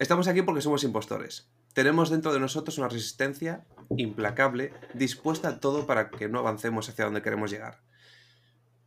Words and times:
Estamos 0.00 0.28
aquí 0.28 0.40
porque 0.40 0.62
somos 0.62 0.82
impostores. 0.82 1.50
Tenemos 1.74 2.08
dentro 2.08 2.32
de 2.32 2.40
nosotros 2.40 2.78
una 2.78 2.88
resistencia 2.88 3.66
implacable, 3.98 4.72
dispuesta 4.94 5.48
a 5.50 5.60
todo 5.60 5.86
para 5.86 6.08
que 6.08 6.26
no 6.26 6.38
avancemos 6.38 6.88
hacia 6.88 7.04
donde 7.04 7.20
queremos 7.20 7.50
llegar. 7.50 7.82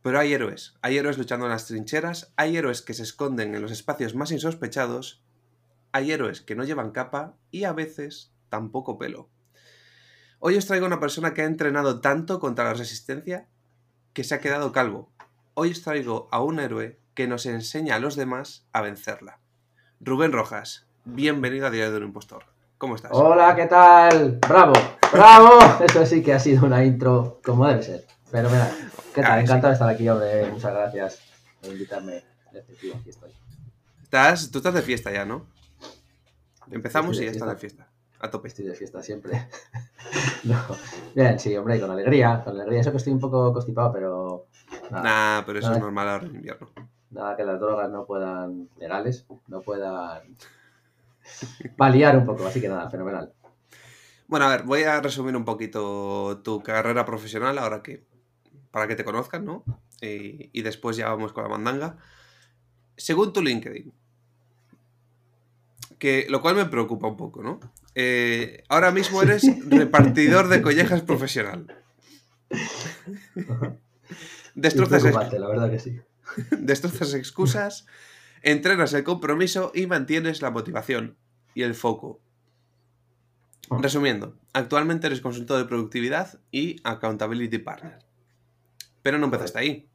Pero 0.02 0.18
hay 0.18 0.32
héroes, 0.32 0.74
hay 0.82 0.98
héroes 0.98 1.16
luchando 1.16 1.46
en 1.46 1.52
las 1.52 1.66
trincheras, 1.66 2.32
hay 2.34 2.56
héroes 2.56 2.82
que 2.82 2.94
se 2.94 3.04
esconden 3.04 3.54
en 3.54 3.62
los 3.62 3.70
espacios 3.70 4.16
más 4.16 4.32
insospechados, 4.32 5.22
hay 5.92 6.10
héroes 6.10 6.40
que 6.40 6.56
no 6.56 6.64
llevan 6.64 6.90
capa 6.90 7.36
y 7.52 7.62
a 7.62 7.72
veces 7.72 8.32
tampoco 8.48 8.98
pelo. 8.98 9.30
Hoy 10.40 10.56
os 10.56 10.66
traigo 10.66 10.84
una 10.84 10.98
persona 10.98 11.32
que 11.32 11.42
ha 11.42 11.46
entrenado 11.46 12.00
tanto 12.00 12.40
contra 12.40 12.64
la 12.64 12.74
resistencia 12.74 13.46
que 14.14 14.24
se 14.24 14.34
ha 14.34 14.40
quedado 14.40 14.72
calvo. 14.72 15.12
Hoy 15.54 15.70
os 15.70 15.82
traigo 15.82 16.28
a 16.32 16.42
un 16.42 16.58
héroe 16.58 16.98
que 17.14 17.28
nos 17.28 17.46
enseña 17.46 17.94
a 17.94 18.00
los 18.00 18.16
demás 18.16 18.66
a 18.72 18.82
vencerla. 18.82 19.38
Rubén 20.00 20.32
Rojas, 20.32 20.88
bienvenido 21.04 21.66
a 21.66 21.70
Diario 21.70 21.92
de 21.92 21.98
un 21.98 22.04
Impostor. 22.04 22.44
¿Cómo 22.78 22.96
estás? 22.96 23.12
Hola, 23.14 23.54
¿qué 23.54 23.66
tal? 23.66 24.38
bravo, 24.48 24.72
bravo. 25.12 25.58
Eso 25.84 26.04
sí 26.06 26.22
que 26.22 26.32
ha 26.32 26.38
sido 26.38 26.66
una 26.66 26.84
intro 26.84 27.40
como 27.44 27.66
debe 27.66 27.82
ser. 27.82 28.06
Pero 28.30 28.48
mira, 28.48 28.70
¿qué 29.14 29.22
tal? 29.22 29.40
Encantado 29.40 29.68
de 29.68 29.72
estar 29.74 29.88
aquí, 29.88 30.08
hombre. 30.08 30.50
Muchas 30.50 30.72
gracias 30.72 31.20
por 31.60 31.72
invitarme. 31.72 32.24
Aquí 32.48 33.10
estoy. 33.10 33.30
Estás, 34.02 34.50
tú 34.50 34.58
estás 34.58 34.74
de 34.74 34.82
fiesta 34.82 35.12
ya, 35.12 35.24
¿no? 35.24 35.46
Empezamos 36.70 37.20
y 37.20 37.24
ya 37.24 37.30
estás 37.30 37.48
de 37.48 37.56
fiesta. 37.56 37.88
A 38.20 38.30
tope. 38.30 38.48
Estoy 38.48 38.66
de 38.66 38.74
fiesta 38.74 39.02
siempre. 39.02 39.48
no. 40.44 40.58
Bien, 41.14 41.38
sí, 41.38 41.54
hombre, 41.56 41.80
con 41.80 41.90
alegría. 41.90 42.42
Con 42.42 42.54
alegría. 42.54 42.80
Eso 42.80 42.90
que 42.90 42.96
estoy 42.96 43.12
un 43.12 43.20
poco 43.20 43.52
constipado, 43.52 43.92
pero. 43.92 44.46
Nada, 44.90 45.02
nah, 45.02 45.42
pero 45.44 45.58
eso 45.58 45.72
es 45.72 45.78
normal 45.78 46.08
ahora 46.08 46.26
en 46.26 46.36
invierno. 46.36 46.68
Nada 47.10 47.36
que 47.36 47.44
las 47.44 47.60
drogas 47.60 47.90
no 47.90 48.06
puedan, 48.06 48.68
legales, 48.78 49.26
no 49.46 49.60
puedan 49.60 50.36
paliar 51.76 52.16
un 52.16 52.24
poco, 52.24 52.46
así 52.46 52.60
que 52.60 52.68
nada, 52.68 52.90
fenomenal. 52.90 53.32
Bueno, 54.26 54.46
a 54.46 54.48
ver, 54.48 54.62
voy 54.62 54.82
a 54.82 55.00
resumir 55.00 55.36
un 55.36 55.44
poquito 55.44 56.40
tu 56.42 56.62
carrera 56.62 57.04
profesional 57.04 57.58
ahora 57.58 57.82
que, 57.82 58.04
para 58.70 58.88
que 58.88 58.96
te 58.96 59.04
conozcan, 59.04 59.44
¿no? 59.44 59.64
Y, 60.00 60.60
después 60.62 60.96
ya 60.96 61.08
vamos 61.08 61.32
con 61.32 61.44
la 61.44 61.50
mandanga. 61.50 61.96
Según 62.96 63.32
tu 63.32 63.42
LinkedIn, 63.42 63.92
que, 65.98 66.26
lo 66.28 66.42
cual 66.42 66.56
me 66.56 66.66
preocupa 66.66 67.06
un 67.06 67.16
poco, 67.16 67.42
¿no? 67.42 67.60
Eh, 67.94 68.64
ahora 68.68 68.90
mismo 68.90 69.22
eres 69.22 69.44
repartidor 69.68 70.48
de 70.48 70.60
collejas 70.62 71.02
profesional. 71.02 71.66
Destrozas. 74.54 75.02
la 75.04 75.48
verdad 75.48 75.70
que 75.70 75.78
sí. 75.78 76.00
destrozas 76.58 77.14
excusas, 77.14 77.86
entrenas 78.44 78.92
el 78.92 79.04
compromiso 79.04 79.72
y 79.74 79.86
mantienes 79.86 80.42
la 80.42 80.50
motivación 80.50 81.16
y 81.54 81.62
el 81.62 81.74
foco. 81.74 82.20
Resumiendo, 83.70 84.36
actualmente 84.52 85.06
eres 85.06 85.22
consultor 85.22 85.58
de 85.58 85.64
productividad 85.64 86.38
y 86.50 86.76
accountability 86.84 87.58
partner. 87.58 87.98
Pero 89.02 89.18
no 89.18 89.24
empezaste 89.24 89.58
ahí. 89.58 89.88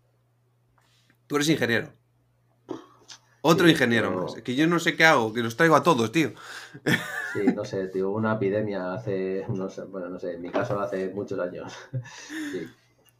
Tú 1.28 1.36
eres 1.36 1.50
ingeniero. 1.50 1.94
Otro 3.42 3.70
ingeniero 3.70 4.12
más. 4.12 4.34
Que 4.42 4.56
yo 4.56 4.68
no 4.68 4.80
sé 4.80 4.96
qué 4.96 5.06
hago, 5.06 5.32
que 5.32 5.42
los 5.42 5.56
traigo 5.56 5.76
a 5.76 5.84
todos, 5.84 6.12
tío. 6.12 6.34
Sí, 7.34 7.42
no 7.56 7.64
sé, 7.64 7.88
tío. 7.88 8.10
Una 8.10 8.34
epidemia 8.34 8.94
hace, 8.94 9.46
no 9.48 9.70
sé, 9.70 9.84
bueno, 9.84 10.10
no 10.10 10.20
sé, 10.20 10.34
en 10.34 10.42
mi 10.42 10.50
caso 10.50 10.80
hace 10.80 11.10
muchos 11.10 11.40
años. 11.40 11.74
Sí, 12.52 12.68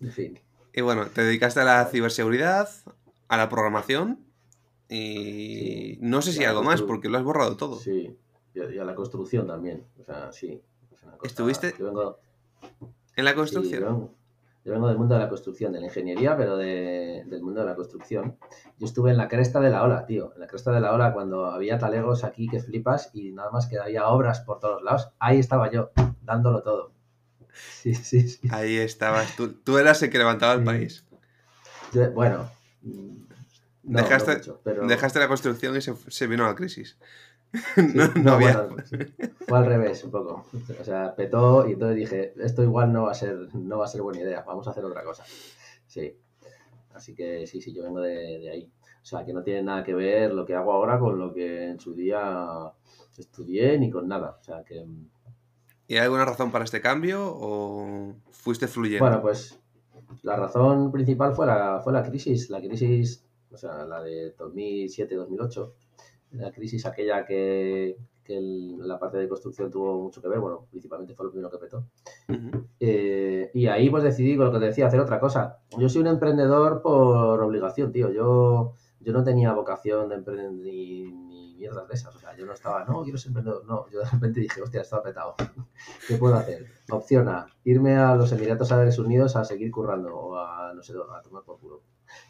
en 0.02 0.12
fin. 0.12 0.40
Y 0.74 0.82
bueno, 0.82 1.06
te 1.08 1.24
dedicaste 1.24 1.60
a 1.60 1.66
la 1.66 1.86
ciberseguridad, 1.86 2.70
a 3.28 3.38
la 3.38 3.50
programación 3.50 4.29
y 4.90 5.98
no 6.02 6.22
sé 6.22 6.34
si 6.34 6.44
algo 6.44 6.64
más, 6.64 6.82
porque 6.82 7.10
lo 7.10 7.18
has 7.18 7.24
borrado 7.24 7.56
todo. 7.56 7.78
Sí, 7.78 8.18
y 8.54 8.78
a 8.78 8.84
la 8.84 8.96
construcción 8.96 9.48
también. 9.48 9.86
O 10.00 10.04
sea, 10.04 10.32
sí. 10.32 10.62
¿Estuviste 11.24 11.76
en 13.16 13.26
la 13.26 13.36
construcción? 13.36 14.12
yo, 14.64 14.74
vengo, 14.74 14.88
del 14.88 14.98
mundo 14.98 15.16
de 15.16 15.22
la 15.22 15.30
construcción, 15.30 15.72
de 15.74 15.80
la 15.80 15.88
ingeniería, 15.88 16.36
pero 16.36 16.58
del 16.58 17.42
mundo 17.42 17.62
de 17.62 17.68
la 17.68 17.76
construcción. 17.76 18.38
Yo 18.78 18.86
estuve 18.86 19.12
en 19.12 19.18
la 19.18 19.28
cresta 19.28 19.60
de 19.60 19.70
la 19.70 19.84
ola, 19.84 20.06
tío. 20.06 20.34
En 20.34 20.42
la 20.42 20.48
cresta 20.48 20.72
de 20.72 20.80
la 20.80 20.94
ola 20.94 21.14
cuando 21.14 21.46
había 21.46 21.78
talegos 21.78 22.24
aquí 22.24 22.48
que 22.48 22.60
flipas 22.60 23.12
y 23.14 23.32
nada 23.32 23.52
más 23.52 23.68
que 23.68 23.78
había 23.78 24.08
obras 24.08 24.42
por 24.42 24.60
todos 24.60 24.82
lados. 24.82 25.12
Ahí 25.20 25.40
estaba 25.40 25.72
yo, 25.72 25.92
dándolo 26.24 26.64
todo. 26.64 26.92
Sí, 27.52 27.94
sí, 27.94 28.30
sí. 28.30 28.48
Ahí 28.52 28.78
estabas. 28.78 29.36
Tú, 29.36 29.52
tú 29.52 29.80
eras 29.80 30.02
el 30.02 30.10
que 30.10 30.18
levantaba 30.18 30.54
el 30.54 30.64
país. 30.64 31.06
bueno. 32.14 32.50
Dejaste, 33.94 34.42
dejaste 34.88 35.20
la 35.20 35.28
construcción 35.28 35.76
y 35.76 35.82
se, 35.82 36.28
vino 36.28 36.46
la 36.46 36.56
crisis. 36.56 36.98
no, 38.16 38.34
había. 38.34 38.68
fue 39.48 39.58
al 39.58 39.66
revés, 39.66 40.04
un 40.04 40.12
poco. 40.12 40.46
O 40.80 40.84
sea, 40.84 41.16
petó 41.16 41.68
y 41.68 41.74
entonces 41.74 41.98
dije, 41.98 42.34
esto 42.38 42.64
igual 42.64 42.94
no 42.94 43.04
va 43.04 43.12
a 43.12 43.16
ser, 43.16 43.54
no 43.56 43.80
va 43.80 43.86
a 43.86 43.90
ser 43.90 44.02
buena 44.02 44.22
idea, 44.22 44.44
vamos 44.46 44.68
a 44.68 44.72
hacer 44.72 44.86
otra 44.86 45.04
cosa. 45.04 45.24
Sí. 45.88 46.16
Así 46.94 47.16
que 47.16 47.48
sí, 47.48 47.62
sí, 47.62 47.74
yo 47.74 47.84
vengo 47.84 48.02
de, 48.02 48.40
de 48.40 48.50
ahí. 48.52 48.72
O 49.02 49.06
sea, 49.06 49.26
que 49.26 49.34
no 49.34 49.42
tiene 49.42 49.64
nada 49.64 49.84
que 49.84 49.94
ver 49.94 50.32
lo 50.32 50.46
que 50.46 50.54
hago 50.54 50.72
ahora 50.74 51.00
con 51.00 51.18
lo 51.18 51.34
que 51.34 51.70
en 51.70 51.80
su 51.80 51.94
día 51.94 52.48
estudié 53.18 53.78
ni 53.80 53.90
con 53.90 54.08
nada. 54.08 54.38
O 54.40 54.44
sea, 54.44 54.64
que 54.64 54.86
¿Y 55.90 55.96
hay 55.96 56.02
alguna 56.02 56.24
razón 56.24 56.52
para 56.52 56.66
este 56.66 56.82
cambio 56.82 57.36
o 57.36 58.14
fuiste 58.30 58.68
fluyendo? 58.68 59.04
Bueno, 59.04 59.24
pues 59.24 59.60
la 60.22 60.36
razón 60.36 60.92
principal 60.92 61.34
fue 61.34 61.48
la, 61.48 61.82
fue 61.84 61.92
la 61.92 62.04
crisis, 62.04 62.52
la 62.52 62.62
crisis, 62.62 63.26
o 63.52 63.58
sea, 63.58 63.86
la 63.86 64.02
de 64.02 64.36
2007-2008, 64.36 65.72
la 66.32 66.52
crisis 66.52 66.86
aquella 66.86 67.26
que, 67.26 67.98
la 68.28 69.00
parte 69.00 69.18
de 69.18 69.28
construcción 69.28 69.72
tuvo 69.72 70.00
mucho 70.04 70.22
que 70.22 70.28
ver, 70.28 70.40
bueno, 70.40 70.68
principalmente 70.70 71.16
fue 71.16 71.26
lo 71.26 71.32
primero 71.32 71.50
que 71.50 71.58
petó. 71.58 71.86
Eh, 72.80 73.50
y 73.56 73.66
ahí 73.66 73.90
pues 73.90 74.04
decidí, 74.04 74.38
con 74.38 74.46
lo 74.46 74.52
que 74.52 74.60
te 74.60 74.66
decía, 74.66 74.86
hacer 74.86 75.00
otra 75.00 75.20
cosa. 75.20 75.58
Yo 75.80 75.90
soy 75.90 76.02
un 76.02 76.08
emprendedor 76.08 76.84
por 76.84 77.42
obligación, 77.42 77.92
tío. 77.92 78.12
Yo, 78.12 78.76
yo 79.00 79.14
no 79.14 79.24
tenía 79.24 79.52
vocación 79.54 80.10
de 80.10 80.16
emprender 80.16 80.52
ni 80.52 81.12
mierdas 81.60 81.88
de 81.88 81.96
esas. 81.96 82.16
O 82.16 82.20
sea, 82.20 82.36
yo 82.36 82.46
no 82.46 82.54
estaba, 82.54 82.86
no, 82.86 83.02
quiero 83.02 83.18
ser 83.18 83.30
emprendedor. 83.30 83.66
No, 83.66 83.90
yo 83.90 84.00
de 84.00 84.06
repente 84.06 84.42
dije, 84.42 84.62
hostia, 84.62 84.82
estaba 84.82 85.02
petado. 85.02 85.36
¿Qué 86.08 86.16
puedo 86.16 86.36
hacer? 86.36 86.68
Opción 86.92 87.30
A, 87.30 87.48
irme 87.64 87.98
a 87.98 88.16
los 88.16 88.32
Emiratos 88.32 88.72
Árabes 88.72 89.00
Unidos 89.00 89.36
a 89.36 89.44
seguir 89.44 89.72
currando 89.72 90.16
o 90.16 90.36
a, 90.38 90.72
no 90.76 90.84
sé, 90.84 90.94
a 90.94 91.22
tomar 91.24 91.44
por 91.44 91.60
culo. 91.60 91.82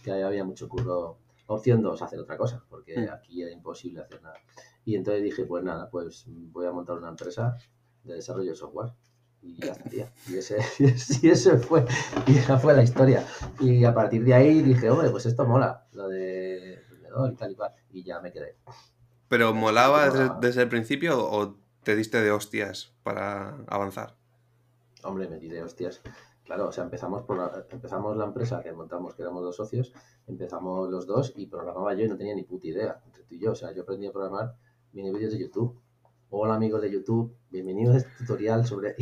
Que 0.04 0.12
ahí 0.12 0.22
había 0.22 0.44
mucho 0.44 0.68
curro. 0.68 1.18
Opción 1.48 1.82
2, 1.82 2.00
hacer 2.04 2.20
otra 2.20 2.38
cosa, 2.38 2.64
porque 2.70 2.96
mm. 2.96 3.10
aquí 3.12 3.42
era 3.42 3.52
imposible 3.52 4.02
hacer 4.02 4.22
nada. 4.22 4.38
Y 4.86 4.96
entonces 4.96 5.24
dije, 5.24 5.46
pues 5.46 5.64
nada, 5.64 5.90
pues 5.90 6.26
voy 6.28 6.68
a 6.68 6.72
montar 6.72 6.98
una 6.98 7.10
empresa 7.10 7.58
de 8.04 8.14
desarrollo 8.14 8.52
de 8.52 8.56
software 8.56 8.94
y 9.42 9.60
ya 9.60 9.72
estaría. 9.72 10.12
Y, 10.28 10.38
ese, 10.38 10.58
y 11.22 11.30
eso 11.30 11.58
fue, 11.58 11.86
y 12.28 12.38
esa 12.38 12.58
fue 12.58 12.74
la 12.74 12.84
historia. 12.84 13.26
Y 13.60 13.84
a 13.84 13.94
partir 13.94 14.24
de 14.24 14.34
ahí 14.34 14.62
dije, 14.62 14.90
hombre, 14.90 15.10
pues 15.10 15.26
esto 15.26 15.46
mola, 15.46 15.88
lo 15.94 16.08
de 16.08 16.76
emprendedor 16.76 17.32
y 17.32 17.36
tal 17.36 17.52
y 17.52 17.56
cual. 17.56 17.72
Y 17.92 18.04
ya 18.04 18.20
me 18.20 18.32
quedé. 18.32 18.58
¿Pero 19.28 19.54
molaba 19.54 20.10
desde, 20.40 20.62
el 20.62 20.70
principio 20.70 21.20
o 21.20 21.58
te 21.84 21.96
diste 21.96 22.22
de 22.22 22.32
hostias 22.32 22.94
para 23.04 23.58
avanzar? 23.68 24.16
Hombre, 25.04 25.28
me 25.28 25.38
di 25.38 25.50
de 25.50 25.64
hostias. 25.64 26.02
Claro, 26.50 26.70
o 26.70 26.72
sea, 26.72 26.84
empezamos 26.84 27.22
por 27.22 27.68
empezamos 27.70 28.18
la 28.18 28.26
empresa 28.26 28.60
que 28.64 28.72
montamos, 28.72 29.14
que 29.14 29.22
éramos 29.22 29.44
dos 29.44 29.56
socios, 29.56 29.94
empezamos 30.26 30.90
los 30.90 31.06
dos 31.06 31.32
y 31.36 31.46
programaba 31.46 31.94
yo 31.94 32.06
y 32.06 32.08
no 32.08 32.18
tenía 32.18 32.34
ni 32.34 32.42
puta 32.42 32.66
idea 32.66 33.00
entre 33.06 33.22
tú 33.22 33.36
y 33.36 33.40
yo. 33.40 33.52
O 33.52 33.56
sea, 33.56 33.72
yo 33.72 33.84
aprendí 33.84 34.08
a 34.08 34.12
programar 34.12 34.56
mini 34.92 35.12
vídeos 35.12 35.34
de 35.34 35.38
YouTube. 35.38 35.80
Hola 36.32 36.56
amigos 36.56 36.82
de 36.82 36.90
YouTube, 36.90 37.38
bienvenidos 37.52 37.94
a 37.94 37.98
este 38.00 38.10
tutorial 38.18 38.66
sobre... 38.66 38.96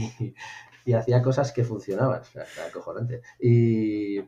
Y, 0.86 0.92
hacía 0.94 1.22
cosas 1.22 1.54
que 1.54 1.64
funcionaban, 1.64 2.20
o 2.20 2.26
sea, 2.26 2.44
era 2.44 2.70
cojonante. 2.74 3.22
Y, 3.40 4.20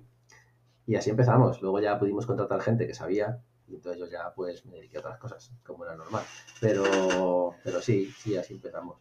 y 0.85 0.95
así 0.95 1.09
empezamos. 1.09 1.61
Luego 1.61 1.81
ya 1.81 1.99
pudimos 1.99 2.25
contratar 2.25 2.61
gente 2.61 2.87
que 2.87 2.93
sabía 2.93 3.43
y 3.67 3.75
entonces 3.75 3.99
yo 3.99 4.07
ya 4.07 4.33
pues 4.33 4.65
me 4.65 4.75
dediqué 4.75 4.95
a 4.95 5.01
otras 5.01 5.19
cosas, 5.19 5.51
como 5.65 5.83
era 5.83 5.97
normal. 5.97 6.23
Pero, 6.61 7.53
pero 7.65 7.81
sí, 7.81 8.13
sí, 8.17 8.37
así 8.37 8.53
empezamos. 8.53 8.97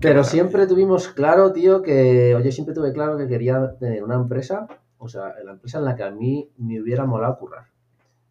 Pero 0.00 0.24
siempre 0.24 0.66
tuvimos 0.66 1.08
claro, 1.08 1.52
tío, 1.52 1.82
que 1.82 2.38
yo 2.42 2.52
siempre 2.52 2.74
tuve 2.74 2.92
claro 2.92 3.16
que 3.16 3.26
quería 3.26 3.76
tener 3.78 4.04
una 4.04 4.14
empresa, 4.14 4.66
o 4.98 5.08
sea, 5.08 5.34
la 5.44 5.52
empresa 5.52 5.78
en 5.78 5.84
la 5.84 5.96
que 5.96 6.04
a 6.04 6.10
mí 6.10 6.50
me 6.56 6.80
hubiera 6.80 7.04
molado 7.04 7.38
currar. 7.38 7.68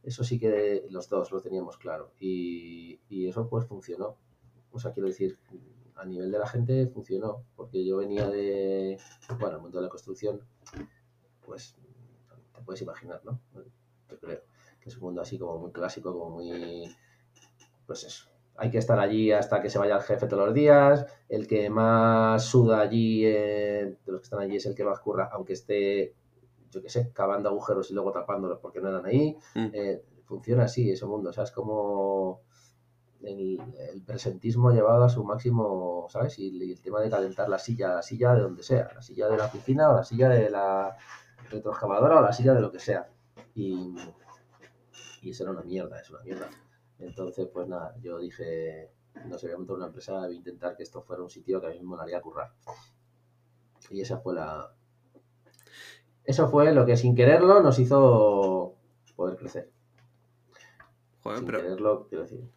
Eso 0.04 0.24
sí 0.24 0.40
que 0.40 0.86
los 0.90 1.10
dos 1.10 1.32
lo 1.32 1.42
teníamos 1.42 1.78
claro. 1.78 2.12
Y, 2.20 3.02
y 3.10 3.28
eso 3.28 3.50
pues 3.50 3.66
funcionó. 3.66 4.16
O 4.72 4.80
sea, 4.80 4.94
quiero 4.94 5.08
decir, 5.08 5.38
a 5.96 6.06
nivel 6.06 6.32
de 6.32 6.40
la 6.40 6.48
gente 6.48 6.88
funcionó, 6.88 7.44
porque 7.56 7.86
yo 7.86 7.98
venía 7.98 8.30
de, 8.30 8.98
bueno, 9.40 9.58
el 9.58 9.62
mundo 9.62 9.80
de 9.80 9.84
la 9.84 9.90
construcción, 9.90 10.42
pues 11.46 11.76
te 12.56 12.62
puedes 12.62 12.82
imaginar, 12.82 13.22
¿no? 13.26 13.40
Yo 14.10 14.20
creo 14.20 14.42
es 14.88 14.96
un 14.96 15.04
mundo 15.04 15.22
así 15.22 15.38
como 15.38 15.60
muy 15.60 15.72
clásico, 15.72 16.14
como 16.14 16.38
muy, 16.38 16.96
pues 17.86 18.04
eso. 18.06 18.30
Hay 18.58 18.72
que 18.72 18.80
estar 18.80 19.00
allí 19.00 19.32
hasta 19.32 19.62
que 19.62 19.70
se 19.70 19.78
vaya 19.78 19.96
el 19.96 20.02
jefe 20.02 20.28
todos 20.28 20.48
los 20.48 20.54
días. 20.54 21.06
El 21.30 21.48
que 21.48 21.70
más 21.70 22.44
suda 22.44 22.82
allí, 22.82 23.24
eh, 23.26 23.96
de 24.04 24.12
los 24.12 24.22
que 24.22 24.26
están 24.26 24.40
allí, 24.40 24.56
es 24.56 24.66
el 24.66 24.76
que 24.76 24.84
más 24.84 25.00
curra, 25.00 25.30
aunque 25.32 25.54
esté, 25.54 26.16
yo 26.72 26.82
qué 26.82 26.90
sé, 26.90 27.12
cavando 27.14 27.50
agujeros 27.50 27.92
y 27.92 27.94
luego 27.94 28.12
tapándolos 28.12 28.60
porque 28.60 28.82
no 28.82 28.90
eran 28.90 29.06
ahí. 29.06 29.38
Mm. 29.54 29.68
Eh, 29.74 30.04
funciona 30.26 30.64
así 30.64 30.90
ese 30.90 31.06
mundo, 31.06 31.30
o 31.30 31.34
sea, 31.34 31.46
es 31.46 31.52
como 31.52 32.42
el, 33.24 33.60
presentismo 34.06 34.72
llevado 34.72 35.04
a 35.04 35.10
su 35.10 35.24
máximo, 35.24 36.08
¿sabes? 36.10 36.38
Y, 36.40 36.72
el 36.72 36.82
tema 36.82 37.00
de 37.02 37.10
calentar 37.10 37.50
la 37.50 37.60
silla, 37.60 37.96
la 37.96 38.02
silla 38.02 38.34
de 38.36 38.42
donde 38.42 38.64
sea, 38.64 38.90
la 38.94 39.02
silla 39.02 39.28
de 39.28 39.38
la 39.38 39.46
oficina 39.46 39.90
o 39.90 39.96
la 39.96 40.04
silla 40.04 40.30
de 40.30 40.50
la 40.50 40.98
retroexcavadora 41.50 42.20
o 42.20 42.22
la 42.22 42.34
silla 42.34 42.54
de 42.54 42.62
lo 42.62 42.72
que 42.72 42.80
sea. 42.80 43.10
Y, 43.56 43.96
y 45.22 45.30
eso 45.32 45.44
era 45.44 45.52
una 45.52 45.64
mierda, 45.64 46.00
es 46.00 46.10
una 46.10 46.22
mierda. 46.22 46.50
Entonces, 47.00 47.48
pues 47.54 47.68
nada, 47.68 47.96
yo 48.02 48.18
dije, 48.18 48.92
no 49.26 49.38
sé, 49.38 49.48
voy 49.48 49.56
a 49.56 49.58
montar 49.58 49.76
una 49.78 49.86
empresa, 49.88 50.20
voy 50.20 50.34
a 50.34 50.38
intentar 50.38 50.76
que 50.76 50.84
esto 50.84 51.02
fuera 51.02 51.24
un 51.24 51.30
sitio 51.30 51.62
que 51.62 51.68
a 51.68 51.70
mí 51.70 51.80
me 51.80 51.86
molaría 51.86 52.22
currar. 52.22 52.52
Y 53.90 54.02
esa 54.02 54.18
fue 54.18 54.36
la... 54.36 54.74
Eso 56.24 56.50
fue 56.50 56.74
lo 56.74 56.86
que 56.86 56.98
sin 56.98 57.16
quererlo 57.16 57.62
nos 57.62 57.80
hizo 57.80 58.76
poder 59.16 59.38
crecer. 59.38 59.72
Joder, 61.24 61.40
sin 61.40 61.48
quererlo, 61.48 62.08
quiero 62.10 62.24
decir. 62.24 62.50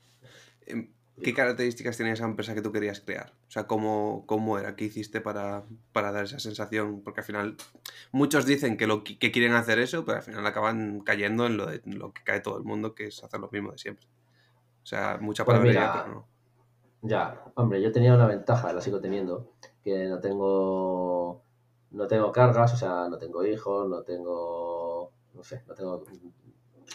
Em, 0.66 0.92
¿Qué 1.22 1.34
características 1.34 1.96
tenía 1.96 2.14
esa 2.14 2.24
empresa 2.24 2.54
que 2.54 2.62
tú 2.62 2.72
querías 2.72 3.00
crear? 3.00 3.32
O 3.46 3.50
sea, 3.50 3.66
¿cómo, 3.66 4.24
cómo 4.26 4.58
era? 4.58 4.74
¿Qué 4.74 4.86
hiciste 4.86 5.20
para, 5.20 5.64
para, 5.92 6.12
dar 6.12 6.24
esa 6.24 6.38
sensación? 6.38 7.02
Porque 7.02 7.20
al 7.20 7.26
final 7.26 7.56
muchos 8.10 8.46
dicen 8.46 8.76
que, 8.76 8.86
lo, 8.86 9.04
que 9.04 9.30
quieren 9.30 9.52
hacer 9.52 9.78
eso, 9.78 10.04
pero 10.04 10.18
al 10.18 10.24
final 10.24 10.46
acaban 10.46 11.00
cayendo 11.00 11.46
en 11.46 11.58
lo, 11.58 11.66
de, 11.66 11.82
lo 11.84 12.12
que 12.12 12.22
cae 12.24 12.40
todo 12.40 12.56
el 12.56 12.64
mundo, 12.64 12.94
que 12.94 13.06
es 13.06 13.22
hacer 13.22 13.38
lo 13.38 13.50
mismo 13.50 13.72
de 13.72 13.78
siempre. 13.78 14.06
O 14.82 14.86
sea, 14.86 15.18
mucha 15.20 15.44
pues 15.44 15.56
palabrería, 15.56 15.92
pero 16.04 16.14
no. 16.14 16.26
Ya, 17.02 17.44
hombre, 17.54 17.80
yo 17.80 17.92
tenía 17.92 18.14
una 18.14 18.26
ventaja, 18.26 18.72
la 18.72 18.80
sigo 18.80 19.00
teniendo, 19.00 19.52
que 19.82 20.06
no 20.06 20.20
tengo 20.20 21.42
no 21.90 22.06
tengo 22.06 22.30
cargas, 22.30 22.72
o 22.74 22.76
sea, 22.76 23.08
no 23.08 23.18
tengo 23.18 23.44
hijos, 23.44 23.88
no 23.88 24.02
tengo, 24.02 25.12
no 25.34 25.42
sé, 25.42 25.64
no 25.66 25.74
tengo 25.74 26.04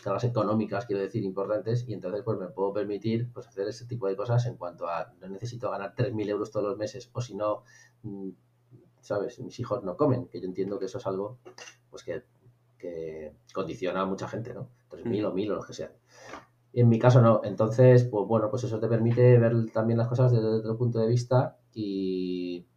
cargas 0.03 0.23
económicas, 0.25 0.85
quiero 0.85 1.01
decir, 1.01 1.23
importantes, 1.23 1.87
y 1.87 1.93
entonces 1.93 2.21
pues 2.23 2.37
me 2.37 2.47
puedo 2.47 2.73
permitir 2.73 3.31
pues 3.33 3.47
hacer 3.47 3.67
ese 3.67 3.85
tipo 3.85 4.07
de 4.07 4.15
cosas 4.15 4.45
en 4.45 4.55
cuanto 4.55 4.87
a 4.87 5.13
no 5.19 5.27
necesito 5.27 5.69
ganar 5.69 5.93
3.000 5.95 6.29
euros 6.29 6.51
todos 6.51 6.67
los 6.67 6.77
meses, 6.77 7.09
o 7.13 7.21
si 7.21 7.35
no, 7.35 7.63
mm, 8.03 8.29
¿sabes? 9.01 9.39
Mis 9.39 9.59
hijos 9.59 9.83
no 9.83 9.97
comen, 9.97 10.27
que 10.27 10.39
yo 10.39 10.47
entiendo 10.47 10.79
que 10.79 10.85
eso 10.85 10.97
es 10.97 11.07
algo 11.07 11.39
pues 11.89 12.03
que, 12.03 12.23
que 12.77 13.33
condiciona 13.53 14.01
a 14.01 14.05
mucha 14.05 14.27
gente, 14.27 14.53
¿no? 14.53 14.69
3.000 14.89 15.23
mm. 15.23 15.25
o 15.25 15.33
1.000 15.33 15.51
o 15.51 15.55
lo 15.55 15.63
que 15.63 15.73
sea. 15.73 15.91
En 16.75 16.89
mi 16.89 16.99
caso 16.99 17.21
no. 17.21 17.39
Entonces, 17.45 18.03
pues 18.03 18.27
bueno, 18.27 18.49
pues 18.49 18.65
eso 18.65 18.79
te 18.81 18.89
permite 18.89 19.37
ver 19.39 19.53
también 19.71 19.97
las 19.97 20.09
cosas 20.09 20.33
desde 20.33 20.45
otro 20.45 20.77
punto 20.77 20.99
de 20.99 21.07
vista 21.07 21.57
y, 21.73 22.67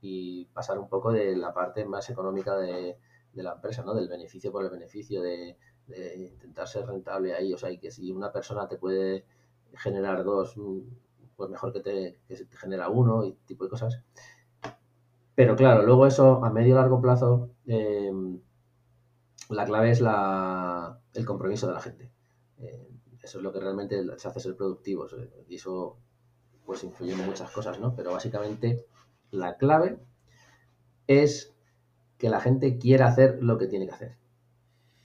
y 0.00 0.44
pasar 0.46 0.78
un 0.78 0.88
poco 0.88 1.10
de 1.10 1.34
la 1.34 1.52
parte 1.52 1.84
más 1.84 2.08
económica 2.08 2.56
de, 2.56 2.96
la 3.34 3.54
empresa, 3.54 3.82
¿no? 3.82 3.94
Del 3.94 4.08
beneficio 4.08 4.52
por 4.52 4.64
el 4.64 4.70
beneficio, 4.70 5.22
de, 5.22 5.58
intentar 6.16 6.68
ser 6.68 6.86
rentable 6.86 7.34
ahí. 7.34 7.52
O 7.52 7.58
sea, 7.58 7.68
y 7.72 7.78
que 7.78 7.90
si 7.90 8.12
una 8.12 8.32
persona 8.32 8.68
te 8.68 8.78
puede 8.78 9.24
generar 9.74 10.22
dos, 10.22 10.54
pues 11.34 11.50
mejor 11.50 11.72
que 11.72 11.80
te, 11.80 12.20
que 12.28 12.36
te 12.36 12.56
genera 12.56 12.88
uno 12.90 13.24
y 13.24 13.32
tipo 13.44 13.64
de 13.64 13.70
cosas. 13.70 14.04
Pero 15.34 15.56
claro, 15.56 15.82
luego 15.82 16.06
eso 16.06 16.44
a 16.44 16.50
medio 16.50 16.76
largo 16.76 17.00
plazo, 17.00 17.50
em, 17.66 18.40
la 19.50 19.64
clave 19.64 19.90
es 19.90 20.00
la, 20.00 21.00
el 21.12 21.26
compromiso 21.26 21.66
de 21.66 21.74
la 21.74 21.80
gente. 21.80 22.15
Eso 23.26 23.38
es 23.38 23.44
lo 23.44 23.52
que 23.52 23.58
realmente 23.58 24.00
se 24.18 24.28
hace 24.28 24.38
ser 24.38 24.54
productivos. 24.54 25.16
Y 25.48 25.56
eso 25.56 25.98
pues 26.64 26.84
influye 26.84 27.12
en 27.12 27.26
muchas 27.26 27.50
cosas, 27.50 27.80
¿no? 27.80 27.92
Pero 27.96 28.12
básicamente 28.12 28.86
la 29.32 29.56
clave 29.56 29.98
es 31.08 31.52
que 32.18 32.30
la 32.30 32.40
gente 32.40 32.78
quiera 32.78 33.08
hacer 33.08 33.42
lo 33.42 33.58
que 33.58 33.66
tiene 33.66 33.86
que 33.86 33.94
hacer. 33.94 34.16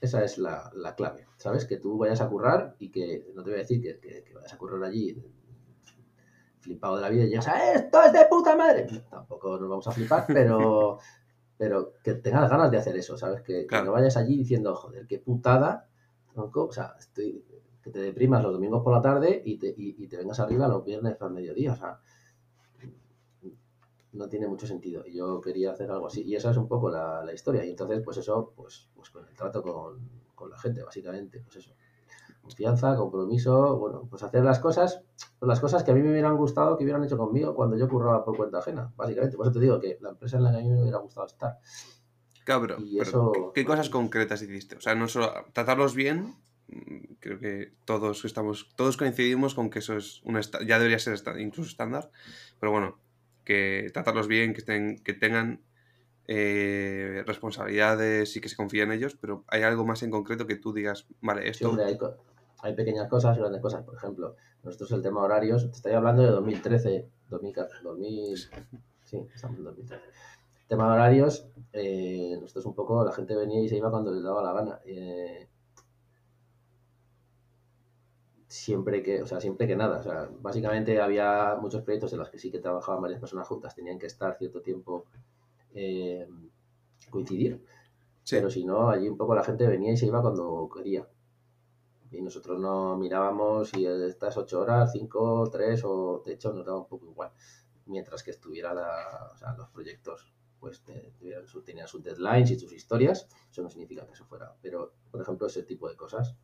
Esa 0.00 0.22
es 0.22 0.38
la, 0.38 0.70
clave, 0.96 1.26
¿sabes? 1.36 1.64
Que 1.64 1.78
tú 1.78 1.98
vayas 1.98 2.20
a 2.20 2.28
currar 2.28 2.76
y 2.78 2.92
que, 2.92 3.26
no 3.34 3.42
te 3.42 3.50
voy 3.50 3.58
a 3.58 3.62
decir 3.62 3.82
que, 3.82 4.32
vayas 4.32 4.52
a 4.52 4.58
currar 4.58 4.84
allí 4.84 5.20
flipado 6.60 6.94
de 6.94 7.02
la 7.02 7.08
vida 7.08 7.24
y 7.24 7.26
digas, 7.26 7.48
esto 7.74 8.02
es 8.04 8.12
de 8.12 8.26
puta 8.30 8.54
madre. 8.54 8.86
Tampoco 9.10 9.58
nos 9.58 9.68
vamos 9.68 9.88
a 9.88 9.90
flipar, 9.90 10.26
pero, 10.28 11.00
pero 11.58 11.94
que 12.04 12.14
tengas 12.14 12.48
ganas 12.48 12.70
de 12.70 12.78
hacer 12.78 12.96
eso, 12.96 13.18
¿sabes? 13.18 13.42
Que, 13.42 13.66
que 13.66 13.82
no 13.82 13.90
vayas 13.90 14.16
allí 14.16 14.36
diciendo, 14.36 14.76
joder, 14.76 15.08
qué 15.08 15.18
putada, 15.18 15.88
o 16.36 16.72
sea, 16.72 16.94
estoy, 16.98 17.44
que 17.82 17.90
te 17.90 18.00
deprimas 18.00 18.42
los 18.42 18.52
domingos 18.52 18.82
por 18.82 18.92
la 18.92 19.02
tarde 19.02 19.42
y 19.44 19.58
te, 19.58 19.74
y, 19.76 20.06
te 20.06 20.16
vengas 20.16 20.38
arriba 20.40 20.68
los 20.68 20.84
viernes 20.84 21.20
al 21.20 21.32
mediodía. 21.32 21.72
O 21.72 21.76
sea, 21.76 22.00
no 24.12 24.28
tiene 24.28 24.46
mucho 24.46 24.66
sentido. 24.66 25.04
Y 25.06 25.14
yo 25.14 25.40
quería 25.40 25.72
hacer 25.72 25.90
algo 25.90 26.06
así. 26.06 26.22
Y 26.22 26.36
esa 26.36 26.50
es 26.50 26.56
un 26.56 26.68
poco 26.68 26.90
la, 26.90 27.28
historia. 27.34 27.64
Y 27.64 27.70
entonces, 27.70 28.00
pues 28.04 28.18
eso, 28.18 28.52
pues, 28.54 28.88
pues 28.94 29.10
con 29.10 29.26
el 29.26 29.34
trato 29.34 29.62
con, 29.62 30.08
con, 30.34 30.50
la 30.50 30.58
gente, 30.58 30.82
básicamente. 30.82 31.40
Pues 31.40 31.56
eso. 31.56 31.72
Confianza, 32.40 32.96
compromiso, 32.96 33.78
bueno, 33.78 34.06
pues 34.10 34.22
hacer 34.24 34.42
las 34.42 34.58
cosas, 34.58 35.00
pues 35.38 35.46
las 35.48 35.60
cosas 35.60 35.84
que 35.84 35.92
a 35.92 35.94
mí 35.94 36.02
me 36.02 36.10
hubieran 36.10 36.36
gustado 36.36 36.76
que 36.76 36.82
hubieran 36.82 37.04
hecho 37.04 37.16
conmigo 37.16 37.54
cuando 37.54 37.76
yo 37.76 37.88
curraba 37.88 38.24
por 38.24 38.36
cuenta 38.36 38.58
ajena, 38.58 38.92
básicamente. 38.96 39.36
Por 39.36 39.46
eso 39.46 39.52
te 39.52 39.60
digo 39.60 39.78
que 39.78 39.98
la 40.00 40.10
empresa 40.10 40.38
en 40.38 40.44
la 40.44 40.50
que 40.50 40.58
a 40.58 40.60
mí 40.60 40.68
me 40.68 40.82
hubiera 40.82 40.98
gustado 40.98 41.26
estar. 41.26 41.58
Cabrón, 42.44 42.84
eso... 43.00 43.52
¿qué 43.54 43.64
cosas 43.64 43.88
concretas 43.90 44.42
hiciste? 44.42 44.76
O 44.76 44.80
sea, 44.80 44.96
no 44.96 45.06
solo 45.06 45.32
tratarlos 45.52 45.94
bien, 45.94 46.34
creo 47.20 47.38
que 47.38 47.72
todos 47.84 48.24
estamos, 48.24 48.68
todos 48.76 48.96
coincidimos 48.96 49.54
con 49.54 49.70
que 49.70 49.80
eso 49.80 49.96
es 49.96 50.22
una 50.24 50.40
ya 50.40 50.78
debería 50.78 50.98
ser 50.98 51.18
incluso 51.38 51.70
estándar, 51.70 52.10
pero 52.60 52.72
bueno, 52.72 52.98
que 53.44 53.90
tratarlos 53.92 54.28
bien, 54.28 54.54
que 54.54 55.14
tengan 55.14 55.60
eh, 56.28 57.24
responsabilidades 57.26 58.36
y 58.36 58.40
que 58.40 58.48
se 58.48 58.56
confíe 58.56 58.82
en 58.82 58.92
ellos, 58.92 59.16
pero 59.20 59.44
hay 59.48 59.62
algo 59.62 59.84
más 59.84 60.02
en 60.04 60.10
concreto 60.10 60.46
que 60.46 60.56
tú 60.56 60.72
digas, 60.72 61.06
vale, 61.20 61.48
esto... 61.48 61.76
hay, 62.62 62.74
pequeñas 62.74 63.08
cosas 63.08 63.36
grandes 63.36 63.60
cosas, 63.60 63.82
por 63.82 63.96
ejemplo, 63.96 64.36
nosotros 64.62 64.92
el 64.92 65.02
tema 65.02 65.22
horarios, 65.22 65.68
te 65.68 65.76
estoy 65.76 65.92
hablando 65.92 66.22
de 66.22 66.28
2013, 66.28 67.08
2014, 67.28 67.82
2000, 67.82 68.36
sí, 69.04 69.26
estamos 69.34 69.58
en 69.58 69.64
2013. 69.64 70.04
El 70.04 70.68
tema 70.68 70.86
de 70.86 70.92
horarios, 70.92 71.48
eh, 71.72 72.38
nosotros 72.40 72.66
un 72.66 72.74
poco, 72.74 73.04
la 73.04 73.12
gente 73.12 73.34
venía 73.34 73.60
y 73.60 73.68
se 73.68 73.76
iba 73.76 73.90
cuando 73.90 74.14
les 74.14 74.22
daba 74.22 74.42
la 74.42 74.52
gana. 74.52 74.80
Eh, 74.84 75.48
siempre 78.52 79.02
que, 79.02 79.22
o 79.22 79.26
sea, 79.26 79.40
siempre 79.40 79.66
que 79.66 79.76
nada. 79.76 79.98
O 79.98 80.02
sea, 80.02 80.28
básicamente 80.40 81.00
había 81.00 81.56
muchos 81.60 81.82
proyectos 81.82 82.12
en 82.12 82.18
los 82.18 82.30
que 82.30 82.38
sí 82.38 82.50
que 82.50 82.58
trabajaban 82.58 83.00
varias 83.00 83.20
personas 83.20 83.48
juntas, 83.48 83.74
tenían 83.74 83.98
que 83.98 84.06
estar 84.06 84.36
cierto 84.36 84.60
tiempo 84.60 85.06
eh, 85.74 86.28
coincidir. 87.10 87.64
Pero 88.28 88.50
si 88.50 88.64
no, 88.64 88.90
allí 88.90 89.08
un 89.08 89.16
poco 89.16 89.34
la 89.34 89.42
gente 89.42 89.66
venía 89.66 89.92
y 89.92 89.96
se 89.96 90.06
iba 90.06 90.20
cuando 90.20 90.68
quería. 90.72 91.08
Y 92.10 92.20
nosotros 92.20 92.60
no 92.60 92.96
mirábamos 92.96 93.70
si 93.70 93.86
estas 93.86 94.36
ocho 94.36 94.60
horas, 94.60 94.92
cinco, 94.92 95.48
tres, 95.50 95.82
o 95.84 96.22
de 96.24 96.34
hecho 96.34 96.52
nos 96.52 96.66
daba 96.66 96.78
un 96.78 96.88
poco 96.88 97.06
igual. 97.06 97.32
Mientras 97.86 98.22
que 98.22 98.32
estuviera 98.32 98.72
o 99.32 99.36
sea, 99.36 99.54
los 99.56 99.70
proyectos 99.70 100.32
pues 100.60 100.84
tenían 101.64 101.88
sus 101.88 102.04
deadlines 102.04 102.50
y 102.52 102.58
sus 102.58 102.72
historias, 102.72 103.26
eso 103.50 103.62
no 103.62 103.70
significa 103.70 104.06
que 104.06 104.12
eso 104.12 104.26
fuera. 104.26 104.54
Pero, 104.62 104.92
por 105.10 105.20
ejemplo, 105.20 105.48
ese 105.48 105.64
tipo 105.64 105.88
de 105.88 105.96
cosas 105.96 106.36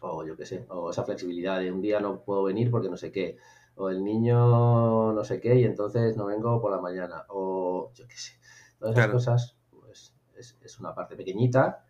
o 0.00 0.24
yo 0.24 0.36
qué 0.36 0.46
sé, 0.46 0.66
o 0.68 0.90
esa 0.90 1.04
flexibilidad 1.04 1.60
de 1.60 1.72
un 1.72 1.80
día 1.80 2.00
no 2.00 2.22
puedo 2.22 2.44
venir 2.44 2.70
porque 2.70 2.88
no 2.88 2.96
sé 2.96 3.12
qué, 3.12 3.36
o 3.76 3.90
el 3.90 4.04
niño 4.04 5.12
no 5.12 5.24
sé 5.24 5.40
qué 5.40 5.56
y 5.56 5.64
entonces 5.64 6.16
no 6.16 6.26
vengo 6.26 6.60
por 6.60 6.70
la 6.70 6.80
mañana, 6.80 7.24
o 7.28 7.90
yo 7.94 8.06
qué 8.06 8.16
sé, 8.16 8.32
todas 8.78 8.96
esas 8.96 9.10
cosas, 9.10 9.56
pues 9.70 10.14
es, 10.36 10.80
una 10.80 10.94
parte 10.94 11.16
pequeñita, 11.16 11.84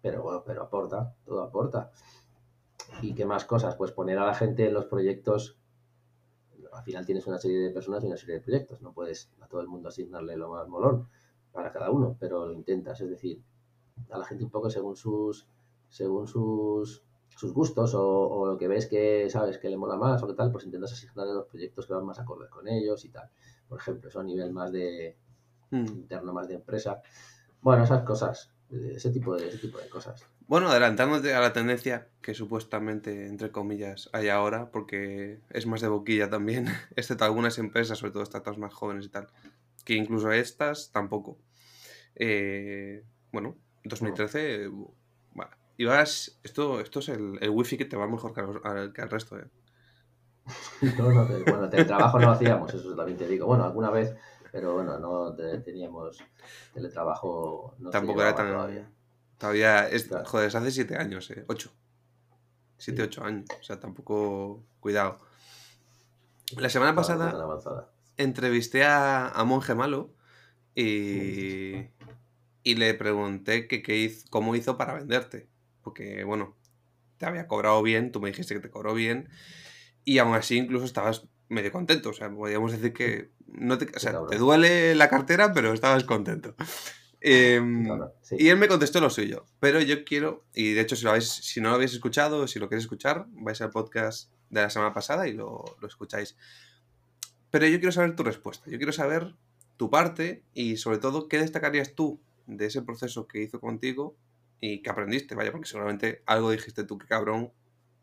pero 0.00 0.22
bueno, 0.22 0.42
pero 0.44 0.62
aporta, 0.62 1.14
todo 1.24 1.42
aporta. 1.42 1.90
¿Y 3.02 3.14
qué 3.14 3.26
más 3.26 3.44
cosas? 3.44 3.76
Pues 3.76 3.92
poner 3.92 4.18
a 4.18 4.26
la 4.26 4.34
gente 4.34 4.66
en 4.66 4.74
los 4.74 4.86
proyectos, 4.86 5.58
al 6.72 6.82
final 6.82 7.04
tienes 7.04 7.26
una 7.26 7.38
serie 7.38 7.58
de 7.58 7.70
personas 7.70 8.02
y 8.04 8.06
una 8.06 8.16
serie 8.16 8.36
de 8.36 8.40
proyectos, 8.40 8.80
no 8.82 8.92
puedes 8.92 9.30
a 9.40 9.48
todo 9.48 9.60
el 9.60 9.68
mundo 9.68 9.88
asignarle 9.88 10.36
lo 10.36 10.50
más 10.50 10.68
molón 10.68 11.08
para 11.52 11.72
cada 11.72 11.90
uno, 11.90 12.16
pero 12.18 12.46
lo 12.46 12.52
intentas, 12.52 13.00
es 13.00 13.10
decir, 13.10 13.42
a 14.10 14.18
la 14.18 14.24
gente 14.24 14.44
un 14.44 14.50
poco 14.50 14.70
según 14.70 14.96
sus 14.96 15.48
según 15.88 16.28
sus 16.28 17.02
sus 17.38 17.52
gustos 17.52 17.94
o, 17.94 18.46
lo 18.46 18.58
que 18.58 18.66
ves 18.66 18.86
que 18.86 19.30
sabes 19.30 19.58
que 19.58 19.68
le 19.68 19.76
mola 19.76 19.94
más 19.94 20.20
o 20.20 20.26
qué 20.26 20.34
tal, 20.34 20.50
pues 20.50 20.64
intentas 20.64 20.92
asignarle 20.92 21.34
los 21.34 21.46
proyectos 21.46 21.86
que 21.86 21.94
van 21.94 22.04
más 22.04 22.18
acorde 22.18 22.48
con 22.48 22.66
ellos 22.66 23.04
y 23.04 23.10
tal. 23.10 23.30
Por 23.68 23.78
ejemplo, 23.78 24.08
eso 24.08 24.18
a 24.18 24.24
nivel 24.24 24.52
más 24.52 24.72
de 24.72 25.16
hmm. 25.70 25.86
interno, 25.86 26.32
más 26.32 26.48
de 26.48 26.54
empresa. 26.54 27.00
Bueno, 27.60 27.84
esas 27.84 28.02
cosas, 28.02 28.50
ese 28.72 29.10
tipo 29.10 29.36
de, 29.36 29.46
ese 29.46 29.58
tipo 29.58 29.78
de 29.78 29.88
cosas. 29.88 30.26
Bueno, 30.48 30.68
adelantándote 30.68 31.32
a 31.32 31.40
la 31.40 31.52
tendencia 31.52 32.08
que 32.20 32.34
supuestamente, 32.34 33.28
entre 33.28 33.52
comillas, 33.52 34.10
hay 34.12 34.30
ahora, 34.30 34.72
porque 34.72 35.38
es 35.50 35.64
más 35.66 35.80
de 35.80 35.86
boquilla 35.86 36.28
también, 36.28 36.66
excepto 36.96 37.24
algunas 37.24 37.56
empresas, 37.58 37.98
sobre 37.98 38.14
todo 38.14 38.26
startups 38.26 38.58
más 38.58 38.74
jóvenes 38.74 39.06
y 39.06 39.10
tal, 39.10 39.28
que 39.84 39.94
incluso 39.94 40.32
estas 40.32 40.90
tampoco. 40.90 41.38
Eh, 42.16 43.04
bueno, 43.30 43.54
2013 43.84 44.70
y 45.78 45.86
vas, 45.86 46.38
esto, 46.42 46.80
esto 46.80 46.98
es 46.98 47.08
el, 47.08 47.38
el 47.40 47.50
wifi 47.50 47.78
que 47.78 47.86
te 47.86 47.96
va 47.96 48.06
mejor 48.06 48.34
que 48.34 48.40
al, 48.40 48.92
que 48.92 49.00
al 49.00 49.08
resto, 49.08 49.38
¿eh? 49.38 49.46
No, 50.98 51.10
no, 51.10 51.26
bueno, 51.26 51.70
teletrabajo 51.70 52.18
no 52.18 52.32
hacíamos, 52.32 52.74
eso 52.74 52.94
también 52.94 53.16
te 53.16 53.26
digo. 53.26 53.46
Bueno, 53.46 53.64
alguna 53.64 53.90
vez, 53.90 54.14
pero 54.52 54.74
bueno, 54.74 54.98
no 54.98 55.34
teníamos 55.64 56.22
teletrabajo. 56.74 57.74
No 57.78 57.90
Tampoco 57.90 58.20
era 58.20 58.34
tan. 58.34 58.48
Todavía. 58.48 58.90
todavía 59.38 59.88
es, 59.88 60.10
Joder, 60.26 60.54
hace 60.54 60.70
siete 60.70 60.96
años, 60.96 61.30
¿eh? 61.30 61.44
Ocho. 61.48 61.70
7, 62.78 63.02
8 63.02 63.24
años. 63.24 63.48
O 63.60 63.62
sea, 63.62 63.80
tampoco. 63.80 64.62
Cuidado. 64.78 65.18
La 66.56 66.68
semana 66.68 66.94
pasada 66.94 67.90
entrevisté 68.18 68.84
a, 68.84 69.28
a 69.28 69.44
Monje 69.44 69.74
Malo 69.74 70.10
y, 70.74 71.88
y 72.62 72.74
le 72.74 72.92
pregunté 72.94 73.66
que, 73.66 73.96
hizo, 73.96 74.26
cómo 74.28 74.54
hizo 74.54 74.76
para 74.76 74.94
venderte. 74.94 75.48
Porque, 75.88 76.22
bueno, 76.24 76.54
te 77.16 77.24
había 77.24 77.46
cobrado 77.46 77.82
bien, 77.82 78.12
tú 78.12 78.20
me 78.20 78.28
dijiste 78.28 78.52
que 78.52 78.60
te 78.60 78.68
cobró 78.68 78.92
bien 78.92 79.30
y 80.04 80.18
aún 80.18 80.34
así 80.34 80.58
incluso 80.58 80.84
estabas 80.84 81.26
medio 81.48 81.72
contento. 81.72 82.10
O 82.10 82.12
sea, 82.12 82.30
podríamos 82.30 82.72
decir 82.72 82.92
que 82.92 83.30
no 83.46 83.78
te, 83.78 83.86
o 83.96 83.98
sea, 83.98 84.12
te 84.28 84.36
duele 84.36 84.94
la 84.94 85.08
cartera, 85.08 85.54
pero 85.54 85.72
estabas 85.72 86.04
contento. 86.04 86.54
Em, 87.22 87.88
y 88.32 88.48
él 88.48 88.58
me 88.58 88.68
contestó 88.68 89.00
lo 89.00 89.08
suyo. 89.08 89.46
Pero 89.60 89.80
yo 89.80 90.04
quiero, 90.04 90.44
y 90.52 90.74
de 90.74 90.82
hecho, 90.82 90.94
si, 90.94 91.04
lo 91.04 91.10
habéis, 91.10 91.30
si 91.30 91.62
no 91.62 91.70
lo 91.70 91.76
habéis 91.76 91.94
escuchado, 91.94 92.46
si 92.46 92.58
lo 92.58 92.68
queréis 92.68 92.84
escuchar, 92.84 93.24
vais 93.30 93.62
al 93.62 93.70
podcast 93.70 94.30
de 94.50 94.60
la 94.60 94.68
semana 94.68 94.92
pasada 94.92 95.26
y 95.26 95.32
lo, 95.32 95.64
lo 95.80 95.88
escucháis. 95.88 96.36
Pero 97.50 97.66
yo 97.66 97.78
quiero 97.78 97.92
saber 97.92 98.14
tu 98.14 98.24
respuesta. 98.24 98.70
Yo 98.70 98.76
quiero 98.76 98.92
saber 98.92 99.36
tu 99.78 99.88
parte 99.88 100.44
y 100.52 100.76
sobre 100.76 100.98
todo 100.98 101.28
qué 101.28 101.38
destacarías 101.38 101.94
tú 101.94 102.20
de 102.46 102.66
ese 102.66 102.82
proceso 102.82 103.26
que 103.26 103.42
hizo 103.42 103.58
contigo 103.58 104.18
y 104.60 104.82
que 104.82 104.90
aprendiste, 104.90 105.34
vaya, 105.34 105.52
porque 105.52 105.68
seguramente 105.68 106.22
algo 106.26 106.50
dijiste 106.50 106.84
tú, 106.84 106.98
que 106.98 107.06
cabrón, 107.06 107.52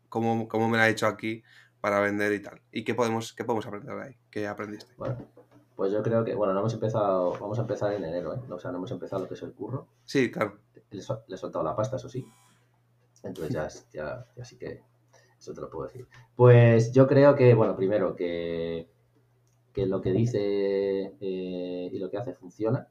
cómo, 0.08 0.48
cómo 0.48 0.68
me 0.68 0.76
lo 0.76 0.82
ha 0.82 0.88
hecho 0.88 1.06
aquí 1.06 1.42
para 1.80 2.00
vender 2.00 2.32
y 2.32 2.40
tal. 2.40 2.60
¿Y 2.72 2.84
qué 2.84 2.94
podemos, 2.94 3.32
qué 3.32 3.44
podemos 3.44 3.66
aprender 3.66 3.94
de 3.94 4.02
ahí? 4.02 4.16
¿Qué 4.30 4.46
aprendiste? 4.46 4.92
Bueno, 4.96 5.18
pues 5.76 5.92
yo 5.92 6.02
creo 6.02 6.24
que, 6.24 6.34
bueno, 6.34 6.54
no 6.54 6.60
hemos 6.60 6.74
empezado, 6.74 7.32
vamos 7.32 7.58
a 7.58 7.62
empezar 7.62 7.92
en 7.92 8.04
enero, 8.04 8.34
¿eh? 8.34 8.40
O 8.50 8.58
sea, 8.58 8.70
no 8.72 8.78
hemos 8.78 8.90
empezado 8.90 9.22
lo 9.22 9.28
que 9.28 9.34
es 9.34 9.42
el 9.42 9.52
curro. 9.52 9.86
Sí, 10.04 10.30
claro. 10.30 10.58
Le, 10.90 11.00
he 11.00 11.36
soltado 11.36 11.62
la 11.62 11.76
pasta, 11.76 11.96
eso 11.96 12.08
sí. 12.08 12.26
Entonces 13.22 13.52
ya, 13.52 13.68
ya, 13.92 14.26
ya 14.34 14.44
sí 14.44 14.56
que 14.56 14.82
eso 15.38 15.52
te 15.52 15.60
lo 15.60 15.68
puedo 15.68 15.86
decir. 15.86 16.06
Pues 16.34 16.92
yo 16.92 17.06
creo 17.06 17.34
que, 17.34 17.54
bueno, 17.54 17.76
primero 17.76 18.16
que, 18.16 18.88
que 19.72 19.86
lo 19.86 20.00
que 20.00 20.12
dice 20.12 21.14
eh, 21.20 21.90
y 21.92 21.98
lo 21.98 22.10
que 22.10 22.16
hace 22.16 22.32
funciona, 22.32 22.88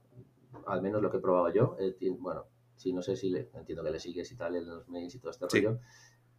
al 0.68 0.82
menos 0.82 1.02
lo 1.02 1.10
que 1.10 1.18
he 1.18 1.22
probado 1.22 1.50
yo. 1.52 1.76
Eh, 1.80 1.96
bueno, 2.20 2.46
sí, 2.76 2.94
no 2.94 3.02
sé 3.02 3.16
si 3.16 3.30
le, 3.30 3.50
entiendo 3.54 3.84
que 3.84 3.92
le 3.92 4.00
sigues 4.00 4.32
y 4.32 4.36
tal 4.36 4.56
en 4.56 4.68
los 4.68 4.88
mails 4.88 5.16
y 5.16 5.20
todo 5.20 5.32
este 5.32 5.48
rollo. 5.48 5.80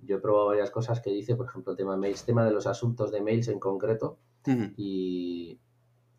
Yo 0.02 0.16
he 0.16 0.20
probado 0.20 0.48
varias 0.48 0.70
cosas 0.70 1.00
que 1.00 1.10
dice, 1.10 1.36
por 1.36 1.46
ejemplo, 1.46 1.72
el 1.72 1.76
tema 1.76 1.92
de 1.92 1.98
mails, 1.98 2.24
tema 2.24 2.44
de 2.44 2.52
los 2.52 2.66
asuntos 2.66 3.10
de 3.10 3.22
mails 3.22 3.48
en 3.48 3.58
concreto, 3.58 4.18
y, 4.76 5.58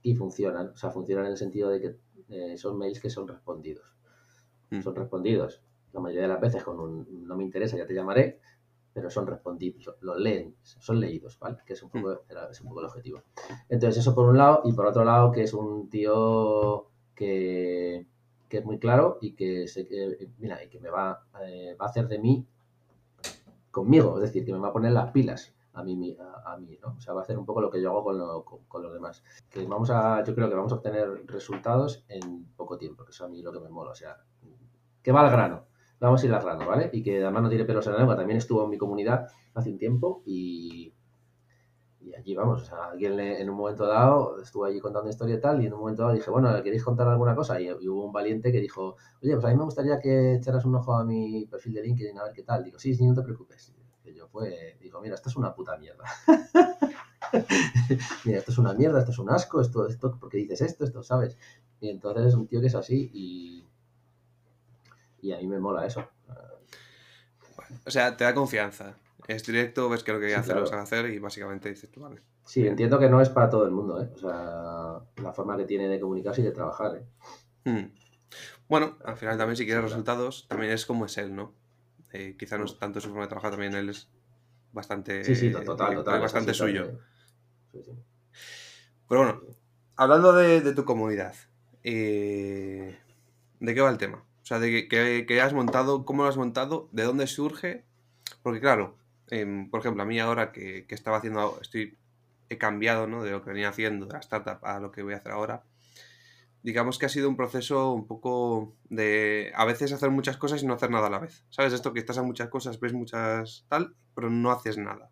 y, 0.01 0.15
funcionan. 0.15 0.69
O 0.69 0.75
sea, 0.75 0.91
funcionan 0.91 1.25
en 1.25 1.31
el 1.31 1.37
sentido 1.37 1.69
de 1.69 1.79
que 1.79 1.95
eh, 2.29 2.57
son 2.57 2.77
mails 2.77 2.99
que 2.99 3.09
son 3.09 3.27
respondidos. 3.27 3.95
Mm. 4.69 4.81
Son 4.81 4.95
respondidos 4.95 5.61
la 5.97 5.99
mayoría 6.01 6.23
de 6.23 6.27
las 6.27 6.41
veces 6.41 6.63
con 6.63 6.79
un 6.79 7.27
no 7.27 7.35
me 7.35 7.43
interesa, 7.43 7.77
ya 7.77 7.85
te 7.85 7.93
llamaré, 7.93 8.39
pero 8.93 9.09
son 9.09 9.27
respondidos, 9.27 9.95
los 10.01 10.17
leen, 10.19 10.55
son 10.61 10.99
leídos, 10.99 11.37
¿vale? 11.39 11.57
Que 11.65 11.73
es 11.73 11.83
un 11.83 11.89
poco, 11.89 12.09
mm. 12.09 12.51
es 12.51 12.61
un 12.61 12.67
poco 12.67 12.79
el 12.81 12.85
objetivo. 12.85 13.23
Entonces, 13.69 14.01
eso 14.01 14.15
por 14.15 14.29
un 14.29 14.37
lado, 14.37 14.61
y 14.65 14.73
por 14.73 14.85
otro 14.85 15.03
lado, 15.03 15.31
que 15.31 15.43
es 15.43 15.53
un 15.53 15.89
tío 15.89 16.89
que, 17.15 18.05
que 18.47 18.57
es 18.59 18.65
muy 18.65 18.79
claro 18.79 19.17
y 19.21 19.33
que 19.33 19.67
sé 19.67 19.85
que, 19.85 20.29
mira, 20.37 20.63
y 20.63 20.69
que 20.69 20.79
me 20.79 20.89
va, 20.89 21.25
eh, 21.41 21.75
va 21.79 21.85
a 21.85 21.89
hacer 21.89 22.07
de 22.07 22.19
mí 22.19 22.47
conmigo, 23.71 24.15
es 24.17 24.23
decir, 24.23 24.45
que 24.45 24.53
me 24.53 24.59
va 24.59 24.69
a 24.69 24.73
poner 24.73 24.91
las 24.91 25.11
pilas 25.11 25.53
a 25.73 25.83
mí, 25.83 26.17
a, 26.19 26.53
a, 26.53 26.57
mí, 26.57 26.79
¿no? 26.81 26.95
O 26.97 27.01
sea, 27.01 27.13
va 27.13 27.21
a 27.21 27.23
hacer 27.23 27.37
un 27.37 27.45
poco 27.45 27.61
lo 27.61 27.69
que 27.69 27.79
yo 27.79 27.91
hago 27.91 28.03
con, 28.03 28.17
lo, 28.17 28.43
con, 28.43 28.81
los 28.81 28.91
demás. 28.91 29.23
Que 29.49 29.63
vamos 29.65 29.91
a, 29.91 30.23
yo 30.23 30.33
creo 30.33 30.49
que 30.49 30.55
vamos 30.55 30.71
a 30.71 30.75
obtener 30.75 31.25
resultados 31.27 32.03
en 32.07 32.45
poco 32.55 32.77
tiempo, 32.79 33.05
que 33.05 33.11
eso 33.11 33.25
a 33.25 33.29
mí 33.29 33.43
lo 33.43 33.51
que 33.51 33.59
me 33.59 33.69
mola, 33.69 33.91
o 33.91 33.95
sea, 33.95 34.17
que 35.03 35.11
va 35.11 35.21
al 35.21 35.31
grano, 35.31 35.67
vamos 35.99 36.23
a 36.23 36.25
ir 36.25 36.33
al 36.33 36.41
grano, 36.41 36.65
¿vale? 36.65 36.89
Y 36.91 37.03
que 37.03 37.23
además 37.23 37.43
no 37.43 37.49
tiene 37.49 37.65
pelos 37.65 37.85
en 37.85 37.93
la 37.93 37.99
lengua, 37.99 38.15
también 38.15 38.37
estuvo 38.37 38.63
en 38.63 38.71
mi 38.71 38.77
comunidad 38.77 39.27
hace 39.53 39.69
un 39.69 39.77
tiempo 39.77 40.23
y, 40.25 40.93
y 42.07 42.15
allí 42.15 42.35
vamos, 42.35 42.63
o 42.63 42.65
sea, 42.65 42.85
alguien 42.91 43.19
en 43.19 43.49
un 43.49 43.57
momento 43.57 43.85
dado 43.85 44.41
estuvo 44.41 44.65
allí 44.65 44.79
contando 44.79 45.09
historia 45.09 45.35
y 45.35 45.41
tal, 45.41 45.61
y 45.61 45.65
en 45.65 45.73
un 45.73 45.79
momento 45.79 46.03
dado 46.03 46.15
dije, 46.15 46.31
bueno, 46.31 46.51
¿queréis 46.63 46.83
contar 46.83 47.07
alguna 47.07 47.35
cosa? 47.35 47.59
Y, 47.59 47.69
hubo 47.71 48.05
un 48.05 48.13
valiente 48.13 48.51
que 48.51 48.61
dijo, 48.61 48.95
oye, 49.21 49.33
pues 49.33 49.45
a 49.45 49.49
mí 49.49 49.55
me 49.55 49.65
gustaría 49.65 49.99
que 49.99 50.35
echaras 50.35 50.63
un 50.65 50.75
ojo 50.75 50.93
a 50.93 51.03
mi 51.03 51.45
perfil 51.47 51.73
de 51.73 51.83
LinkedIn 51.83 52.17
a 52.17 52.23
ver 52.23 52.33
qué 52.33 52.43
tal. 52.43 52.63
Digo, 52.63 52.79
sí, 52.79 52.95
sí, 52.95 53.05
no 53.05 53.13
te 53.13 53.23
preocupes. 53.23 53.73
Y 54.05 54.13
yo 54.13 54.27
fue, 54.27 54.77
digo, 54.79 55.01
mira, 55.01 55.15
esto 55.15 55.29
es 55.29 55.35
una 55.35 55.53
puta 55.53 55.77
mierda. 55.77 56.05
mira, 58.25 58.37
esto 58.39 58.51
es 58.51 58.57
una 58.57 58.73
mierda, 58.73 58.99
esto 58.99 59.11
es 59.11 59.19
un 59.19 59.29
asco, 59.29 59.59
esto, 59.59 59.85
esto, 59.87 60.17
¿por 60.17 60.29
qué 60.29 60.37
dices 60.37 60.61
esto? 60.61 60.85
Esto, 60.85 61.03
¿sabes? 61.03 61.37
Y 61.81 61.89
entonces 61.89 62.27
es 62.27 62.35
un 62.35 62.47
tío 62.47 62.61
que 62.61 62.67
es 62.67 62.75
así 62.75 63.11
y, 63.13 63.67
y 65.21 65.33
a 65.33 65.37
mí 65.37 65.47
me 65.47 65.59
mola 65.59 65.85
eso. 65.85 66.07
O 67.85 67.91
sea, 67.91 68.15
te 68.15 68.23
da 68.23 68.33
confianza 68.33 68.95
es 69.27 69.45
directo, 69.45 69.89
ves 69.89 70.03
que 70.03 70.13
lo 70.13 70.19
que 70.19 70.35
hacer 70.35 70.55
lo 70.55 70.61
vas 70.61 70.73
a 70.73 70.81
hacer 70.81 71.07
y 71.07 71.19
básicamente 71.19 71.69
dices 71.69 71.89
tú, 71.91 72.01
vale. 72.01 72.21
Sí, 72.45 72.65
entiendo 72.65 72.99
que 72.99 73.09
no 73.09 73.21
es 73.21 73.29
para 73.29 73.49
todo 73.49 73.65
el 73.65 73.71
mundo, 73.71 74.01
¿eh? 74.01 74.09
O 74.13 74.17
sea, 74.17 75.01
la 75.21 75.33
forma 75.33 75.57
que 75.57 75.65
tiene 75.65 75.89
de 75.89 75.99
comunicarse 75.99 76.41
y 76.41 76.45
de 76.45 76.51
trabajar, 76.51 76.95
¿eh? 76.95 77.05
Hmm. 77.69 77.91
Bueno, 78.69 78.97
al 79.03 79.17
final 79.17 79.37
también 79.37 79.57
si 79.57 79.65
quieres 79.65 79.83
resultados, 79.83 80.47
también 80.47 80.71
es 80.71 80.85
como 80.85 81.05
es 81.05 81.17
él, 81.17 81.35
¿no? 81.35 81.53
Eh, 82.13 82.35
quizá 82.37 82.57
no 82.57 82.65
es 82.65 82.77
tanto 82.79 83.01
su 83.01 83.09
forma 83.09 83.23
de 83.23 83.29
trabajar, 83.29 83.51
también 83.51 83.73
él 83.75 83.89
es 83.89 84.09
bastante... 84.71 85.23
Sí, 85.23 85.35
sí, 85.35 85.51
total, 85.51 85.95
total. 85.95 86.21
Bastante 86.21 86.53
suyo. 86.53 86.99
Pero 89.09 89.21
bueno, 89.21 89.41
hablando 89.95 90.33
de, 90.33 90.73
tu 90.73 90.85
comunidad, 90.85 91.35
eh, 91.83 92.97
¿de 93.59 93.75
qué 93.75 93.81
va 93.81 93.89
el 93.89 93.97
tema? 93.97 94.23
O 94.41 94.45
sea, 94.45 94.59
de 94.59 94.87
qué 94.87 95.41
has 95.41 95.53
montado, 95.53 96.05
cómo 96.05 96.23
lo 96.23 96.29
has 96.29 96.37
montado, 96.37 96.87
de 96.93 97.03
dónde 97.03 97.27
surge, 97.27 97.83
porque 98.41 98.61
claro, 98.61 98.95
Em, 99.29 99.69
por 99.69 99.81
ejemplo, 99.81 100.03
a 100.03 100.05
mí 100.05 100.19
ahora 100.19 100.51
que, 100.51 100.85
estaba 100.89 101.17
haciendo, 101.17 101.59
estoy, 101.61 101.97
he 102.49 102.57
cambiado 102.57 103.07
¿no? 103.07 103.23
de 103.23 103.31
lo 103.31 103.43
que 103.43 103.51
venía 103.51 103.69
haciendo 103.69 104.05
de 104.05 104.13
la 104.13 104.19
startup 104.19 104.65
a 104.65 104.79
lo 104.79 104.91
que 104.91 105.03
voy 105.03 105.13
a 105.13 105.17
hacer 105.17 105.31
ahora. 105.31 105.63
Digamos 106.63 106.97
que 106.97 107.05
ha 107.05 107.09
sido 107.09 107.29
un 107.29 107.37
proceso 107.37 107.93
un 107.93 108.07
poco 108.07 108.75
de 108.89 109.51
a 109.55 109.65
veces 109.65 109.93
hacer 109.93 110.09
muchas 110.09 110.37
cosas 110.37 110.63
y 110.63 110.65
no 110.65 110.73
hacer 110.73 110.89
nada 110.89 111.07
a 111.07 111.09
la 111.09 111.19
vez. 111.19 111.45
¿Sabes? 111.49 111.73
Esto 111.73 111.93
que 111.93 111.99
estás 111.99 112.17
a 112.17 112.23
muchas 112.23 112.49
cosas, 112.49 112.79
ves 112.79 112.93
muchas 112.93 113.65
tal, 113.69 113.95
pero 114.15 114.29
no 114.29 114.51
haces 114.51 114.77
nada. 114.77 115.09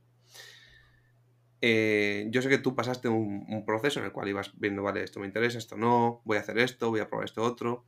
Eh, 1.62 2.28
yo 2.30 2.42
sé 2.42 2.50
que 2.50 2.58
tú 2.58 2.76
pasaste 2.76 3.08
un, 3.10 3.64
proceso 3.66 4.00
en 4.00 4.06
el 4.06 4.12
cual 4.12 4.28
ibas 4.28 4.52
viendo, 4.60 4.84
vale, 4.84 5.04
esto 5.04 5.20
me 5.20 5.28
interesa, 5.28 5.58
esto 5.58 5.78
no, 5.78 6.22
voy 6.26 6.38
a 6.38 6.42
hacer 6.42 6.60
esto, 6.60 6.90
voy 6.90 7.00
a 7.00 7.08
probar 7.08 7.26
esto 7.26 7.44
otro. 7.44 7.86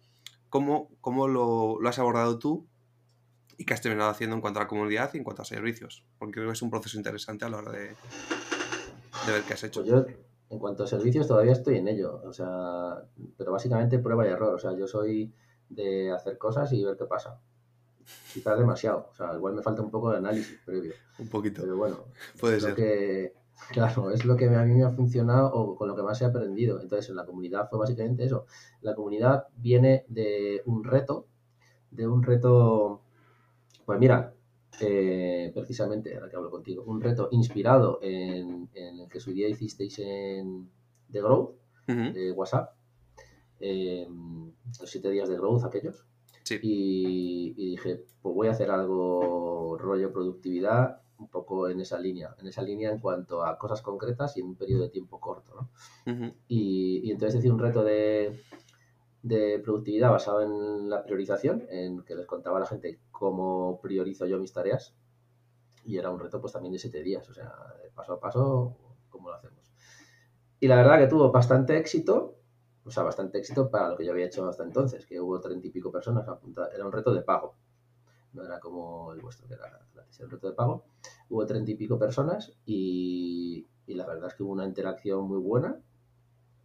¿Cómo, 0.50 0.90
cómo 1.02 1.28
lo, 1.28 1.78
lo 1.80 1.90
has 1.90 2.00
abordado 2.00 2.40
tú 2.40 2.68
y 3.58 3.66
qué 3.66 3.74
has 3.74 3.82
terminado 3.82 4.12
haciendo 4.12 4.36
en 4.36 4.42
cuanto 4.42 4.60
a 4.60 4.64
la 4.64 4.68
comunidad 4.68 5.10
y 5.14 5.18
en 5.18 5.24
cuanto 5.24 5.42
a 5.42 5.46
servicios. 5.46 6.06
Porque 6.20 6.34
creo 6.34 6.48
que 6.48 6.54
es 6.54 6.62
un 6.62 6.70
proceso 6.70 6.98
interesante 6.98 7.44
a 7.44 7.50
la 7.50 7.58
hora 7.58 7.72
de, 7.72 7.96
ver 9.28 9.44
qué 9.48 9.54
has 9.54 9.64
hecho. 9.64 9.82
Pues 9.82 9.92
yo, 9.92 10.06
en 10.50 10.60
cuanto 10.60 10.84
a 10.84 10.88
servicios, 10.88 11.28
todavía 11.28 11.54
estoy 11.54 11.78
en 11.78 11.88
ello. 11.88 12.22
O 12.24 12.32
sea, 12.32 13.04
pero 13.36 13.52
básicamente 13.52 13.98
prueba 13.98 14.26
y 14.28 14.30
error. 14.30 14.54
O 14.54 14.60
sea, 14.60 14.78
yo 14.78 14.88
soy 14.88 15.34
de 15.70 16.12
hacer 16.12 16.38
cosas 16.38 16.72
y 16.72 16.84
ver 16.84 16.96
qué 16.98 17.06
pasa. 17.06 17.40
Quizás 18.32 18.60
demasiado. 18.60 19.10
O 19.12 19.16
sea, 19.16 19.34
igual 19.34 19.56
me 19.56 19.64
falta 19.64 19.82
un 19.82 19.90
poco 19.90 20.12
de 20.12 20.18
análisis 20.18 20.60
previo. 20.64 20.94
Un 21.18 21.28
poquito. 21.28 21.64
Pero 21.64 21.78
bueno, 21.78 22.06
puede 22.40 22.60
ser. 22.60 22.76
Que, 22.76 23.34
claro, 23.72 24.12
es 24.12 24.24
lo 24.24 24.38
que 24.38 24.46
a 24.46 24.64
mí 24.64 24.76
me 24.76 24.84
ha 24.84 24.92
funcionado 24.92 25.52
o 25.52 25.76
con 25.76 25.88
lo 25.88 25.96
que 25.96 26.04
más 26.04 26.22
he 26.22 26.26
aprendido. 26.26 26.80
Entonces, 26.80 27.10
en 27.10 27.16
la 27.16 27.26
comunidad 27.26 27.68
fue 27.72 27.80
básicamente 27.80 28.24
eso. 28.24 28.46
La 28.82 28.94
comunidad 28.94 29.48
viene 29.58 30.06
de 30.10 30.62
un 30.66 30.84
reto, 30.84 31.26
de 31.90 32.08
un 32.08 32.22
reto 32.22 33.02
pues 33.88 34.00
mira, 34.00 34.34
eh, 34.82 35.50
precisamente, 35.56 36.14
ahora 36.14 36.30
que 36.30 36.36
hablo 36.36 36.52
contigo, 36.52 36.84
un 36.86 37.00
reto 37.00 37.30
inspirado 37.32 38.00
en, 38.02 38.68
el 38.74 39.08
que 39.08 39.22
su 39.22 39.32
día 39.32 39.48
hicisteis 39.48 39.98
en 40.00 40.70
The 41.10 41.22
Growth, 41.22 41.56
de 41.88 42.34
WhatsApp, 42.34 42.76
los 43.62 44.90
siete 44.90 45.10
días 45.10 45.30
de 45.30 45.38
Growth 45.38 45.64
aquellos. 45.64 46.06
Y, 46.62 47.54
dije, 47.54 48.04
pues 48.22 48.36
voy 48.36 48.50
a 48.50 48.52
hacer 48.52 48.72
algo 48.72 49.78
rollo 49.80 50.12
productividad, 50.12 51.02
un 51.18 51.30
poco 51.30 51.70
en 51.70 51.80
esa 51.80 51.98
línea, 51.98 52.36
en 52.42 52.48
esa 52.48 52.64
línea 52.64 52.92
en 52.92 53.00
cuanto 53.00 53.46
a 53.46 53.58
cosas 53.58 53.82
concretas 53.82 54.36
y 54.36 54.42
en 54.42 54.48
un 54.48 54.56
periodo 54.58 54.84
de 54.84 54.90
tiempo 54.90 55.22
corto. 55.22 55.70
¿no? 56.06 56.34
y, 56.50 57.08
y, 57.08 57.12
entonces 57.12 57.40
hice 57.40 57.50
un 57.50 57.60
reto 57.60 57.86
de, 57.86 58.38
de 59.24 59.60
productividad 59.60 60.12
basado 60.12 60.42
en 60.42 60.90
la 60.90 61.04
priorización, 61.04 61.64
en 61.70 62.04
que 62.04 62.16
les 62.16 62.26
contaba 62.26 62.58
a 62.58 62.62
la 62.62 62.66
gente 62.66 63.00
cómo 63.18 63.80
priorizo 63.82 64.26
yo 64.28 64.40
mis 64.40 64.54
tareas. 64.54 64.94
Y 65.84 65.98
era 65.98 66.12
un 66.12 66.20
reto 66.20 66.40
pues 66.40 66.54
también 66.54 66.74
de 66.74 66.80
siete 66.80 67.02
días, 67.02 67.28
o 67.30 67.34
sea, 67.34 67.52
paso 67.96 68.14
a 68.14 68.20
paso, 68.20 68.76
cómo 69.10 69.30
lo 69.30 69.36
hacemos. 69.36 69.74
Y 70.60 70.68
la 70.68 70.76
verdad 70.76 71.00
que 71.00 71.08
tuvo 71.08 71.32
bastante 71.32 71.78
éxito, 71.78 72.36
o 72.84 72.92
sea, 72.92 73.04
bastante 73.04 73.38
éxito 73.40 73.72
para 73.72 73.90
lo 73.90 73.98
que 73.98 74.06
yo 74.06 74.12
había 74.12 74.26
hecho 74.26 74.48
hasta 74.48 74.64
entonces, 74.64 75.06
que 75.06 75.20
hubo 75.20 75.40
treinta 75.40 75.68
y 75.68 75.72
pico 75.72 75.92
personas 75.92 76.28
apuntadas. 76.28 76.74
Era 76.74 76.86
un 76.86 76.92
reto 76.92 77.14
de 77.14 77.22
pago, 77.22 77.56
no 78.34 78.44
era 78.44 78.60
como 78.60 79.14
el 79.14 79.22
vuestro, 79.22 79.48
que 79.48 79.56
era 79.56 79.80
gratis, 79.94 80.20
el 80.20 80.30
reto 80.30 80.48
de 80.48 80.54
pago. 80.54 80.86
Hubo 81.30 81.46
treinta 81.46 81.72
y 81.72 81.76
pico 81.76 81.98
personas 81.98 82.54
y, 82.66 83.66
y 83.88 83.94
la 83.96 84.06
verdad 84.06 84.28
es 84.28 84.36
que 84.36 84.44
hubo 84.44 84.52
una 84.52 84.66
interacción 84.66 85.28
muy 85.28 85.40
buena 85.40 85.80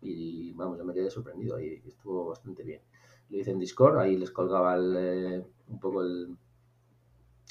y 0.01 0.53
vamos, 0.53 0.79
yo 0.79 0.85
me 0.85 0.93
quedé 0.93 1.11
sorprendido 1.11 1.61
y 1.61 1.83
estuvo 1.87 2.27
bastante 2.27 2.65
bien. 2.65 2.83
Lo 3.29 3.39
hice 3.39 3.53
en 3.53 3.59
Discord, 3.61 3.99
ahí 3.99 4.17
les 4.17 4.31
colgaba 4.31 4.77
eh, 4.77 5.45
un 5.69 5.81
poco 5.81 6.03
el, 6.03 6.37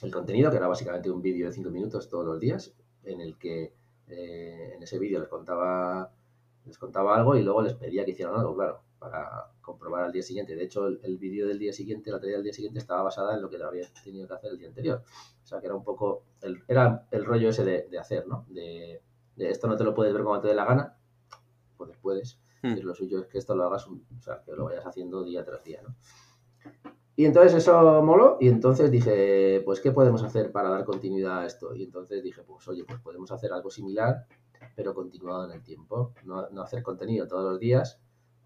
el 0.04 0.12
contenido, 0.12 0.50
que 0.52 0.58
era 0.58 0.68
básicamente 0.68 1.10
un 1.10 1.22
vídeo 1.22 1.48
de 1.48 1.54
5 1.54 1.70
minutos 1.70 2.10
todos 2.10 2.26
los 2.26 2.40
días, 2.40 2.74
en 3.04 3.22
el 3.22 3.38
que 3.38 3.74
eh, 4.08 4.74
en 4.76 4.84
ese 4.84 5.00
vídeo 5.00 5.20
les 5.20 5.30
contaba, 5.30 6.12
les 6.66 6.78
contaba 6.78 7.16
algo 7.16 7.36
y 7.36 7.44
luego 7.44 7.62
les 7.62 7.74
pedía 7.74 8.06
que 8.06 8.12
hicieran 8.12 8.36
algo, 8.36 8.56
claro, 8.56 8.82
para 9.00 9.48
comprobar 9.62 10.04
al 10.04 10.12
día 10.12 10.22
siguiente. 10.22 10.56
De 10.56 10.64
hecho, 10.64 10.88
el, 10.88 11.18
vídeo 11.18 11.48
del 11.48 11.60
día 11.60 11.74
siguiente, 11.74 12.12
la 12.12 12.20
tarea 12.20 12.36
del 12.36 12.44
día 12.44 12.54
siguiente 12.54 12.80
estaba 12.80 13.04
basada 13.04 13.36
en 13.36 13.42
lo 13.42 13.50
que 13.50 13.62
había 13.62 13.88
tenido 14.04 14.28
que 14.28 14.34
hacer 14.34 14.52
el 14.52 14.58
día 14.58 14.68
anterior. 14.68 15.04
O 15.44 15.48
sea, 15.48 15.60
que 15.60 15.68
era 15.68 15.76
un 15.76 15.84
poco, 15.84 16.24
el, 16.42 16.64
era 16.68 17.08
el 17.12 17.26
rollo 17.26 17.50
ese 17.50 17.64
de, 17.64 18.00
hacer, 18.00 18.28
¿no? 18.28 18.46
De, 18.50 19.02
esto 19.38 19.68
no 19.68 19.76
te 19.76 19.84
lo 19.84 19.96
puedes 19.96 20.14
ver 20.14 20.24
como 20.24 20.40
te 20.40 20.50
dé 20.50 20.54
la 20.54 20.66
gana, 20.66 20.98
pues 21.78 21.98
puedes. 22.02 22.40
Hmm. 22.62 22.78
Y 22.78 22.82
lo 22.82 22.94
suyo 22.94 23.20
es 23.22 23.28
que 23.28 23.40
esto 23.40 23.56
lo 23.56 23.66
hagas, 23.66 23.88
o 23.88 24.22
sea, 24.22 24.44
que 24.46 24.52
lo 24.52 24.66
vayas 24.66 24.86
haciendo 24.86 25.24
día 25.24 25.44
tras 25.44 25.64
día, 25.64 25.82
¿no? 25.82 25.96
Y 27.22 27.26
entonces 27.26 27.54
eso 27.54 28.02
moló 28.02 28.38
y 28.40 28.48
entonces 28.48 28.90
dije, 28.90 29.62
pues, 29.64 29.80
¿qué 29.80 29.92
podemos 29.92 30.24
hacer 30.24 30.52
para 30.52 30.72
dar 30.72 30.84
continuidad 30.84 31.42
a 31.42 31.46
esto? 31.46 31.76
Y 31.76 31.84
entonces 31.84 32.24
dije, 32.24 32.42
pues, 32.42 32.68
oye, 32.68 32.84
pues 32.84 33.00
podemos 33.00 33.32
hacer 33.32 33.54
algo 33.54 33.70
similar, 33.70 34.26
pero 34.76 34.96
continuado 34.96 35.46
en 35.46 35.52
el 35.52 35.62
tiempo. 35.62 36.16
No, 36.24 36.40
hacer 36.64 36.82
contenido 36.82 37.28
todos 37.28 37.48
los 37.52 37.60
días, 37.60 38.00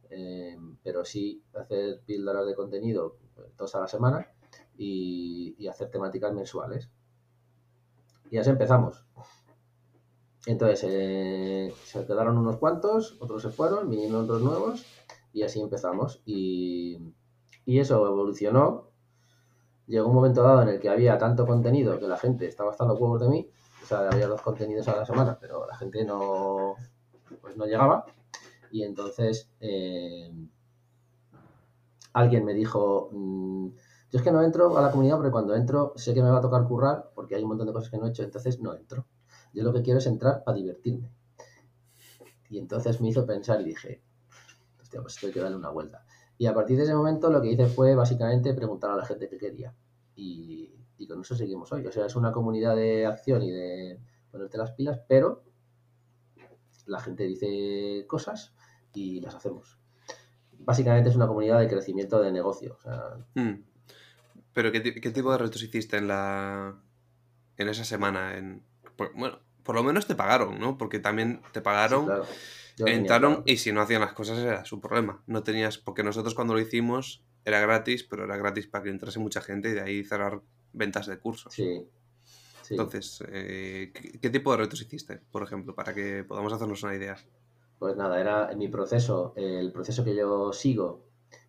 eh, 0.10 0.58
pero 0.84 1.05
sí 1.05 1.41
hacer 1.53 2.01
píldoras 2.05 2.46
de 2.46 2.53
contenido 2.53 3.15
pues, 3.34 3.55
dos 3.55 3.74
a 3.75 3.79
la 3.79 3.88
semana 3.88 4.27
y, 4.77 5.65
hacer 5.70 5.89
temáticas 5.89 6.34
mensuales. 6.34 6.89
Y 8.29 8.39
así 8.39 8.50
empezamos. 8.50 9.05
Entonces, 10.48 10.84
eh, 10.86 11.74
se 11.86 12.05
quedaron 12.05 12.38
unos 12.38 12.58
cuantos, 12.58 13.15
otros 13.22 13.41
se 13.41 13.51
fueron, 13.51 13.89
vinieron 13.89 14.25
otros 14.25 14.41
nuevos 14.41 14.86
y 15.32 15.44
así 15.44 15.62
empezamos. 15.62 16.22
Y 16.25 17.13
y 17.66 17.80
eso 17.80 18.06
evolucionó. 18.06 18.90
Llegó 19.88 20.08
un 20.08 20.16
momento 20.16 20.42
dado 20.44 20.64
en 20.64 20.70
el 20.70 20.80
que 20.80 20.90
había 20.90 21.18
tanto 21.18 21.46
contenido 21.46 22.00
que 22.00 22.08
la 22.08 22.18
gente 22.18 22.48
estaba 22.48 22.72
hasta 22.72 22.86
los 22.86 23.00
huevos 23.00 23.22
de 23.22 23.30
mí. 23.30 23.50
O 23.84 23.86
sea, 23.86 24.10
había 24.10 24.28
dos 24.28 24.42
contenidos 24.42 24.88
a 24.88 24.96
la 24.96 25.06
semana, 25.06 25.38
pero 25.40 25.68
la 25.68 25.76
gente 25.76 26.04
no, 26.04 26.76
pues 27.42 27.56
no 27.56 27.66
llegaba. 27.66 28.06
Y 28.72 28.84
entonces 28.84 29.50
eh, 29.60 30.32
alguien 32.14 32.46
me 32.46 32.54
dijo, 32.54 33.10
mm, 33.12 33.68
yo 34.12 34.20
es 34.20 34.24
que 34.24 34.32
no 34.32 34.42
entro 34.42 34.78
a 34.78 34.82
la 34.82 34.92
comunidad 34.92 35.18
porque 35.18 35.32
cuando 35.32 35.56
entro 35.56 35.94
sé 35.96 36.14
que 36.14 36.24
me 36.24 36.30
va 36.30 36.38
a 36.40 36.42
tocar 36.42 36.66
currar 36.68 37.12
porque 37.14 37.36
hay 37.36 37.44
un 37.44 37.50
montón 37.50 37.68
de 37.68 37.74
cosas 37.74 37.90
que 37.90 37.98
no 37.98 38.08
he 38.08 38.10
hecho, 38.10 38.24
entonces 38.24 38.60
no 38.60 38.74
entro. 38.74 39.06
Yo 39.54 39.64
lo 39.64 39.72
que 39.72 39.82
quiero 39.82 40.00
es 40.00 40.08
entrar 40.08 40.44
para 40.44 40.58
divertirme. 40.58 41.12
Y 42.50 42.58
entonces 42.58 43.02
me 43.02 43.10
hizo 43.10 43.26
pensar 43.26 43.62
y 43.62 43.66
dije, 43.66 44.02
hostia, 44.82 45.02
pues 45.02 45.16
esto 45.16 45.32
que 45.32 45.40
darle 45.40 45.58
una 45.58 45.70
vuelta. 45.70 46.06
Y 46.38 46.48
a 46.48 46.54
partir 46.54 46.77
de 46.77 46.84
ese 46.84 46.94
momento 46.94 47.30
lo 47.30 47.42
que 47.42 47.51
hice 47.51 47.65
fue 47.68 47.96
básicamente 47.96 48.54
preguntar 48.54 48.92
a 48.92 48.98
la 48.98 49.06
gente 49.06 49.30
qué 49.30 49.38
quería. 49.38 49.74
Y, 50.15 50.72
con 51.08 51.22
eso 51.22 51.36
seguimos 51.36 51.72
hoy. 51.72 51.86
O 51.86 51.92
sea, 51.92 52.06
es 52.06 52.15
una 52.15 52.32
comunidad 52.32 52.75
de 52.75 53.06
acción 53.06 53.44
y 53.44 53.51
de 53.51 54.00
ponerte 54.32 54.58
las 54.58 54.72
pilas, 54.72 55.00
pero 55.08 55.44
la 56.88 57.00
gente 57.00 57.24
dice 57.24 58.06
cosas 58.08 58.54
y 58.94 59.22
las 59.22 59.36
hacemos. 59.36 59.77
Básicamente 60.58 61.10
es 61.10 61.15
una 61.15 61.27
comunidad 61.27 61.60
de 61.60 61.68
crecimiento 61.68 62.22
de 62.22 62.32
negocio. 62.32 62.77
Hmm. 63.36 63.63
Pero 64.54 64.72
¿qué, 64.72 64.82
tipo 64.82 65.32
de 65.32 65.38
retos 65.38 65.62
hiciste 65.62 65.98
en 65.98 66.08
la 66.08 66.82
en 67.58 67.70
esa 67.70 67.84
semana? 67.84 68.38
En, 68.38 68.63
bueno, 69.15 69.39
por 69.63 69.75
lo 69.75 69.84
menos 69.84 70.08
te 70.08 70.15
pagaron, 70.15 70.60
¿no? 70.60 70.77
Porque 70.77 71.00
también 71.00 71.42
te 71.51 71.62
pagaron 71.62 72.08
entraron 72.77 73.44
y 73.46 73.58
si 73.58 73.72
no 73.72 73.82
hacían 73.82 74.01
las 74.01 74.13
cosas 74.13 74.39
era 74.39 74.65
su 74.65 74.79
problema. 74.79 75.24
No 75.27 75.44
tenías, 75.44 75.77
porque 75.77 76.03
nosotros 76.03 76.36
cuando 76.36 76.53
lo 76.53 76.60
hicimos 76.60 77.24
era 77.46 77.60
gratis, 77.60 78.03
pero 78.03 78.25
era 78.25 78.38
gratis 78.38 78.67
para 78.67 78.84
que 78.84 78.89
entrase 78.89 79.20
mucha 79.20 79.41
gente 79.41 79.70
y 79.70 79.74
de 79.74 79.82
ahí 79.82 80.03
cerrar 80.03 80.41
ventas 80.74 81.08
de 81.08 81.20
cursos. 81.20 81.53
Sí. 81.53 81.88
Entonces, 82.70 83.24
eh, 83.32 83.94
¿qué, 83.94 84.29
tipo 84.32 84.51
de 84.51 84.58
retos 84.58 84.82
hiciste, 84.82 85.22
por 85.32 85.44
ejemplo, 85.44 85.75
para 85.75 85.94
que 85.94 86.24
podamos 86.24 86.51
hacernos 86.51 86.82
una 86.82 86.96
idea? 86.96 87.15
Pues 87.77 87.96
nada, 87.96 88.20
era 88.20 88.51
mi 88.55 88.67
proceso, 88.70 89.34
el 89.36 89.72
proceso 89.72 90.03
que 90.03 90.16
yo 90.16 90.51
sigo 90.51 91.05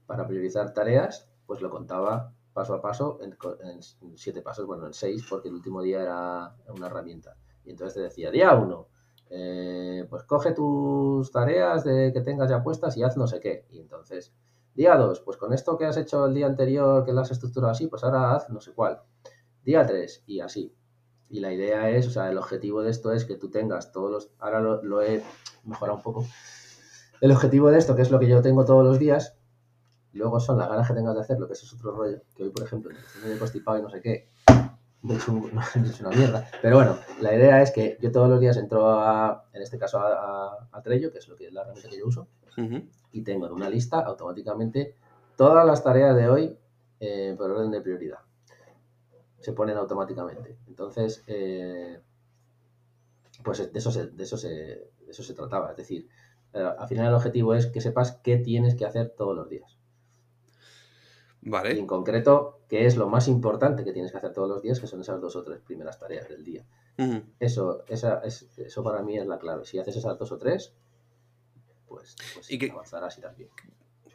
para 0.07 0.27
priorizar 0.27 0.75
tareas, 0.75 1.27
pues 1.47 1.63
lo 1.63 1.71
contaba 1.71 2.35
paso 2.53 2.75
a 2.75 2.83
paso 2.83 3.19
en, 3.23 3.37
en 3.63 4.17
siete 4.17 4.43
pasos, 4.43 4.67
bueno, 4.67 4.87
en 4.87 4.93
seis, 4.93 5.25
porque 5.29 5.49
el 5.49 5.55
último 5.55 5.81
día 5.81 6.03
era 6.03 6.55
una 6.69 6.87
herramienta. 6.87 7.37
Y 7.65 7.71
entonces 7.71 7.95
te 7.95 8.01
decía, 8.03 8.31
día 8.31 8.55
uno, 8.55 8.89
eh, 9.31 10.07
pues 10.09 10.23
coge 10.25 10.53
tus 10.53 11.31
tareas 11.31 11.85
de 11.85 12.13
que 12.13 12.21
tengas 12.21 12.49
ya 12.49 12.63
puestas 12.63 12.97
y 12.97 13.03
haz 13.03 13.17
no 13.17 13.27
sé 13.27 13.41
qué. 13.41 13.67
Y 13.71 13.81
entonces, 13.81 14.33
día 14.75 14.97
2, 14.97 15.21
pues 15.21 15.37
con 15.37 15.53
esto 15.53 15.77
que 15.77 15.87
has 15.87 15.97
hecho 15.97 16.27
el 16.27 16.35
día 16.35 16.47
anterior, 16.47 17.05
que 17.05 17.13
lo 17.13 17.21
has 17.21 17.31
estructurado 17.31 17.73
así, 17.73 17.87
pues 17.89 18.05
ahora 18.05 18.35
haz 18.35 18.49
no 18.51 18.61
sé 18.61 18.73
cuál. 18.73 19.01
Día 19.65 19.85
3 19.85 20.25
y 20.27 20.41
así. 20.41 20.75
Y 21.29 21.41
la 21.41 21.53
idea 21.53 21.91
es, 21.91 22.07
o 22.07 22.11
sea, 22.11 22.31
el 22.31 22.39
objetivo 22.39 22.83
de 22.83 22.91
esto 22.91 23.13
es 23.13 23.25
que 23.25 23.37
tú 23.37 23.51
tengas 23.51 23.91
todos 23.91 24.11
los... 24.11 24.31
Ahora 24.39 24.61
lo, 24.61 25.03
he 25.03 25.23
mejorado 25.65 25.97
un 25.97 26.03
poco. 26.03 26.25
El 27.21 27.33
objetivo 27.33 27.71
de 27.71 27.79
esto, 27.79 27.97
que 27.97 28.03
es 28.03 28.11
lo 28.13 28.21
que 28.21 28.29
yo 28.29 28.43
tengo 28.43 28.65
todos 28.65 28.85
los 28.85 28.99
días, 29.01 29.37
luego 30.13 30.39
son 30.39 30.59
las 30.59 30.69
ganas 30.69 30.87
que 30.87 30.95
tengas 30.95 31.15
de 31.17 31.23
hacerlo, 31.23 31.49
que 31.49 31.55
eso 31.55 31.67
es 31.67 31.75
otro 31.75 31.91
rollo. 31.97 32.21
Que 32.37 32.45
hoy, 32.45 32.51
por 32.51 32.63
ejemplo, 32.63 32.93
me 33.25 33.35
he 33.35 33.39
constipado 33.39 33.79
y 33.79 33.83
no 33.83 33.91
sé 33.91 34.01
qué, 34.01 34.29
de 35.03 35.19
una 35.31 36.11
mierda. 36.17 36.49
Pero 36.63 36.77
bueno, 36.77 36.99
la 37.21 37.35
idea 37.35 37.63
es 37.63 37.71
que 37.71 37.97
yo 38.01 38.11
todos 38.11 38.29
los 38.29 38.41
días 38.41 38.57
entro 38.57 38.89
a, 38.91 39.45
en 39.53 39.63
este 39.63 39.79
caso 39.79 39.99
a, 39.99 40.69
a, 40.71 40.83
Trello, 40.83 41.13
que 41.13 41.19
es 41.19 41.29
lo 41.29 41.37
que 41.37 41.47
es 41.47 41.53
la 41.53 41.63
herramienta 41.63 41.89
que 41.89 41.99
yo 41.99 42.07
uso, 42.07 42.29
y 43.13 43.23
tengo 43.23 43.47
en 43.47 43.53
una 43.53 43.69
lista 43.69 44.01
automáticamente 44.01 44.95
todas 45.37 45.67
las 45.67 45.85
tareas 45.85 46.17
de 46.17 46.29
hoy 46.29 46.59
eh, 47.01 47.35
por 47.37 47.51
orden 47.51 47.71
de 47.71 47.81
prioridad. 47.81 48.21
Se 49.39 49.53
ponen 49.53 49.77
automáticamente. 49.77 50.57
Entonces, 50.67 51.23
eh, 51.27 52.01
pues 53.45 53.71
de 53.73 53.79
eso, 53.79 53.91
se, 53.91 54.07
de, 54.07 54.25
eso 54.25 54.39
se, 54.39 54.91
eso 55.07 55.23
se 55.23 55.35
trataba. 55.35 55.71
Es 55.71 55.77
decir, 55.77 56.09
eh, 56.55 56.69
al 56.79 56.89
final 56.89 57.09
el 57.09 57.15
objetivo 57.15 57.55
es 57.55 57.67
que 57.67 57.81
sepas 57.81 58.13
qué 58.23 58.39
tienes 58.39 58.75
que 58.75 58.87
hacer 58.87 59.11
todos 59.11 59.37
los 59.37 59.49
días. 59.49 59.76
Vale. 61.49 61.75
Y 61.75 61.79
en 61.79 61.87
concreto, 61.87 62.59
qué 62.69 62.87
es 62.87 62.97
lo 62.97 63.09
más 63.09 63.29
importante 63.29 63.85
que 63.85 63.93
tienes 63.93 64.11
que 64.11 64.19
hacer 64.19 64.33
todos 64.33 64.49
los 64.49 64.63
días, 64.63 64.81
que 64.81 64.89
son 64.89 65.01
esas 65.01 65.21
dos 65.21 65.37
o 65.37 65.45
tres 65.45 65.61
primeras 65.61 65.99
tareas 65.99 66.29
del 66.29 66.45
día. 66.45 66.65
Eso, 67.39 67.85
esa, 67.89 68.21
es, 68.25 68.49
eso 68.57 68.83
para 68.83 69.03
mí 69.03 69.17
es 69.17 69.27
la 69.27 69.39
clave. 69.39 69.65
Si 69.65 69.79
haces 69.79 69.97
esas 69.97 70.19
dos 70.19 70.33
o 70.33 70.39
tres, 70.39 70.73
pues, 71.87 72.17
pues 72.35 72.51
¿Y 72.51 72.69
avanzarás 72.69 73.17
y 73.19 73.21
también. 73.21 73.49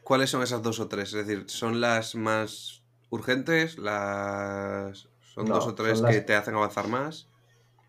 ¿Cuáles 0.04 0.30
son 0.30 0.44
esas 0.44 0.62
dos 0.62 0.82
o 0.82 0.90
tres? 0.90 1.14
Es 1.14 1.26
decir, 1.26 1.50
¿son 1.50 1.80
las 1.80 2.16
más 2.16 2.84
urgentes? 3.10 3.78
Las... 3.78 5.08
¿Son 5.34 5.46
dos 5.46 5.68
o 5.68 5.74
tres 5.74 6.02
que 6.02 6.20
te 6.20 6.36
hacen 6.36 6.56
avanzar 6.56 6.90
más? 6.90 7.30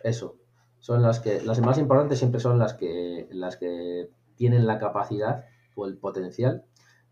Eso. 0.05 0.37
Son 0.79 1.03
las 1.03 1.19
que. 1.19 1.43
Las 1.43 1.61
más 1.61 1.79
importantes 1.79 2.21
siempre 2.21 2.41
son 2.41 2.61
las 2.61 2.75
que, 2.75 3.29
las 3.33 3.57
que 3.57 4.09
tienen 4.37 4.67
la 4.67 4.79
capacidad 4.79 5.47
o 5.75 5.87
el 5.87 5.97
potencial 5.97 6.65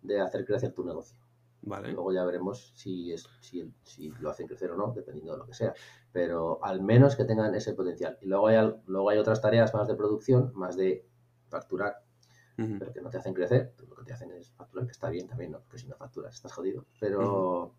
de 0.03 0.21
hacer 0.21 0.45
crecer 0.45 0.73
tu 0.73 0.85
negocio. 0.85 1.20
Luego 1.63 2.13
ya 2.13 2.25
veremos 2.25 2.73
si, 2.75 3.13
es, 3.13 3.29
si, 3.41 3.71
si, 3.83 4.11
lo 4.21 4.31
hacen 4.31 4.47
crecer 4.47 4.71
o 4.71 4.77
no, 4.77 4.93
dependiendo 4.95 5.33
de 5.33 5.39
lo 5.39 5.47
que 5.47 5.55
sea. 5.55 5.75
Pero 6.13 6.59
al 6.65 6.81
menos 6.81 7.17
que 7.17 7.25
tengan 7.25 7.55
ese 7.55 7.75
potencial. 7.75 8.19
Y 8.21 8.27
luego 8.27 8.49
hay, 8.49 8.75
luego 8.87 9.11
hay 9.11 9.19
otras 9.19 9.41
tareas 9.41 9.75
más 9.75 9.87
de 9.87 9.95
producción, 9.95 10.53
más 10.55 10.77
de 10.77 11.07
facturar, 11.49 12.03
pero 12.57 12.93
que 12.93 13.01
no 13.01 13.11
te 13.11 13.19
hacen 13.19 13.35
crecer. 13.35 13.75
Lo 13.89 13.97
que 13.97 14.05
te 14.05 14.13
hacen 14.13 14.31
es 14.33 14.53
facturar, 14.53 14.87
que 14.87 14.93
está 14.93 15.09
bien 15.09 15.27
también, 15.27 15.53
¿no? 15.53 15.61
porque 15.61 15.79
si 15.79 15.87
no 15.87 15.97
facturas 15.97 16.35
estás 16.35 16.53
jodido. 16.53 16.85
Pero, 16.99 17.75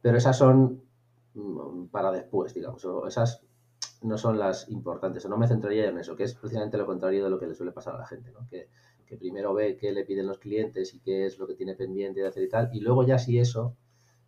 pero 0.00 0.18
esas 0.18 0.36
son 0.36 0.82
mm, 1.34 1.86
para 1.86 2.10
después, 2.10 2.54
digamos. 2.54 2.84
O 2.84 3.06
esas 3.06 3.42
no 4.02 4.18
son 4.18 4.38
las 4.38 4.68
importantes. 4.68 5.24
O 5.24 5.28
no 5.28 5.36
me 5.36 5.48
centraría 5.48 5.88
en 5.88 5.98
eso, 5.98 6.16
que 6.16 6.24
es 6.24 6.34
precisamente 6.34 6.76
lo 6.76 6.86
contrario 6.86 7.24
de 7.24 7.30
lo 7.30 7.38
que 7.38 7.46
le 7.46 7.54
suele 7.54 7.72
pasar 7.72 7.94
a 7.94 7.98
la 7.98 8.06
gente. 8.06 8.30
¿no? 8.30 8.46
Que, 8.48 8.68
que 9.06 9.16
primero 9.16 9.54
ve 9.54 9.76
qué 9.76 9.92
le 9.92 10.04
piden 10.04 10.26
los 10.26 10.38
clientes 10.38 10.94
y 10.94 11.00
qué 11.00 11.26
es 11.26 11.38
lo 11.38 11.46
que 11.46 11.54
tiene 11.54 11.74
pendiente 11.74 12.20
de 12.20 12.28
hacer 12.28 12.42
y 12.42 12.48
tal, 12.48 12.70
y 12.72 12.80
luego 12.80 13.06
ya 13.06 13.18
si 13.18 13.38
eso, 13.38 13.76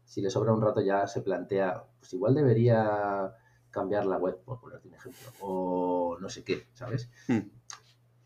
si 0.04 0.20
le 0.20 0.30
sobra 0.30 0.52
un 0.52 0.62
rato 0.62 0.80
ya 0.80 1.06
se 1.06 1.22
plantea, 1.22 1.84
pues 1.98 2.12
igual 2.12 2.34
debería 2.34 3.34
cambiar 3.70 4.06
la 4.06 4.16
web, 4.16 4.38
por 4.44 4.60
ponerte 4.60 4.88
un 4.88 4.94
ejemplo, 4.94 5.28
o 5.40 6.16
no 6.18 6.28
sé 6.28 6.44
qué, 6.44 6.66
¿sabes? 6.72 7.10
Hmm. 7.28 7.50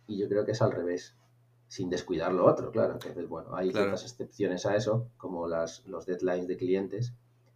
Y 0.06 0.18
yo 0.18 0.28
creo 0.28 0.44
que 0.44 0.52
es 0.52 0.62
al 0.62 0.72
revés, 0.72 1.16
sin 1.66 1.90
descuidar 1.90 2.32
lo 2.32 2.46
otro, 2.46 2.70
claro. 2.70 2.94
Entonces, 2.94 3.28
bueno, 3.28 3.54
hay 3.56 3.72
ciertas 3.72 4.02
excepciones 4.02 4.66
a 4.66 4.76
eso, 4.76 5.08
como 5.16 5.48
las, 5.48 5.86
los 5.86 6.06
deadlines 6.06 6.48
de 6.48 6.56
clientes, 6.56 7.14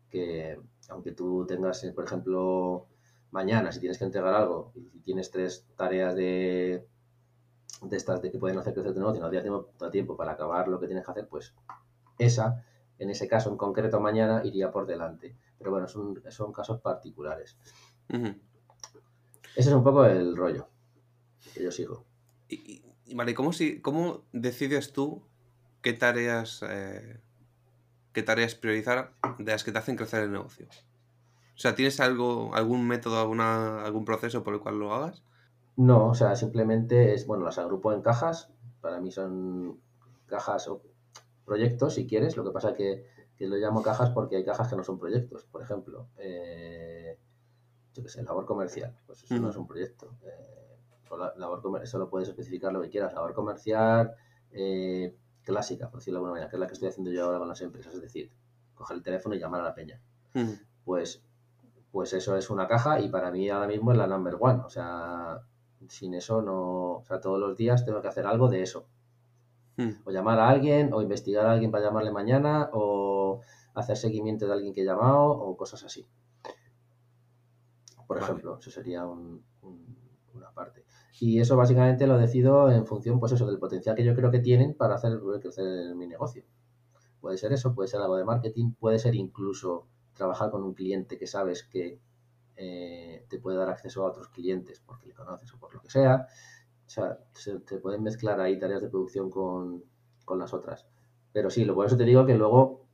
que 0.09 0.61
aunque 0.89 1.13
tú 1.13 1.45
tengas, 1.47 1.83
eh, 1.85 1.93
por 1.93 2.05
ejemplo, 2.05 2.87
mañana, 3.31 3.73
si 3.73 3.81
tienes 3.81 3.99
que 3.99 4.05
entregar 4.05 4.35
algo 4.35 4.73
y 4.75 5.01
tienes 5.01 5.31
tres 5.31 5.67
tareas 5.77 6.15
de 6.15 6.87
de 7.83 7.97
estas 7.97 8.23
de 8.23 8.31
que 8.31 8.39
pueden 8.39 8.59
hacer 8.59 8.75
crecer 8.75 8.95
tu 8.95 9.01
negocio, 9.01 9.23
no 9.23 9.31
tienes 9.31 9.45
tiempo, 9.45 9.91
tiempo 9.91 10.17
para 10.17 10.33
acabar 10.33 10.69
lo 10.69 10.81
que 10.81 10.87
tienes 10.87 11.05
que 11.05 11.11
hacer, 11.11 11.29
pues 11.29 11.55
esa, 12.19 12.65
en 12.99 13.11
ese 13.11 13.29
caso 13.29 13.51
en 13.51 13.57
concreto 13.57 14.01
mañana, 14.01 14.43
iría 14.45 14.71
por 14.71 14.87
delante. 14.87 15.37
Pero 15.59 15.71
bueno, 15.71 15.89
son, 15.89 16.23
son 16.31 16.53
casos 16.53 16.81
particulares. 16.81 17.57
Ese 18.09 19.69
es 19.71 19.75
un 19.75 19.85
poco 19.85 20.05
el 20.05 20.37
rollo 20.37 20.69
que 21.55 21.63
yo 21.63 21.71
sigo. 21.71 22.05
Y, 22.49 22.83
vale, 23.15 23.35
¿cómo, 23.35 23.53
si, 23.53 23.81
¿cómo 23.81 24.25
decides 24.33 24.93
tú 24.93 25.23
qué 25.83 25.93
tareas, 25.93 26.65
eh, 26.69 27.21
qué 28.13 28.23
tareas 28.23 28.55
priorizar 28.55 29.15
de 29.39 29.53
las 29.53 29.65
que 29.65 29.73
te 29.73 29.79
hacen 29.79 29.97
crecer 29.97 30.23
el 30.25 30.33
negocio? 30.33 30.67
O 31.55 31.59
sea, 31.59 31.75
¿tienes 31.75 32.01
algo, 32.01 32.55
algún 32.55 32.87
método, 32.87 33.21
alguna, 33.21 33.85
algún 33.85 34.05
proceso 34.05 34.43
por 34.43 34.55
el 34.55 34.61
cual 34.61 34.79
lo 34.79 34.93
hagas? 34.93 35.23
No, 35.77 36.09
o 36.09 36.15
sea, 36.15 36.37
simplemente 36.37 37.15
es, 37.15 37.27
bueno, 37.27 37.45
las 37.45 37.59
agrupo 37.59 37.93
en 37.93 38.03
cajas. 38.03 38.51
Para 38.81 39.01
mí 39.01 39.11
son 39.11 39.81
cajas 40.27 40.69
o 40.69 40.83
proyectos, 41.45 41.95
si 41.95 42.07
quieres. 42.07 42.37
Lo 42.37 42.45
que 42.45 42.51
pasa 42.51 42.75
que, 42.75 43.07
que 43.37 43.47
lo 43.47 43.57
llamo 43.57 43.83
cajas 43.83 44.11
porque 44.11 44.37
hay 44.37 44.45
cajas 44.45 44.69
que 44.69 44.77
no 44.77 44.85
son 44.85 44.99
proyectos. 44.99 45.45
Por 45.45 45.63
ejemplo, 45.63 46.09
eh, 46.19 47.19
yo 47.93 48.03
qué 48.03 48.09
sé, 48.09 48.23
labor 48.23 48.47
comercial. 48.47 48.97
Pues 49.07 49.25
eso 49.25 49.35
no 49.37 49.51
es 49.51 49.57
un 49.57 49.67
proyecto. 49.67 50.15
Eh, 50.23 50.55
labor 51.37 51.83
eso 51.83 51.99
lo 51.99 52.09
puedes 52.09 52.29
especificar 52.29 52.73
lo 52.73 52.81
que 52.83 52.91
quieras. 52.91 53.13
Labor 53.15 53.35
comercial 53.35 54.15
eh, 54.51 55.17
clásica, 55.43 55.91
por 55.91 56.01
decirlo 56.01 56.19
de 56.19 56.21
alguna 56.21 56.33
manera, 56.33 56.51
que 56.51 56.57
es 56.57 56.61
la 56.61 56.67
que 56.67 56.75
estoy 56.75 56.89
haciendo 56.89 57.11
yo 57.11 57.25
ahora 57.25 57.39
con 57.39 57.49
las 57.49 57.61
empresas. 57.61 57.95
Es 57.95 58.03
decir, 58.03 58.31
coger 58.75 58.97
el 58.97 59.03
teléfono 59.03 59.35
y 59.35 59.41
llamar 59.41 59.61
a 59.61 59.65
la 59.65 59.75
peña. 59.75 60.01
Pues, 60.85 61.25
pues 61.91 62.13
eso 62.13 62.37
es 62.37 62.51
una 62.51 62.67
caja 62.67 63.01
y 63.01 63.09
para 63.09 63.31
mí 63.31 63.49
ahora 63.49 63.67
mismo 63.67 63.93
es 63.93 63.99
la 63.99 64.07
number 64.07 64.37
one. 64.39 64.63
O 64.65 64.71
sea, 64.71 65.41
sin 65.89 66.15
eso 66.15 66.43
no, 66.43 66.97
o 66.97 67.05
sea, 67.05 67.21
todos 67.21 67.39
los 67.39 67.57
días 67.57 67.85
tengo 67.85 68.01
que 68.01 68.09
hacer 68.09 68.27
algo 68.27 68.49
de 68.49 68.63
eso. 68.63 68.87
Hmm. 69.77 69.91
O 70.05 70.11
llamar 70.11 70.39
a 70.39 70.49
alguien, 70.49 70.93
o 70.93 71.03
investigar 71.03 71.47
a 71.47 71.53
alguien 71.53 71.71
para 71.71 71.85
llamarle 71.85 72.13
mañana, 72.13 72.71
o 72.73 73.41
hacer 73.75 73.97
seguimiento 73.97 74.47
de 74.47 74.53
alguien 74.53 74.73
que 74.73 74.83
he 74.83 74.85
llamado, 74.85 75.31
o 75.31 75.57
cosas 75.57 75.83
así. 75.85 76.07
Por 78.07 78.19
ejemplo, 78.19 78.59
eso 78.59 78.71
sería 78.71 79.05
una 79.07 80.51
parte. 80.55 80.85
Y 81.21 81.41
eso 81.41 81.57
básicamente 81.57 82.07
lo 82.07 82.19
decido 82.19 82.71
en 82.71 82.87
función, 82.87 83.19
pues 83.19 83.33
eso, 83.33 83.47
del 83.47 83.59
potencial 83.59 83.95
que 83.97 84.05
yo 84.05 84.15
creo 84.15 84.31
que 84.31 84.41
tienen 84.41 84.75
para 84.75 84.97
hacer 84.97 85.19
crecer 85.41 85.95
mi 85.95 86.07
negocio. 86.07 86.45
Puede 87.21 87.39
ser 87.39 87.53
eso, 87.53 87.75
puede 87.75 87.89
ser 87.89 88.01
algo 88.01 88.17
de 88.17 88.25
marketing, 88.25 88.73
puede 88.73 88.99
ser 88.99 89.15
incluso 89.15 89.87
trabajar 90.13 90.51
con 90.51 90.63
un 90.63 90.75
cliente 90.75 91.17
que 91.17 91.27
sabes 91.27 91.65
que 91.65 91.99
eh, 92.57 93.27
te 93.29 93.39
puede 93.39 93.59
dar 93.59 93.69
acceso 93.69 94.05
a 94.05 94.09
otros 94.09 94.29
clientes 94.29 94.81
porque 94.81 95.07
le 95.07 95.15
conoces 95.15 95.53
o 95.53 95.59
por 95.59 95.75
lo 95.75 95.81
que 95.81 95.91
sea. 95.91 96.27
O 96.87 96.89
sea, 96.89 97.19
se, 97.33 97.59
te 97.61 97.79
pueden 97.79 98.03
mezclar 98.03 98.41
ahí 98.41 98.59
tareas 98.59 98.83
de 98.83 98.89
producción 98.89 99.31
con, 99.31 99.85
las 100.39 100.55
otras. 100.55 100.87
Pero 101.33 101.51
sí, 101.51 101.65
lo, 101.65 101.75
por 101.75 101.87
eso 101.87 101.97
te 101.97 102.05
digo 102.05 102.25
que 102.25 102.35
luego, 102.35 102.87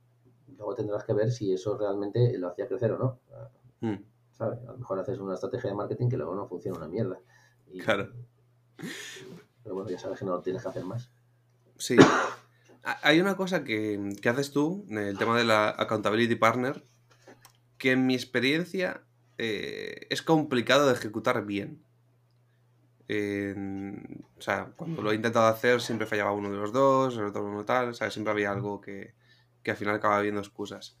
luego 0.57 0.73
tendrás 0.73 1.03
que 1.03 1.13
ver 1.13 1.31
si 1.31 1.53
eso 1.53 1.77
realmente 1.77 2.37
lo 2.37 2.47
hacía 2.47 2.67
crecer 2.67 2.93
o 2.93 2.97
no. 2.97 3.19
Hmm. 3.81 4.03
¿Sabes? 4.33 4.59
A 4.67 4.71
lo 4.71 4.77
mejor 4.77 4.99
haces 4.99 5.19
una 5.19 5.35
estrategia 5.35 5.69
de 5.69 5.75
marketing 5.75 6.09
que 6.09 6.17
luego 6.17 6.33
no 6.35 6.47
funciona 6.47 6.77
una 6.77 6.87
mierda. 6.87 7.19
claro. 7.83 8.11
Pero 9.63 9.75
bueno, 9.75 9.91
ya 9.91 9.99
sabes 9.99 10.17
que 10.17 10.25
no 10.25 10.31
lo 10.31 10.41
tienes 10.41 10.63
que 10.63 10.69
hacer 10.69 10.83
más. 10.83 11.11
Sí. 11.77 11.95
Hay 13.03 13.21
una 13.21 13.37
cosa 13.37 13.63
que, 13.63 14.15
que 14.19 14.29
haces 14.29 14.51
tú, 14.51 14.85
el 14.89 15.17
tema 15.19 15.37
de 15.37 15.43
la 15.43 15.69
accountability 15.69 16.35
partner, 16.35 16.83
que 17.77 17.91
en 17.91 18.07
mi 18.07 18.15
experiencia 18.15 19.03
eh, 19.43 20.05
es 20.11 20.21
complicado 20.21 20.85
de 20.85 20.93
ejecutar 20.93 21.43
bien. 21.43 21.81
o 24.37 24.41
sea, 24.41 24.71
cuando 24.75 25.01
lo 25.01 25.11
he 25.11 25.15
intentado 25.15 25.47
hacer 25.47 25.81
siempre 25.81 26.05
fallaba 26.05 26.31
uno 26.31 26.51
de 26.51 26.57
los 26.57 26.71
dos, 26.71 27.17
el 27.17 27.25
otro 27.25 27.43
uno 27.43 27.65
tal, 27.65 27.89
o 27.89 27.93
sea, 27.95 28.11
siempre 28.11 28.31
había 28.31 28.51
algo 28.51 28.79
que, 28.81 29.15
al 29.65 29.75
final 29.75 29.95
acababa 29.95 30.21
viendo 30.21 30.41
excusas. 30.41 30.95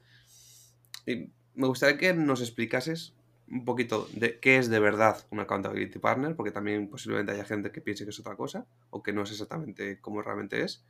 Y 1.05 1.29
me 1.53 1.67
gustaría 1.67 1.99
que 1.99 2.15
nos 2.15 2.41
explicases 2.41 3.13
un 3.47 3.63
poquito 3.63 4.07
de 4.13 4.39
qué 4.39 4.57
es 4.57 4.71
de 4.71 4.79
verdad 4.79 5.23
un 5.29 5.39
accountability 5.39 5.99
partner, 5.99 6.35
porque 6.35 6.51
también 6.51 6.89
posiblemente 6.89 7.33
haya 7.33 7.45
gente 7.45 7.71
que 7.71 7.81
piense 7.81 8.05
que 8.05 8.09
es 8.09 8.19
otra 8.19 8.35
cosa 8.35 8.65
o 8.89 9.03
que 9.03 9.13
no 9.13 9.21
es 9.21 9.29
exactamente 9.29 10.01
como 10.01 10.23
realmente 10.23 10.63
es. 10.63 10.83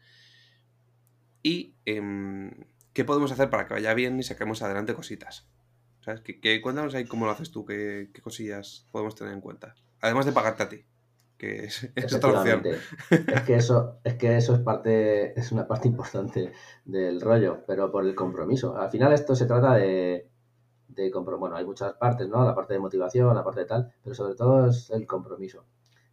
Y 1.44 1.76
em, 1.84 2.52
qué 2.94 3.04
podemos 3.04 3.30
hacer 3.34 3.50
para 3.50 3.68
que 3.68 3.74
vaya 3.74 3.94
bien 3.94 4.18
y 4.20 4.24
saquemos 4.24 4.62
adelante 4.62 4.94
cositas. 4.94 5.50
¿Sabes? 6.02 6.22
Que, 6.22 6.62
cuéntanos 6.62 6.96
ahí 6.96 7.06
cómo 7.06 7.26
lo 7.26 7.32
haces 7.32 7.52
tú, 7.52 7.64
qué, 7.66 8.12
cosillas 8.24 8.88
podemos 8.92 9.16
tener 9.16 9.34
en 9.34 9.42
cuenta. 9.42 9.76
Además 10.02 10.26
de 10.26 10.32
pagarte 10.32 10.64
a 10.64 10.70
ti, 10.70 10.84
que 11.38 11.66
es, 11.66 12.14
otra 12.14 12.40
opción. 12.40 12.64
Es 13.10 13.42
que 13.44 13.56
eso, 13.56 14.00
es 14.04 14.16
que 14.16 14.36
eso 14.36 14.56
es 14.56 14.62
parte, 14.62 15.40
es 15.40 15.52
una 15.52 15.68
parte 15.68 15.88
importante 15.88 16.52
del 16.86 17.22
rollo, 17.22 17.64
pero 17.68 17.92
por 17.92 18.06
el 18.06 18.16
compromiso. 18.16 18.76
Al 18.78 18.90
final 18.90 19.14
esto 19.14 19.36
se 19.36 19.46
trata 19.46 19.76
de, 19.76 20.28
de 20.88 21.12
bueno, 21.12 21.56
hay 21.56 21.66
muchas 21.66 21.94
partes, 21.94 22.28
¿no? 22.28 22.44
La 22.44 22.56
parte 22.56 22.74
de 22.74 22.80
motivación, 22.80 23.36
la 23.36 23.44
parte 23.44 23.62
de 23.62 23.66
tal, 23.68 23.94
pero 24.04 24.16
sobre 24.16 24.36
todo 24.36 24.68
es 24.68 24.90
el 24.90 25.06
compromiso. 25.06 25.66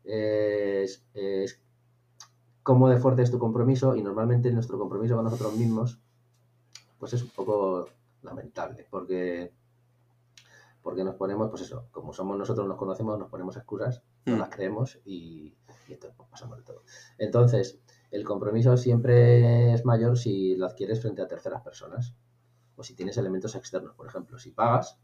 Es, 0.05 1.03
es 1.14 1.61
cómo 2.62 2.90
de 2.90 2.98
fuerte 2.98 3.22
es 3.22 3.31
tu 3.31 3.38
compromiso 3.38 3.96
y 3.96 4.03
normalmente 4.03 4.53
nuestro 4.53 4.79
compromiso 4.79 5.16
con 5.16 5.24
nosotros 5.24 5.57
mismos, 5.57 5.98
pues 6.98 7.14
es 7.14 7.22
un 7.22 7.31
poco 7.31 7.88
lamentable, 8.22 8.87
porque 8.90 9.53
porque 10.82 11.04
nos 11.04 11.16
ponemos, 11.16 11.50
pues 11.50 11.62
eso, 11.62 11.88
como 11.90 12.12
somos 12.12 12.38
nosotros, 12.38 12.66
nos 12.66 12.76
conocemos, 12.76 13.18
nos 13.18 13.28
ponemos 13.28 13.56
excusas, 13.56 14.02
no 14.26 14.36
hmm. 14.36 14.38
las 14.38 14.48
creemos 14.48 15.00
y, 15.04 15.54
esto 15.88 16.12
pues, 16.16 16.28
pasamos 16.28 16.58
de 16.58 16.64
todo. 16.64 16.82
Entonces, 17.18 17.80
el 18.10 18.24
compromiso 18.24 18.76
siempre 18.76 19.72
es 19.72 19.84
mayor 19.84 20.16
si 20.16 20.56
lo 20.56 20.66
adquieres 20.66 21.00
frente 21.00 21.22
a 21.22 21.28
terceras 21.28 21.62
personas 21.62 22.14
o 22.76 22.82
si 22.82 22.94
tienes 22.94 23.18
elementos 23.18 23.54
externos. 23.54 23.94
Por 23.94 24.06
ejemplo, 24.06 24.38
si 24.38 24.50
pagas 24.50 24.98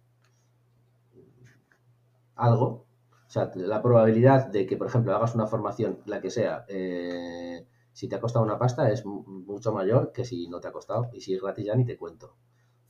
algo, 2.36 2.86
o 3.26 3.30
sea, 3.30 3.50
la 3.54 3.82
probabilidad 3.82 4.48
de 4.48 4.66
que, 4.66 4.76
por 4.76 4.86
ejemplo, 4.86 5.14
hagas 5.14 5.34
una 5.34 5.46
formación, 5.46 6.00
la 6.06 6.20
que 6.20 6.30
sea, 6.30 6.64
eh, 6.68 7.66
si 7.92 8.08
te 8.08 8.16
ha 8.16 8.20
costado 8.20 8.44
una 8.44 8.58
pasta 8.58 8.90
es 8.90 9.04
mucho 9.06 9.72
mayor 9.72 10.12
que 10.12 10.24
si 10.24 10.48
no 10.48 10.60
te 10.60 10.68
ha 10.68 10.72
costado 10.72 11.10
y 11.12 11.20
si 11.20 11.34
es 11.34 11.42
gratis 11.42 11.66
ya 11.66 11.74
ni 11.74 11.84
te 11.84 11.96
cuento. 11.96 12.36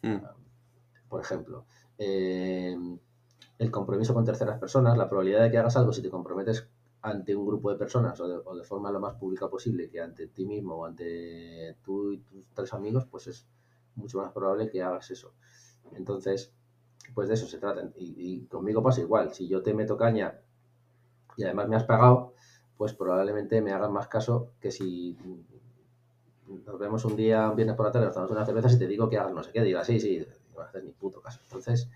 Hmm. 0.03 0.19
Por 1.09 1.21
ejemplo, 1.21 1.67
eh, 1.99 2.77
el 3.59 3.71
compromiso 3.71 4.15
con 4.15 4.25
terceras 4.25 4.59
personas, 4.59 4.97
la 4.99 5.09
probabilidad 5.09 5.43
de 5.43 5.51
que 5.51 5.59
hagas 5.59 5.77
algo 5.77 5.93
si 5.93 6.03
te 6.03 6.11
comprometes 6.11 6.69
ante 7.03 7.37
un 7.37 7.47
grupo 7.47 7.71
de 7.71 7.77
personas 7.77 8.19
o 8.21 8.55
de, 8.55 8.65
forma 8.65 8.91
lo 8.91 8.99
más 8.99 9.15
pública 9.17 9.49
posible 9.49 9.91
que 9.91 10.01
ante 10.01 10.27
ti 10.29 10.47
mismo 10.47 10.77
o 10.77 10.87
ante 10.87 11.77
tú 11.85 12.13
y 12.13 12.19
tus 12.19 12.49
tres 12.55 12.73
amigos, 12.73 13.07
pues 13.11 13.27
es 13.27 13.47
mucho 13.95 14.19
más 14.19 14.33
probable 14.33 14.71
que 14.71 14.83
hagas 14.83 15.11
eso. 15.11 15.35
Entonces, 15.93 16.51
pues 17.15 17.29
de 17.29 17.35
eso 17.35 17.47
se 17.47 17.59
trata. 17.59 17.83
Y, 17.97 18.47
conmigo 18.47 18.83
pasa 18.83 19.03
igual. 19.03 19.35
Si 19.35 19.47
yo 19.47 19.63
te 19.63 19.75
meto 19.75 19.99
caña 19.99 20.41
y 21.37 21.45
además 21.45 21.69
me 21.69 21.77
has 21.77 21.85
pagado, 21.85 22.33
pues 22.79 22.95
probablemente 22.95 23.61
me 23.61 23.73
hagas 23.73 23.91
más 23.91 24.09
caso 24.09 24.53
que 24.59 24.71
si 24.71 25.19
nos 26.47 26.79
vemos 26.79 27.05
un 27.05 27.17
día, 27.17 27.51
un 27.51 27.57
viernes 27.57 27.77
por 27.77 27.85
la 27.87 27.93
tarde, 27.93 28.07
nos 28.07 28.15
tomamos 28.15 28.35
una 28.35 28.47
cerveza 28.47 28.73
y 28.73 28.79
te 28.79 28.87
digo 28.87 29.11
que 29.11 29.19
hagas 29.19 29.35
no 29.35 29.43
sé 29.43 29.53
qué, 29.53 29.63
diga 29.63 29.85
sí, 29.85 30.01
sí, 30.01 30.27
no 30.55 30.63
a 30.63 30.67
hacer 30.67 30.85
ni 30.85 30.93
puto 30.93 31.21
caso. 31.21 31.41
Entonces, 31.45 31.89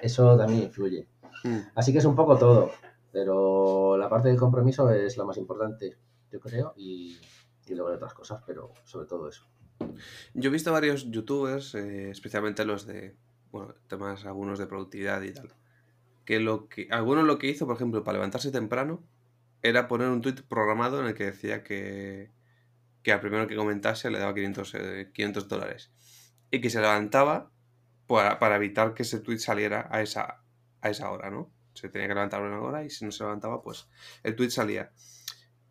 eso 0.00 0.36
también 0.36 0.64
influye. 0.64 1.08
Hmm. 1.44 1.60
Así 1.74 1.92
que 1.92 1.98
es 1.98 2.04
un 2.04 2.14
poco 2.14 2.36
todo, 2.36 2.70
pero 3.10 3.96
la 3.96 4.08
parte 4.08 4.28
del 4.28 4.38
compromiso 4.38 4.90
es 4.90 5.16
lo 5.16 5.26
más 5.26 5.36
importante, 5.36 5.96
yo 6.30 6.40
creo, 6.40 6.72
y, 6.76 7.18
luego 7.68 7.88
hay 7.88 7.96
otras 7.96 8.14
cosas, 8.14 8.42
pero 8.46 8.72
sobre 8.84 9.06
todo 9.06 9.28
eso. 9.28 9.46
Yo 10.34 10.50
he 10.50 10.52
visto 10.52 10.72
varios 10.72 11.10
youtubers, 11.10 11.74
eh, 11.74 12.10
especialmente 12.10 12.64
los 12.64 12.86
de, 12.86 13.16
bueno, 13.50 13.74
temas 13.88 14.24
algunos 14.24 14.58
de 14.58 14.66
productividad 14.66 15.22
y 15.22 15.32
tal, 15.32 15.48
que 16.24 16.38
lo 16.40 16.68
que, 16.68 16.88
algunos 16.90 17.24
lo 17.24 17.38
que 17.38 17.48
hizo, 17.48 17.66
por 17.66 17.76
ejemplo, 17.76 18.04
para 18.04 18.18
levantarse 18.18 18.50
temprano, 18.50 19.02
era 19.62 19.88
poner 19.88 20.08
un 20.08 20.20
tweet 20.20 20.42
programado 20.48 21.00
en 21.00 21.06
el 21.06 21.14
que 21.14 21.24
decía 21.24 21.62
que, 21.62 22.30
que 23.02 23.12
al 23.12 23.20
primero 23.20 23.46
que 23.46 23.56
comentase 23.56 24.10
le 24.10 24.18
daba 24.18 24.34
500, 24.34 24.76
500 25.12 25.44
eh, 25.44 25.46
dólares. 25.48 25.90
Y 26.52 26.60
que 26.60 26.70
se 26.70 26.80
levantaba 26.80 27.50
para, 28.06 28.56
evitar 28.56 28.94
que 28.94 29.02
ese 29.02 29.18
tweet 29.18 29.38
saliera 29.38 29.88
a 29.90 30.02
esa, 30.02 30.44
a 30.80 30.90
esa 30.90 31.10
hora, 31.10 31.30
¿no? 31.30 31.50
Se 31.74 31.88
tenía 31.88 32.06
que 32.06 32.14
levantar 32.14 32.42
una 32.42 32.60
hora 32.60 32.84
y 32.84 32.90
si 32.90 33.04
no 33.04 33.10
se 33.10 33.24
levantaba, 33.24 33.62
pues 33.62 33.88
el 34.22 34.36
tweet 34.36 34.50
salía. 34.50 34.92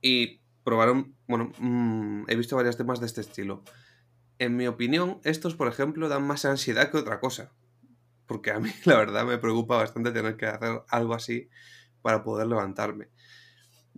Y 0.01 0.41
probaron, 0.63 1.15
bueno, 1.27 1.51
mm, 1.57 2.23
he 2.27 2.35
visto 2.35 2.55
varios 2.55 2.77
temas 2.77 2.99
de 2.99 3.05
este 3.05 3.21
estilo. 3.21 3.63
En 4.39 4.57
mi 4.57 4.67
opinión, 4.67 5.21
estos, 5.23 5.55
por 5.55 5.67
ejemplo, 5.67 6.09
dan 6.09 6.25
más 6.25 6.45
ansiedad 6.45 6.89
que 6.89 6.97
otra 6.97 7.19
cosa. 7.19 7.53
Porque 8.25 8.51
a 8.51 8.59
mí, 8.59 8.71
la 8.85 8.97
verdad, 8.97 9.25
me 9.25 9.37
preocupa 9.37 9.77
bastante 9.77 10.11
tener 10.11 10.35
que 10.35 10.47
hacer 10.47 10.81
algo 10.89 11.13
así 11.13 11.49
para 12.01 12.23
poder 12.23 12.47
levantarme. 12.47 13.09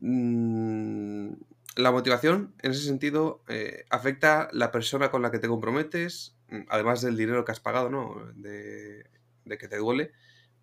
Mm, 0.02 1.34
la 1.76 1.92
motivación, 1.92 2.54
en 2.62 2.72
ese 2.72 2.84
sentido, 2.84 3.42
eh, 3.48 3.86
afecta 3.90 4.50
la 4.52 4.72
persona 4.72 5.10
con 5.10 5.22
la 5.22 5.32
que 5.32 5.40
te 5.40 5.48
comprometes, 5.48 6.36
además 6.70 7.02
del 7.02 7.18
dinero 7.18 7.46
que 7.46 7.52
has 7.52 7.60
pagado, 7.60 7.90
¿no? 7.90 8.16
De, 8.36 9.10
que 9.46 9.68
te 9.68 9.78
duele, 9.78 10.12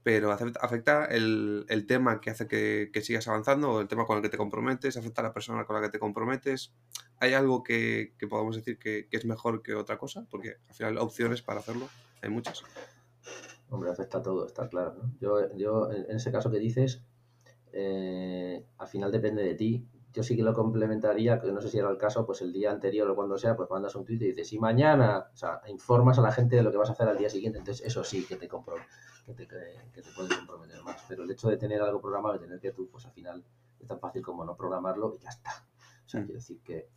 pero 0.03 0.33
afecta 0.33 1.05
el, 1.05 1.85
tema 1.87 2.20
que 2.20 2.31
hace 2.31 2.48
que, 2.48 2.90
sigas 3.03 3.29
avanzando, 3.29 3.81
el 3.81 3.88
tema 3.88 4.07
con 4.07 4.16
el 4.16 4.22
que 4.22 4.29
te 4.29 4.38
comprometes, 4.38 4.96
afecta 4.96 5.20
a 5.20 5.24
la 5.24 5.33
persona 5.33 5.64
con 5.64 5.76
la 5.76 5.83
que 5.83 5.90
te 5.90 5.98
comprometes. 5.98 6.72
¿Hay 7.18 7.35
algo 7.35 7.62
que, 7.62 8.14
podamos 8.29 8.57
decir 8.57 8.79
que, 8.79 9.07
es 9.11 9.24
mejor 9.24 9.62
que 9.62 9.74
otra 9.74 9.98
cosa? 9.98 10.26
Porque 10.31 10.57
al 10.68 10.74
final 10.74 10.98
opciones 10.98 11.42
para 11.42 11.61
hacerlo 11.61 11.88
hay 12.22 12.31
muchas. 12.31 12.62
Hombre, 13.68 13.90
afecta 13.90 14.18
a 14.18 14.22
todo, 14.22 14.46
está 14.46 14.68
claro. 14.68 14.96
Yo, 15.20 15.55
yo, 15.57 15.92
en 15.92 16.16
ese 16.16 16.33
caso 16.33 16.50
que 16.50 16.59
dices, 16.59 17.03
eh, 17.72 18.64
al 18.79 18.88
final 18.88 19.12
depende 19.12 19.44
de 19.44 19.55
ti 19.55 19.87
yo 20.12 20.23
sí 20.23 20.37
que 20.37 20.42
lo 20.42 20.53
complementaría, 20.53 21.40
que 21.40 21.53
no 21.53 21.61
sé 21.61 21.68
si 21.68 21.79
era 21.79 21.90
el 21.90 21.96
caso, 21.96 22.27
pues 22.27 22.42
el 22.42 22.53
día 22.53 22.70
anterior 22.70 23.09
o 23.11 23.14
cuando 23.14 23.38
sea, 23.38 23.57
pues 23.57 23.70
mandas 23.70 23.94
un 23.94 24.05
tweet 24.05 24.16
y 24.16 24.27
dices, 24.29 24.53
y 24.53 24.59
mañana, 24.59 25.27
o 25.33 25.37
sea, 25.37 25.61
informas 25.68 26.18
a 26.18 26.23
la 26.23 26.33
gente 26.33 26.57
de 26.57 26.62
lo 26.62 26.70
que 26.70 26.79
vas 26.79 26.88
a 26.88 26.92
hacer 26.92 27.09
al 27.09 27.16
día 27.16 27.31
siguiente. 27.31 27.59
Entonces, 27.59 27.87
eso 27.87 28.03
sí 28.03 28.25
que 28.27 28.37
te, 28.37 28.49
compro, 28.49 28.75
que 29.25 29.35
te, 29.35 29.46
que 29.46 30.03
te 30.03 30.09
puedes 30.16 30.35
comprometer 30.37 30.83
más. 30.83 31.05
Pero 31.09 31.23
el 31.23 31.31
hecho 31.31 31.49
de 31.49 31.57
tener 31.57 31.81
algo 31.83 32.01
programado 32.01 32.37
y 32.37 32.40
tener 32.40 32.59
que 32.59 32.73
tú, 32.73 32.88
pues 32.90 33.07
al 33.07 33.12
final 33.12 33.44
es 33.79 33.87
tan 33.87 34.01
fácil 34.01 34.23
como 34.23 34.44
no 34.44 34.57
programarlo 34.57 35.14
y 35.14 35.18
ya 35.18 35.31
está. 35.31 35.51
O 36.05 36.09
sea, 36.09 36.20
mm. 36.20 36.25
quiere 36.25 36.38
decir 36.38 36.61
que, 36.62 36.88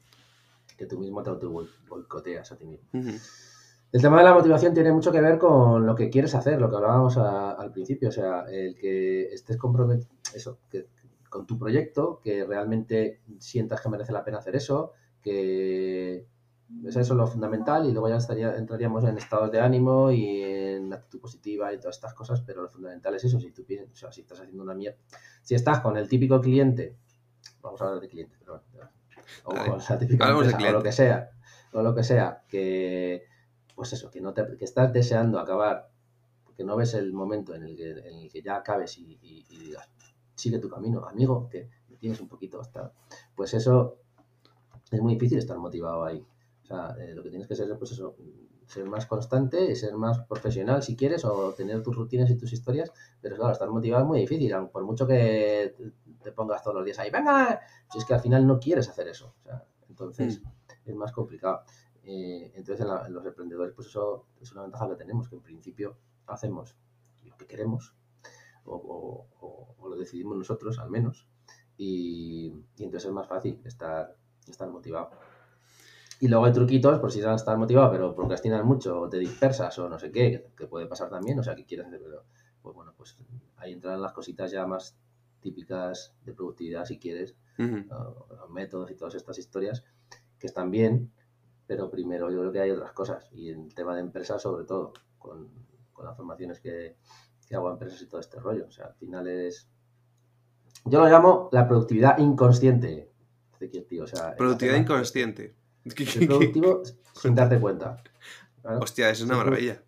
que 0.76 0.86
tú 0.86 1.00
mismo 1.00 1.22
te 1.22 1.32
boicoteas 1.32 2.52
a 2.52 2.58
ti 2.58 2.66
mismo. 2.66 2.90
El 3.92 4.02
tema 4.02 4.18
de 4.18 4.24
la 4.24 4.34
motivación 4.34 4.74
tiene 4.74 4.92
mucho 4.92 5.12
que 5.12 5.22
ver 5.22 5.38
con 5.38 5.86
lo 5.86 5.94
que 5.94 6.10
quieres 6.10 6.34
hacer, 6.34 6.60
lo 6.60 6.68
que 6.68 6.78
hablábamos 6.78 7.16
al 7.18 7.72
principio, 7.72 8.10
o 8.10 8.12
sea, 8.12 8.46
el 8.50 8.76
que 8.76 9.32
estés 9.32 9.56
comprometido, 9.58 10.10
eso, 10.34 10.58
que, 10.68 10.88
con 11.34 11.48
tu 11.48 11.58
proyecto, 11.58 12.20
que 12.22 12.46
realmente 12.46 13.22
sientas 13.40 13.82
que 13.82 13.90
merece 13.90 14.14
la 14.14 14.24
pena 14.24 14.38
hacer 14.38 14.56
eso, 14.56 14.94
que 15.20 16.28
eso 16.86 17.00
es 17.00 17.10
lo 17.10 17.26
fundamental 17.26 17.88
y 17.88 17.92
luego 17.92 18.08
ya 18.08 18.18
estaría, 18.18 18.56
entraríamos 18.56 19.04
en 19.04 19.18
estados 19.18 19.52
de 19.52 19.60
ánimo 19.60 20.12
y 20.12 20.42
en 20.44 20.94
actitud 20.94 21.20
positiva 21.20 21.74
y 21.74 21.80
todas 21.80 21.96
estas 21.96 22.14
cosas, 22.14 22.42
pero 22.42 22.62
lo 22.62 22.70
fundamental 22.70 23.16
es 23.16 23.24
eso, 23.24 23.40
si 23.40 23.50
tú 23.50 23.66
piensas, 23.66 23.92
o 23.92 23.96
sea, 23.96 24.12
si 24.12 24.22
estás 24.22 24.42
haciendo 24.42 24.62
una 24.62 24.76
mierda, 24.76 25.00
si 25.42 25.56
estás 25.56 25.80
con 25.80 25.98
el 25.98 26.08
típico 26.08 26.40
cliente, 26.40 26.96
vamos 27.62 27.82
a 27.82 27.86
hablar 27.86 28.00
de 28.00 28.10
cliente, 28.10 28.36
pero 28.38 28.62
o 29.46 29.50
con 29.50 29.80
la 29.90 29.98
típica 29.98 30.30
empresa, 30.30 30.70
o 30.70 30.72
lo 30.72 30.84
que 30.84 30.92
sea, 30.92 31.32
o 31.72 31.82
lo 31.82 31.96
que 31.96 32.04
sea, 32.04 32.44
que 32.48 33.26
pues 33.74 33.92
eso, 33.94 34.12
que, 34.12 34.22
no 34.22 34.36
te, 34.36 34.56
que 34.56 34.66
estás 34.66 34.94
deseando 34.94 35.40
acabar, 35.40 35.90
porque 36.46 36.64
no 36.64 36.76
ves 36.76 36.94
el 36.94 37.12
momento 37.12 37.56
en 37.56 37.64
el 37.64 37.76
que, 37.76 37.90
en 37.90 38.20
el 38.20 38.32
que 38.32 38.44
ya 38.44 38.58
acabes 38.58 39.00
y, 39.00 39.18
digas, 39.50 39.90
sigue 40.36 40.60
tu 40.60 40.70
camino, 40.70 41.06
amigo, 41.06 41.48
que 41.50 41.70
me 41.90 41.98
tienes 41.98 42.20
un 42.22 42.28
poquito 42.28 42.60
hasta... 42.60 42.94
Pues 43.36 43.54
eso 43.54 43.98
es 44.92 45.02
muy 45.02 45.14
difícil 45.14 45.38
estar 45.38 45.58
motivado 45.58 46.06
ahí. 46.06 46.26
O 46.64 46.66
sea, 46.66 46.96
eh, 47.00 47.14
lo 47.14 47.24
que 47.24 47.30
tienes 47.30 47.48
que 47.48 47.56
ser, 47.56 47.78
pues 47.78 47.92
eso, 47.92 48.16
ser 48.66 48.86
más 48.86 49.06
constante, 49.06 49.76
ser 49.76 49.96
más 49.96 50.20
profesional 50.26 50.82
si 50.82 50.96
quieres, 50.96 51.26
o 51.26 51.54
tener 51.54 51.82
tus 51.82 51.96
rutinas 51.96 52.30
y 52.30 52.36
tus 52.36 52.54
historias, 52.54 52.92
pero 53.22 53.36
claro, 53.36 53.52
estar 53.52 53.70
motivado 53.70 54.04
es 54.04 54.08
muy 54.08 54.20
difícil, 54.20 54.54
por 54.72 54.84
mucho 54.84 55.06
que 55.06 55.76
te 56.22 56.32
pongas 56.32 56.64
todos 56.64 56.76
los 56.76 56.86
días 56.86 57.00
ahí, 57.00 57.12
venga, 57.12 57.60
si 57.92 58.00
es 58.00 58.06
que 58.06 58.14
al 58.14 58.22
final 58.22 58.48
no 58.48 58.60
quieres 58.60 58.88
hacer 58.90 59.08
eso. 59.08 59.34
O 59.40 59.44
sea, 59.44 59.66
entonces 59.90 60.42
mm. 60.42 60.90
es 60.90 60.96
más 60.96 61.12
complicado. 61.12 61.64
Eh, 62.04 62.52
entonces, 62.56 62.86
en, 62.86 63.14
los 63.14 63.26
emprendedores, 63.26 63.74
pues 63.74 63.88
eso 63.88 64.28
es 64.42 64.52
una 64.52 64.64
ventaja 64.64 64.90
que 64.90 64.96
tenemos, 64.96 65.30
que 65.30 65.36
en 65.36 65.42
principio 65.42 65.98
hacemos 66.28 66.76
lo 67.24 67.38
que 67.38 67.46
queremos 67.46 67.96
o, 68.66 69.28
lo 69.90 69.96
decidimos 69.98 70.38
nosotros 70.38 70.80
al 70.80 70.90
menos 70.90 71.28
y, 71.78 72.54
entonces 72.78 73.06
es 73.06 73.14
más 73.14 73.28
fácil 73.28 73.60
estar, 73.66 74.16
estar 74.48 74.70
motivado. 74.70 75.12
Y 76.20 76.28
luego 76.28 76.46
hay 76.46 76.54
truquitos 76.54 77.00
por 77.00 77.12
si 77.12 77.22
vas 77.22 77.34
a 77.34 77.36
estar 77.36 77.58
motivado 77.58 77.92
pero 77.92 78.16
procrastinas 78.16 78.64
mucho 78.64 79.02
o 79.02 79.10
te 79.10 79.18
dispersas 79.18 79.78
o 79.80 79.90
no 79.90 80.00
sé 80.00 80.12
qué, 80.12 80.52
que 80.56 80.68
puede 80.68 80.88
pasar 80.88 81.10
también, 81.10 81.38
o 81.40 81.44
sea, 81.44 81.56
que 81.56 81.66
quieres 81.66 81.88
hacer, 81.88 82.02
pero 82.02 82.24
pues 82.62 82.76
bueno, 82.76 82.94
pues 82.96 83.18
ahí 83.58 83.74
entran 83.74 84.02
las 84.02 84.14
cositas 84.14 84.52
ya 84.52 84.66
más 84.66 84.98
típicas 85.42 86.16
de 86.24 86.34
productividad 86.34 86.86
si 86.86 86.98
quieres, 86.98 87.36
los 87.58 88.50
métodos 88.50 88.90
y 88.90 88.96
todas 88.96 89.16
estas 89.16 89.38
historias 89.38 89.84
que 90.40 90.48
están 90.48 90.72
bien, 90.72 91.12
pero 91.68 91.92
primero 91.92 92.32
yo 92.32 92.40
creo 92.40 92.52
que 92.52 92.62
hay 92.62 92.72
otras 92.72 92.94
cosas 92.94 93.30
y 93.32 93.50
el 93.50 93.74
tema 93.76 93.94
de 93.94 94.02
empresas 94.02 94.42
sobre 94.42 94.66
todo, 94.66 94.94
con, 95.20 95.50
las 96.02 96.18
formaciones 96.18 96.60
que, 96.60 96.98
hago 97.56 97.70
a 97.70 97.74
empresas 97.74 98.02
y 98.02 98.08
todo 98.08 98.20
este 98.20 98.40
rollo. 98.40 98.66
O 98.68 98.72
sea, 98.72 98.88
al 98.88 98.96
final 98.96 99.28
es... 99.28 99.70
Yo 100.86 101.00
lo 101.00 101.08
llamo 101.08 101.50
la 101.52 101.68
productividad 101.68 102.18
inconsciente. 102.18 103.12
O 104.02 104.08
sea, 104.08 104.36
productividad 104.36 104.78
inconsciente. 104.78 105.56
Es 105.86 106.16
productivo 106.26 106.82
sin 107.14 107.36
darte 107.36 107.60
cuenta. 107.60 108.02
Hostia, 108.64 109.10
es 109.10 109.22
una 109.22 109.36
maravilla. 109.36 109.84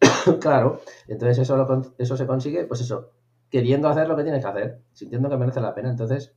claro, 0.40 0.80
entonces 1.06 1.38
eso, 1.38 1.92
eso 1.98 2.16
se 2.16 2.26
consigue, 2.26 2.64
pues 2.64 2.80
eso, 2.80 3.12
queriendo 3.50 3.88
hacer 3.88 4.08
lo 4.08 4.16
que 4.16 4.22
tienes 4.22 4.42
que 4.42 4.48
hacer, 4.48 4.80
sintiendo 4.92 5.28
que 5.28 5.36
merece 5.36 5.60
la 5.60 5.74
pena. 5.74 5.90
Entonces, 5.90 6.32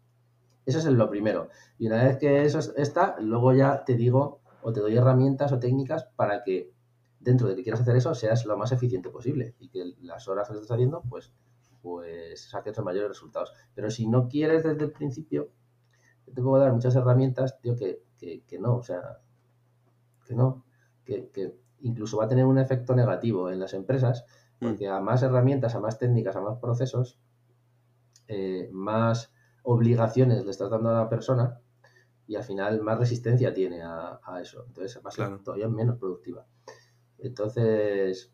eso 0.65 0.80
es 0.80 0.86
lo 0.86 1.10
primero. 1.10 1.50
Y 1.78 1.88
una 1.88 2.04
vez 2.04 2.17
que 2.17 2.43
eso 2.43 2.60
está, 2.76 3.15
luego 3.19 3.54
ya 3.54 3.84
te 3.86 3.95
digo 3.95 4.41
o 4.62 4.71
te 4.71 4.80
doy 4.80 4.95
herramientas 4.95 5.52
o 5.52 5.60
técnicas 5.60 6.06
para 6.15 6.43
que 6.43 6.71
dentro 7.21 7.47
de 7.47 7.55
que 7.55 7.63
quieras 7.63 7.81
hacer 7.81 7.95
eso 7.95 8.13
seas 8.15 8.45
lo 8.45 8.57
más 8.57 8.71
eficiente 8.71 9.10
posible 9.10 9.55
y 9.60 9.69
que 9.69 9.93
las 10.01 10.27
horas 10.27 10.49
que 10.49 10.55
estás 10.55 10.71
haciendo 10.71 11.03
pues, 11.07 11.31
pues 11.81 12.49
saques 12.49 12.75
los 12.75 12.86
mayores 12.86 13.10
resultados. 13.10 13.53
Pero 13.73 13.89
si 13.89 14.07
no 14.07 14.27
quieres 14.27 14.63
desde 14.63 14.86
el 14.86 14.91
principio, 14.91 15.51
te 16.25 16.41
puedo 16.41 16.62
dar 16.62 16.73
muchas 16.73 16.95
herramientas, 16.95 17.60
tío, 17.62 17.75
que, 17.75 18.03
que, 18.17 18.60
no, 18.60 18.77
o 18.77 18.84
sea, 18.84 19.19
que 20.25 20.36
no, 20.36 20.65
que, 21.03 21.29
que, 21.29 21.55
incluso 21.81 22.17
va 22.17 22.25
a 22.25 22.27
tener 22.27 22.45
un 22.45 22.57
efecto 22.57 22.95
negativo 22.95 23.49
en 23.49 23.60
las 23.60 23.73
empresas, 23.73 24.25
mm. 24.60 24.67
porque 24.67 24.88
a 24.88 24.99
más 24.99 25.23
herramientas, 25.23 25.75
a 25.75 25.79
más 25.79 25.97
técnicas, 25.97 26.36
a 26.36 26.41
más 26.41 26.60
procesos, 26.60 27.19
eh, 28.27 28.69
más 28.71 29.34
obligaciones 29.63 30.45
le 30.45 30.51
estás 30.51 30.69
dando 30.69 30.89
a 30.89 30.93
la 30.93 31.10
persona, 31.10 31.60
y 32.27 32.36
al 32.36 32.43
final 32.43 32.81
más 32.81 32.97
resistencia 32.97 33.53
tiene 33.53 33.81
a, 33.84 34.19
eso. 34.41 34.63
Entonces 34.65 35.01
va 35.05 35.10
a 35.10 35.12
ser 35.12 35.43
todavía 35.43 35.67
menos 35.67 35.97
productiva. 35.97 36.45
Entonces, 37.21 38.34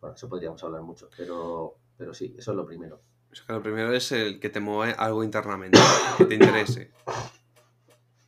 bueno, 0.00 0.16
eso 0.16 0.28
podríamos 0.28 0.62
hablar 0.64 0.82
mucho, 0.82 1.08
pero, 1.16 1.76
pero 1.96 2.14
sí, 2.14 2.34
eso 2.36 2.50
es 2.50 2.56
lo 2.56 2.66
primero. 2.66 3.02
lo 3.48 3.62
primero 3.62 3.92
es 3.92 4.10
el 4.12 4.40
que 4.40 4.48
te 4.48 4.60
mueve 4.60 4.94
algo 4.98 5.22
internamente, 5.22 5.78
que 6.18 6.24
te 6.24 6.34
interese. 6.34 6.90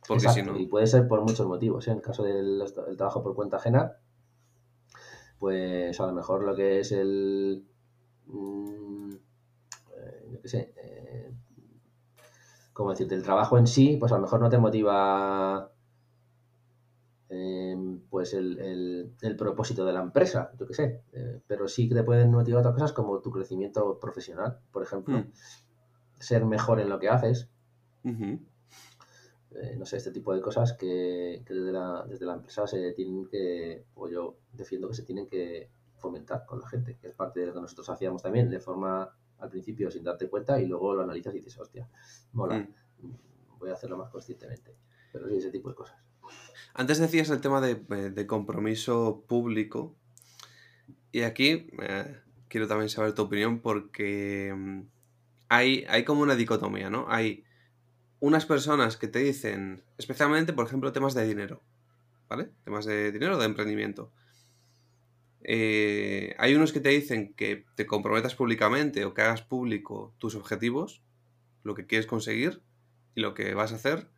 Porque 0.07 0.29
si 0.29 0.43
no... 0.43 0.57
Y 0.57 0.67
puede 0.67 0.87
ser 0.87 1.07
por 1.07 1.21
muchos 1.21 1.47
motivos. 1.47 1.87
¿eh? 1.87 1.91
En 1.91 1.97
el 1.97 2.03
caso 2.03 2.23
del, 2.23 2.63
trabajo 2.95 3.23
por 3.23 3.33
cuenta 3.33 3.57
ajena, 3.57 3.97
pues 5.39 5.99
a 5.99 6.05
lo 6.05 6.13
mejor 6.13 6.43
lo 6.43 6.55
que 6.55 6.79
es 6.79 6.91
el. 6.91 7.65
Mm, 8.27 9.13
eh, 9.97 10.29
yo 10.31 10.41
qué 10.41 10.47
sé, 10.47 10.73
eh, 10.77 11.33
como 12.73 12.91
decirte, 12.91 13.15
el 13.15 13.23
trabajo 13.23 13.57
en 13.57 13.67
sí, 13.67 13.97
pues 13.99 14.11
a 14.11 14.15
lo 14.15 14.21
mejor 14.21 14.39
no 14.39 14.49
te 14.49 14.59
motiva 14.59 15.71
em, 17.29 17.99
pues 18.09 18.33
el, 18.33 19.15
propósito 19.37 19.85
de 19.85 19.93
la 19.93 20.01
empresa, 20.01 20.51
yo 20.59 20.67
qué 20.67 20.73
sé, 20.73 21.01
eh, 21.13 21.41
pero 21.47 21.67
sí 21.67 21.89
que 21.89 21.95
te 21.95 22.03
pueden 22.03 22.31
motivar 22.31 22.59
otras 22.59 22.73
cosas 22.73 22.93
como 22.93 23.19
tu 23.21 23.31
crecimiento 23.31 23.99
profesional, 23.99 24.59
por 24.71 24.83
ejemplo, 24.83 25.17
hmm. 25.17 25.31
ser 26.19 26.45
mejor 26.45 26.79
en 26.79 26.89
lo 26.89 26.99
que 26.99 27.09
haces, 27.09 27.49
eh, 28.03 29.75
no 29.77 29.85
sé, 29.85 29.97
este 29.97 30.11
tipo 30.11 30.33
de 30.33 30.41
cosas 30.41 30.73
que, 30.73 31.43
desde, 31.47 31.71
la, 31.71 32.05
desde 32.07 32.25
la 32.25 32.33
empresa 32.33 32.67
se 32.67 32.91
tienen 32.91 33.25
que, 33.27 33.85
o 33.95 34.09
yo 34.09 34.37
defiendo 34.51 34.87
que 34.87 34.95
se 34.95 35.03
tienen 35.03 35.27
que 35.27 35.69
fomentar 35.97 36.45
con 36.45 36.59
la 36.59 36.67
gente, 36.67 36.97
que 36.99 37.07
es 37.07 37.13
parte 37.13 37.39
de 37.39 37.47
lo 37.47 37.53
que 37.53 37.61
nosotros 37.61 37.89
hacíamos 37.89 38.21
también 38.21 38.49
de 38.49 38.59
forma 38.59 39.09
al 39.39 39.49
principio 39.49 39.89
sin 39.89 40.03
darte 40.03 40.29
cuenta 40.29 40.59
y 40.59 40.65
luego 40.65 40.93
lo 40.93 41.03
analizas 41.03 41.33
y 41.35 41.39
dices, 41.39 41.57
hostia, 41.57 41.89
mola, 42.33 42.59
mm. 42.59 43.57
voy 43.59 43.69
a 43.69 43.73
hacerlo 43.73 43.97
más 43.97 44.09
conscientemente. 44.09 44.75
Pero 45.11 45.29
sí, 45.29 45.37
ese 45.37 45.51
tipo 45.51 45.69
de 45.69 45.75
cosas. 45.75 46.04
Antes 46.75 46.99
decías 46.99 47.29
el 47.29 47.41
tema 47.41 47.61
de, 47.61 47.81
eh, 47.89 48.27
compromiso 48.27 49.23
público 49.27 49.95
y 51.11 51.21
aquí 51.21 51.67
eh, 51.81 52.19
quiero 52.47 52.67
también 52.67 52.89
saber 52.89 53.13
tu 53.13 53.23
opinión 53.23 53.59
porque 53.59 54.53
mm, 54.55 54.81
hay, 55.49 55.85
hay 55.87 56.03
como 56.03 56.21
una 56.21 56.35
dicotomía, 56.35 56.89
¿no? 56.89 57.07
Hay 57.09 57.45
unas 58.19 58.45
personas 58.45 58.97
que 58.97 59.07
te 59.07 59.19
dicen, 59.19 59.83
especialmente, 59.97 60.53
por 60.53 60.67
ejemplo, 60.67 60.91
temas 60.91 61.13
de 61.13 61.25
dinero, 61.25 61.63
¿vale? 62.29 62.51
Temas 62.63 62.85
de 62.85 63.11
dinero 63.11 63.37
de 63.37 63.45
emprendimiento 63.45 64.11
eh, 65.47 66.35
hay 66.39 66.55
unos 66.55 66.73
que 66.73 66.79
te 66.79 66.89
dicen 66.89 67.35
que 67.35 67.65
te 67.75 67.85
comprometas 67.85 68.33
públicamente 68.33 69.05
o 69.05 69.13
que 69.13 69.21
hagas 69.21 69.43
público 69.43 70.15
tus 70.17 70.33
objetivos, 70.33 71.03
lo 71.63 71.75
que 71.75 71.85
quieres 71.85 72.07
conseguir 72.07 72.63
y 73.13 73.21
lo 73.21 73.35
que 73.35 73.53
vas 73.53 73.71
a 73.71 73.75
hacer 73.75 74.09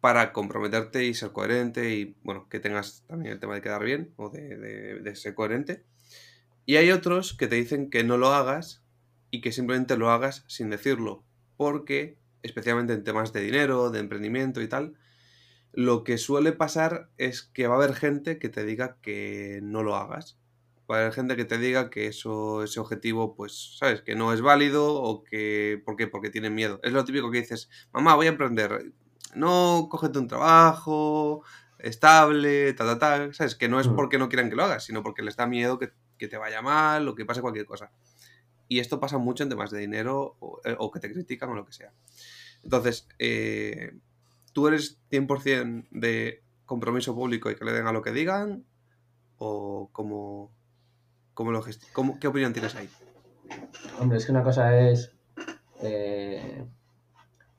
para 0.00 0.32
comprometerte 0.32 1.04
y 1.04 1.14
ser 1.14 1.32
coherente 1.32 1.94
y, 1.94 2.16
bueno, 2.22 2.48
que 2.48 2.60
tengas 2.60 3.04
también 3.06 3.32
el 3.32 3.40
tema 3.40 3.54
de 3.54 3.62
quedar 3.62 3.84
bien 3.84 4.12
o 4.16 4.30
de, 4.30 5.12
ser 5.14 5.34
coherente. 5.34 5.84
Y 6.64 6.76
hay 6.76 6.90
otros 6.90 7.34
que 7.34 7.46
te 7.46 7.56
dicen 7.56 7.90
que 7.90 8.04
no 8.04 8.16
lo 8.16 8.32
hagas 8.32 8.82
y 9.30 9.40
que 9.40 9.52
simplemente 9.52 9.96
lo 9.96 10.10
hagas 10.10 10.44
sin 10.48 10.70
decirlo, 10.70 11.24
porque, 11.56 12.18
especialmente 12.42 12.92
en 12.92 13.04
temas 13.04 13.32
de 13.32 13.40
dinero, 13.40 13.90
de 13.90 14.00
emprendimiento 14.00 14.60
y 14.60 14.68
tal, 14.68 14.94
lo 15.72 16.04
que 16.04 16.18
suele 16.18 16.52
pasar 16.52 17.10
es 17.18 17.42
que 17.42 17.66
va 17.66 17.74
a 17.74 17.78
haber 17.78 17.94
gente 17.94 18.38
que 18.38 18.48
te 18.48 18.64
diga 18.64 18.98
que 19.02 19.60
no 19.62 19.82
lo 19.82 19.96
hagas 19.96 20.38
Va 20.90 20.98
a 20.98 21.00
haber 21.00 21.12
gente 21.12 21.34
que 21.34 21.44
te 21.44 21.58
diga 21.58 21.90
que 21.90 22.06
eso, 22.06 22.62
ese 22.62 22.78
objetivo, 22.78 23.34
pues, 23.34 23.76
¿sabes? 23.78 24.02
Que 24.02 24.14
no 24.14 24.32
es 24.32 24.40
válido 24.40 24.94
o 24.94 25.24
que... 25.24 25.82
¿Por 25.84 25.96
qué? 25.96 26.06
Porque 26.06 26.30
tienen 26.30 26.54
miedo. 26.54 26.78
Es 26.84 26.92
lo 26.92 27.04
típico 27.04 27.30
que 27.30 27.40
dices, 27.40 27.68
mamá, 27.92 28.14
voy 28.14 28.26
a 28.26 28.30
emprender. 28.30 28.92
No, 29.36 29.88
cógete 29.90 30.18
un 30.18 30.28
trabajo 30.28 31.42
estable, 31.78 32.72
ta, 32.72 32.84
ta, 32.84 32.98
ta, 32.98 33.32
¿sabes? 33.34 33.54
Que 33.54 33.68
no 33.68 33.78
es 33.78 33.88
mm. 33.88 33.94
porque 33.94 34.18
no 34.18 34.28
quieran 34.28 34.48
que 34.50 34.56
lo 34.56 34.64
hagas, 34.64 34.84
sino 34.84 35.02
porque 35.02 35.22
les 35.22 35.36
da 35.36 35.46
miedo 35.46 35.78
que, 35.78 35.92
te 36.18 36.36
vaya 36.38 36.62
mal 36.62 37.06
o 37.06 37.14
que 37.14 37.26
pase 37.26 37.42
cualquier 37.42 37.66
cosa. 37.66 37.90
Y 38.68 38.80
esto 38.80 38.98
pasa 38.98 39.18
mucho 39.18 39.42
en 39.42 39.50
temas 39.50 39.70
de 39.70 39.78
dinero 39.78 40.36
o, 40.40 40.60
eh, 40.64 40.74
o 40.78 40.90
que 40.90 40.98
te 40.98 41.12
critican 41.12 41.50
o 41.50 41.54
lo 41.54 41.66
que 41.66 41.72
sea. 41.72 41.92
Entonces, 42.64 43.06
eh, 43.18 43.92
¿tú 44.52 44.66
eres 44.66 44.98
100% 45.10 45.86
de 45.90 46.42
compromiso 46.64 47.14
público 47.14 47.50
y 47.50 47.54
que 47.54 47.64
le 47.64 47.72
den 47.72 47.86
a 47.86 47.92
lo 47.92 48.02
que 48.02 48.12
digan? 48.12 48.64
¿O 49.38 49.90
cómo, 49.92 50.50
cómo 51.34 51.52
lo 51.52 51.62
cómo- 51.92 52.18
¿Qué 52.18 52.26
opinión 52.26 52.54
tienes 52.54 52.74
ahí? 52.74 52.88
Hombre, 54.00 54.18
es 54.18 54.24
que 54.24 54.32
una 54.32 54.42
cosa 54.42 54.76
es 54.78 55.12
eh, 55.82 56.64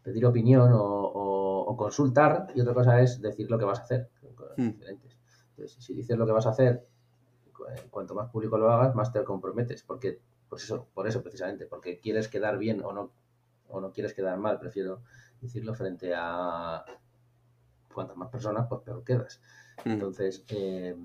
pedir 0.04 0.26
opinión 0.26 0.72
o, 0.74 0.82
o- 0.82 1.37
o 1.70 1.76
consultar 1.76 2.48
y 2.56 2.62
otra 2.62 2.74
cosa 2.74 3.02
es 3.02 3.22
decir 3.22 3.52
lo 3.52 3.60
que 3.60 3.66
vas 3.66 3.80
a 3.80 3.84
hacer. 3.84 4.10
Hmm. 4.56 4.70
diferentes. 4.70 5.18
Entonces, 5.50 5.84
si 5.84 5.94
dices 5.94 6.18
lo 6.18 6.26
que 6.26 6.32
vas 6.32 6.46
a 6.48 6.52
hacer, 6.52 6.88
eh, 7.46 7.88
cuanto 7.90 8.16
más 8.16 8.30
público 8.30 8.58
lo 8.58 8.72
hagas, 8.72 8.96
más 8.96 9.12
te 9.12 9.22
comprometes. 9.24 9.84
Porque, 9.84 10.22
pues 10.48 10.64
eso, 10.64 10.88
por 10.94 11.08
eso 11.08 11.22
precisamente, 11.22 11.66
porque 11.66 12.00
quieres 12.00 12.30
quedar 12.30 12.58
bien 12.58 12.82
o 12.84 12.94
no, 12.94 13.12
o 13.68 13.82
no 13.82 13.92
quieres 13.92 14.14
quedar 14.14 14.38
mal. 14.38 14.60
Prefiero 14.60 15.02
decirlo 15.42 15.74
frente 15.76 16.14
a 16.16 16.86
cuantas 17.94 18.16
más 18.16 18.30
personas, 18.30 18.66
pues 18.70 18.82
peor 18.82 19.04
quedas. 19.04 19.42
Mm, 19.84 19.90
Entonces, 19.90 20.46
eh, 20.48 20.96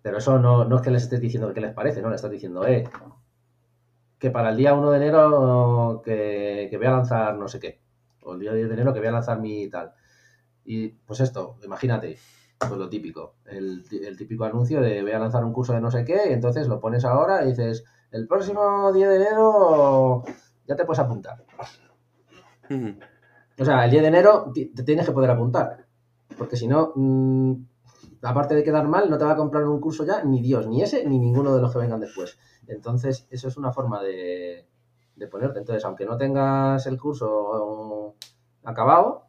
pero 0.00 0.18
eso 0.18 0.38
no, 0.38 0.64
no 0.64 0.76
es 0.76 0.82
que 0.82 0.90
les 0.90 1.02
estés 1.02 1.20
diciendo 1.20 1.52
qué 1.52 1.60
les 1.60 1.74
parece, 1.74 2.00
no, 2.02 2.08
le 2.08 2.16
estás 2.16 2.30
diciendo, 2.30 2.64
eh, 2.66 2.84
que 4.18 4.30
para 4.30 4.50
el 4.50 4.56
día 4.56 4.74
1 4.74 4.90
de 4.90 4.96
enero 4.96 6.02
que, 6.04 6.68
que 6.70 6.76
voy 6.76 6.86
a 6.86 6.92
lanzar 6.92 7.36
no 7.36 7.48
sé 7.48 7.58
qué, 7.58 7.77
o 8.28 8.34
el 8.34 8.40
día 8.40 8.52
10 8.52 8.68
de 8.68 8.74
enero 8.74 8.92
que 8.92 9.00
voy 9.00 9.08
a 9.08 9.12
lanzar 9.12 9.40
mi 9.40 9.68
tal. 9.68 9.92
Y 10.64 10.88
pues 10.88 11.20
esto, 11.20 11.56
imagínate, 11.64 12.18
pues 12.58 12.72
lo 12.72 12.88
típico, 12.88 13.36
el, 13.46 13.84
el 13.90 14.16
típico 14.16 14.44
anuncio 14.44 14.80
de 14.80 15.02
voy 15.02 15.12
a 15.12 15.18
lanzar 15.18 15.44
un 15.44 15.52
curso 15.52 15.72
de 15.72 15.80
no 15.80 15.90
sé 15.90 16.04
qué, 16.04 16.28
y 16.28 16.32
entonces 16.32 16.68
lo 16.68 16.80
pones 16.80 17.04
ahora 17.04 17.44
y 17.44 17.48
dices, 17.48 17.84
el 18.10 18.26
próximo 18.26 18.92
10 18.92 19.08
de 19.08 19.16
enero 19.16 20.24
ya 20.66 20.76
te 20.76 20.84
puedes 20.84 21.00
apuntar. 21.00 21.44
O 23.58 23.64
sea, 23.64 23.84
el 23.84 23.90
10 23.90 24.02
de 24.02 24.08
enero 24.08 24.52
te 24.54 24.82
tienes 24.82 25.06
que 25.06 25.12
poder 25.12 25.30
apuntar. 25.30 25.86
Porque 26.36 26.56
si 26.56 26.68
no, 26.68 26.92
mm, 26.94 27.54
aparte 28.22 28.54
de 28.54 28.62
quedar 28.62 28.86
mal, 28.86 29.10
no 29.10 29.18
te 29.18 29.24
va 29.24 29.32
a 29.32 29.36
comprar 29.36 29.64
un 29.64 29.80
curso 29.80 30.04
ya 30.04 30.22
ni 30.22 30.42
Dios, 30.42 30.66
ni 30.66 30.82
ese, 30.82 31.06
ni 31.06 31.18
ninguno 31.18 31.54
de 31.54 31.62
los 31.62 31.72
que 31.72 31.78
vengan 31.78 32.00
después. 32.00 32.38
Entonces, 32.66 33.26
eso 33.30 33.48
es 33.48 33.56
una 33.56 33.72
forma 33.72 34.02
de, 34.02 34.68
de 35.16 35.26
ponerte. 35.26 35.58
Entonces, 35.58 35.84
aunque 35.84 36.06
no 36.06 36.16
tengas 36.16 36.86
el 36.86 36.98
curso 36.98 37.26
acabado, 38.70 39.26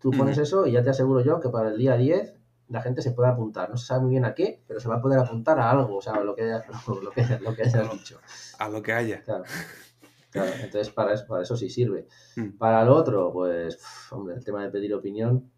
tú 0.00 0.10
pones 0.10 0.38
eso 0.38 0.66
y 0.66 0.72
ya 0.72 0.82
te 0.82 0.90
aseguro 0.90 1.22
yo 1.22 1.40
que 1.40 1.48
para 1.48 1.68
el 1.70 1.78
día 1.78 1.96
10 1.96 2.34
la 2.68 2.82
gente 2.82 3.02
se 3.02 3.12
puede 3.12 3.30
apuntar. 3.30 3.70
No 3.70 3.76
se 3.76 3.86
sabe 3.86 4.02
muy 4.02 4.10
bien 4.10 4.24
a 4.24 4.34
qué, 4.34 4.62
pero 4.66 4.80
se 4.80 4.88
va 4.88 4.96
a 4.96 5.00
poder 5.02 5.18
apuntar 5.18 5.58
a 5.58 5.70
algo, 5.70 5.96
o 5.96 6.02
sea, 6.02 6.20
lo 6.20 6.34
que, 6.34 6.44
lo 7.02 7.10
que, 7.10 7.38
lo 7.40 7.54
que 7.54 7.62
hayas 7.62 7.92
dicho. 7.92 8.20
A 8.58 8.68
lo 8.68 8.82
que 8.82 8.92
haya. 8.92 9.22
Claro. 9.22 9.44
Claro, 10.30 10.50
entonces 10.56 10.90
para 10.90 11.14
eso, 11.14 11.26
para 11.26 11.42
eso 11.42 11.56
sí 11.56 11.70
sirve. 11.70 12.06
Mm. 12.36 12.58
Para 12.58 12.84
lo 12.84 12.94
otro, 12.94 13.32
pues, 13.32 13.78
hombre, 14.10 14.34
el 14.34 14.44
tema 14.44 14.62
de 14.62 14.70
pedir 14.70 14.92
opinión, 14.92 15.50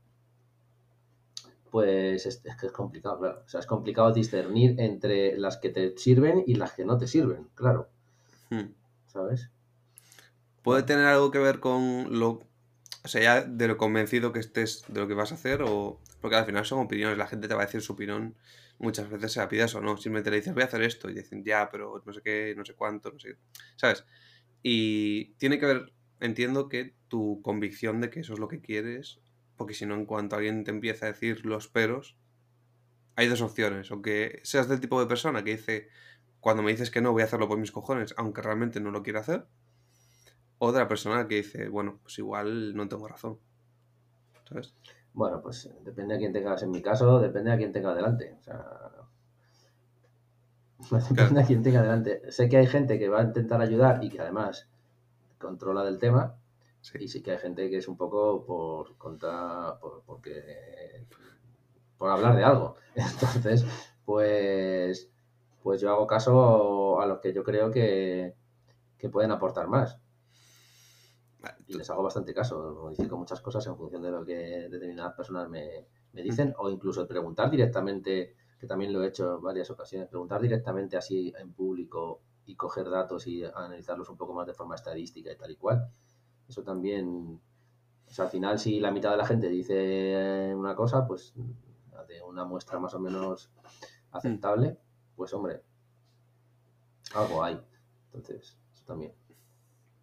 pues 1.71 2.25
es, 2.27 2.41
es 2.45 2.57
que 2.57 2.67
es 2.67 2.73
complicado, 2.73 3.19
claro. 3.19 3.43
O 3.45 3.49
sea, 3.49 3.61
es 3.61 3.67
complicado 3.67 4.13
discernir 4.13 4.79
entre 4.79 5.37
las 5.39 5.57
que 5.57 5.71
te 5.71 5.97
sirven 5.97 6.45
y 6.47 6.55
las 6.55 6.73
que 6.73 6.85
no 6.85 6.97
te 6.99 7.09
sirven, 7.09 7.49
claro, 7.55 7.89
Mm. 8.51 8.75
¿sabes? 9.07 9.49
¿Puede 10.63 10.83
tener 10.83 11.07
algo 11.07 11.31
que 11.31 11.39
ver 11.39 11.61
con 11.61 12.19
lo. 12.19 12.41
O 13.05 13.09
sea, 13.09 13.23
ya 13.23 13.43
de 13.43 13.69
lo 13.69 13.77
convencido 13.77 14.33
que 14.33 14.41
estés 14.41 14.85
de 14.89 15.01
lo 15.01 15.09
que 15.09 15.15
vas 15.15 15.33
a 15.33 15.35
hacer? 15.37 15.63
o 15.63 16.01
Porque 16.21 16.37
al 16.37 16.47
final 16.47 16.67
son 16.67 16.81
opiniones, 16.81 17.17
la 17.17 17.27
gente 17.27 17.49
te 17.49 17.55
va 17.55 17.63
a 17.63 17.67
decir 17.67 17.81
su 17.81 17.95
opinión 17.95 18.35
muchas 18.79 19.09
veces, 19.11 19.33
se 19.33 19.41
la 19.41 19.49
pidas 19.49 19.75
o 19.75 19.81
no. 19.81 19.97
Simplemente 19.97 20.31
le 20.31 20.37
dices, 20.39 20.55
voy 20.55 20.63
a 20.63 20.67
hacer 20.67 20.83
esto, 20.83 21.09
y 21.11 21.15
dicen, 21.15 21.45
ya, 21.45 21.69
pero 21.71 22.03
no 22.05 22.13
sé 22.13 22.21
qué, 22.23 22.55
no 22.57 22.65
sé 22.65 22.75
cuánto, 22.75 23.11
no 23.13 23.19
sé 23.19 23.35
qué. 23.35 23.39
¿Sabes? 23.77 24.05
Y 24.63 25.35
tiene 25.35 25.59
que 25.59 25.67
ver, 25.67 25.93
entiendo 26.21 26.69
que 26.69 26.95
tu 27.09 27.41
convicción 27.43 28.01
de 28.01 28.11
que 28.11 28.21
eso 28.21 28.35
es 28.35 28.39
lo 28.39 28.49
que 28.49 28.61
quieres, 28.61 29.21
porque 29.57 29.75
si 29.75 29.87
no, 29.87 29.95
en 29.95 30.07
cuanto 30.07 30.37
alguien 30.37 30.65
te 30.65 30.71
empieza 30.71 31.07
a 31.07 31.13
decir 31.13 31.45
los 31.47 31.69
peros, 31.69 32.17
hay 33.17 33.29
dos 33.29 33.43
opciones. 33.43 33.91
O 33.91 34.03
que 34.03 34.41
seas 34.43 34.69
del 34.69 34.81
tipo 34.81 35.01
de 35.01 35.07
persona 35.07 35.45
que 35.45 35.53
dice, 35.53 35.89
cuando 36.41 36.63
me 36.63 36.71
dices 36.71 36.91
que 36.91 37.01
no, 37.01 37.13
voy 37.13 37.23
a 37.23 37.27
hacerlo 37.27 37.49
por 37.49 37.59
mis 37.59 37.73
cojones, 37.73 38.15
aunque 38.17 38.43
realmente 38.43 38.81
no 38.81 38.91
lo 38.91 39.03
quiero 39.03 39.21
hacer. 39.21 39.47
Otra 40.63 40.87
persona 40.87 41.27
que 41.27 41.37
dice, 41.37 41.69
bueno, 41.71 41.99
pues 42.03 42.19
igual 42.19 42.75
no 42.77 42.87
tengo 42.87 43.09
razón. 43.09 43.39
¿Sabes? 44.47 44.75
Bueno, 45.15 45.41
pues 45.41 45.65
eh, 45.65 45.75
depende 45.83 46.15
a 46.15 46.19
quién 46.19 46.33
tengas, 46.35 46.63
en 46.63 46.71
mi 46.71 46.83
caso, 46.83 47.19
depende 47.19 47.51
a 47.51 47.57
quién 47.57 47.73
tenga 47.73 47.95
delante. 47.95 48.37
O 48.39 48.43
sea, 48.43 48.63
depende 51.11 51.41
a 51.41 51.47
quién 51.47 51.63
tenga 51.63 51.81
delante. 51.83 52.31
Sé 52.31 52.49
que 52.51 52.59
hay 52.59 52.67
gente 52.67 52.99
que 52.99 53.09
va 53.09 53.21
a 53.21 53.25
intentar 53.25 53.61
ayudar 53.61 54.05
y 54.05 54.11
que 54.11 54.21
además 54.21 54.69
controla 55.39 55.83
del 55.83 55.99
tema, 55.99 56.37
Sí. 56.83 56.99
y 57.01 57.09
sí 57.09 57.23
que 57.23 57.33
hay 57.33 57.39
gente 57.39 57.69
que 57.71 57.79
es 57.79 57.89
un 57.89 57.97
poco 57.97 58.45
por 58.45 58.97
contar, 58.97 59.79
por, 59.81 60.03
porque, 60.05 61.07
por 61.97 62.11
hablar 62.11 62.37
de 62.37 62.45
algo. 62.45 62.77
Entonces, 62.95 63.65
pues, 64.05 65.11
pues 65.63 65.81
yo 65.81 65.91
hago 65.91 66.07
caso 66.07 67.01
a 67.01 67.07
los 67.07 67.19
que 67.21 67.33
yo 67.33 67.45
creo 67.45 67.71
que, 67.71 68.35
que 68.99 69.09
pueden 69.09 69.31
aportar 69.31 69.69
más. 69.69 69.99
Y 71.67 71.75
les 71.75 71.89
hago 71.91 72.03
bastante 72.03 72.35
caso, 72.35 72.81
modifico 72.83 73.17
muchas 73.17 73.41
cosas 73.41 73.67
en 73.67 73.77
función 73.77 74.03
de 74.03 74.11
lo 74.11 74.25
que 74.25 74.69
determinadas 74.71 75.15
personas 75.15 75.49
me, 75.49 75.87
me 76.13 76.23
dicen, 76.23 76.55
o 76.59 76.69
incluso 76.69 77.01
el 77.01 77.07
preguntar 77.07 77.51
directamente, 77.51 78.37
que 78.59 78.67
también 78.67 78.93
lo 78.93 79.03
he 79.03 79.09
hecho 79.09 79.37
en 79.37 79.43
varias 79.43 79.71
ocasiones, 79.71 80.09
preguntar 80.09 80.41
directamente 80.41 80.97
así 80.97 81.33
en 81.39 81.53
público 81.53 82.21
y 82.45 82.57
coger 82.57 82.91
datos 82.91 83.27
y 83.27 83.45
analizarlos 83.45 84.11
un 84.11 84.17
poco 84.17 84.35
más 84.35 84.47
de 84.47 84.55
forma 84.55 84.75
estadística 84.75 85.33
y 85.33 85.37
tal 85.37 85.51
y 85.51 85.57
cual. 85.57 85.91
Eso 86.49 86.63
también, 86.63 87.41
o 88.07 88.13
sea, 88.13 88.27
al 88.27 88.31
final 88.31 88.59
si 88.59 88.81
la 88.81 88.91
mitad 88.91 89.13
de 89.13 89.17
la 89.17 89.27
gente 89.27 89.49
dice 89.49 90.53
una 90.55 90.75
cosa, 90.75 91.07
pues 91.07 91.33
de 92.09 92.23
una 92.23 92.45
muestra 92.45 92.79
más 92.79 92.95
o 92.95 92.99
menos 92.99 93.51
aceptable, 94.11 94.79
pues 95.15 95.33
hombre, 95.33 95.63
algo 97.15 97.43
hay. 97.43 97.61
Entonces, 98.07 98.59
eso 98.75 98.85
también. 98.85 99.13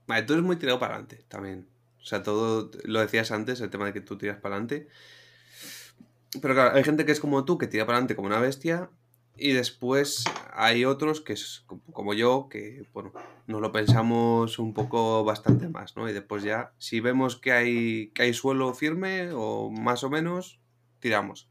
Vale, 0.07 0.23
tú 0.23 0.33
eres 0.33 0.45
muy 0.45 0.55
tirado 0.55 0.79
para 0.79 0.95
adelante 0.95 1.25
también. 1.27 1.67
O 2.01 2.05
sea, 2.05 2.23
todo 2.23 2.71
lo 2.85 2.99
decías 3.01 3.31
antes, 3.31 3.59
el 3.61 3.69
tema 3.69 3.85
de 3.85 3.93
que 3.93 4.01
tú 4.01 4.17
tiras 4.17 4.37
para 4.39 4.55
adelante. 4.55 4.87
Pero 6.41 6.53
claro, 6.53 6.75
hay 6.75 6.83
gente 6.83 7.05
que 7.05 7.11
es 7.11 7.19
como 7.19 7.45
tú, 7.45 7.57
que 7.57 7.67
tira 7.67 7.85
para 7.85 7.97
adelante 7.97 8.15
como 8.15 8.27
una 8.27 8.39
bestia. 8.39 8.89
Y 9.37 9.53
después 9.53 10.23
hay 10.53 10.83
otros 10.85 11.21
que 11.21 11.33
es 11.33 11.63
co- 11.67 11.79
como 11.93 12.13
yo, 12.13 12.47
que 12.49 12.83
bueno, 12.93 13.13
nos 13.45 13.61
lo 13.61 13.71
pensamos 13.71 14.57
un 14.59 14.73
poco 14.73 15.23
bastante 15.23 15.69
más, 15.69 15.95
¿no? 15.95 16.09
Y 16.09 16.13
después 16.13 16.43
ya, 16.43 16.73
si 16.79 16.99
vemos 17.01 17.37
que 17.37 17.51
hay, 17.51 18.09
que 18.11 18.23
hay 18.23 18.33
suelo 18.33 18.73
firme 18.73 19.29
o 19.33 19.69
más 19.69 20.03
o 20.03 20.09
menos, 20.09 20.59
tiramos. 20.99 21.49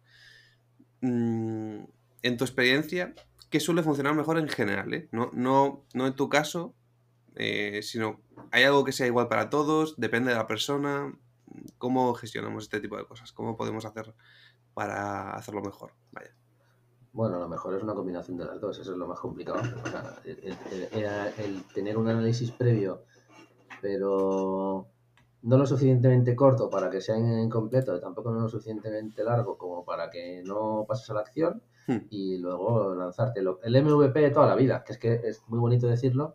Mm, 1.01 1.85
en 2.23 2.37
tu 2.37 2.45
experiencia, 2.45 3.15
¿qué 3.51 3.61
suele 3.61 3.83
funcionar 3.83 4.15
mejor 4.15 4.39
en 4.39 4.49
general? 4.49 4.93
eh? 4.95 5.09
No, 5.13 5.31
no, 5.33 5.87
no 5.95 6.07
en 6.07 6.15
tu 6.15 6.29
caso, 6.29 6.75
eh, 7.37 7.81
sino 7.83 8.21
¿hay 8.51 8.65
algo 8.65 8.85
que 8.85 8.93
sea 8.93 9.07
igual 9.07 9.29
para 9.29 9.51
todos? 9.51 9.95
¿Depende 9.97 10.31
de 10.31 10.37
la 10.37 10.47
persona? 10.47 11.17
¿Cómo 11.79 12.13
gestionamos 12.15 12.65
este 12.65 12.81
tipo 12.81 12.97
de 12.97 13.07
cosas? 13.07 13.33
¿Cómo 13.33 13.57
podemos 13.57 13.85
hacer 13.85 14.15
para 14.75 15.33
hacerlo 15.35 15.63
mejor? 15.63 15.93
Vaya. 16.13 16.35
Bueno, 17.13 17.39
lo 17.39 17.49
mejor 17.49 17.75
es 17.75 17.83
una 17.83 17.95
combinación 17.95 18.37
de 18.37 18.45
las 18.45 18.61
dos, 18.61 18.79
eso 18.79 18.93
es 18.93 18.99
lo 18.99 19.07
más 19.09 19.19
complicado. 19.21 19.59
O 19.85 19.89
sea, 19.89 20.17
el, 20.25 20.39
el- 20.73 20.89
el- 20.93 21.33
el 21.45 21.63
tener 21.73 21.97
un 21.97 22.09
análisis 22.09 22.51
previo, 22.51 23.05
pero 23.81 24.87
no 25.43 25.57
lo 25.59 25.67
suficientemente 25.67 26.35
corto 26.35 26.69
para 26.69 26.91
que 26.91 27.01
sea 27.01 27.17
incompleto, 27.17 27.99
tampoco 28.01 28.31
no 28.33 28.41
lo 28.41 28.49
suficientemente 28.49 29.23
largo 29.25 29.57
como 29.57 29.85
para 29.85 30.11
que 30.11 30.43
no 30.45 30.85
pases 30.89 31.09
a 31.11 31.15
la 31.15 31.21
acción, 31.21 31.63
Hmm. 31.89 31.99
y 32.11 32.39
luego 32.39 32.97
lanzarte 32.97 33.39
el 33.39 33.77
MVP 33.77 34.19
de 34.21 34.31
toda 34.31 34.49
la 34.49 34.57
vida, 34.57 34.83
que 34.83 34.93
es 34.95 34.99
que 34.99 35.15
es 35.23 35.43
muy 35.47 35.61
bonito 35.61 35.87
decirlo, 35.87 36.35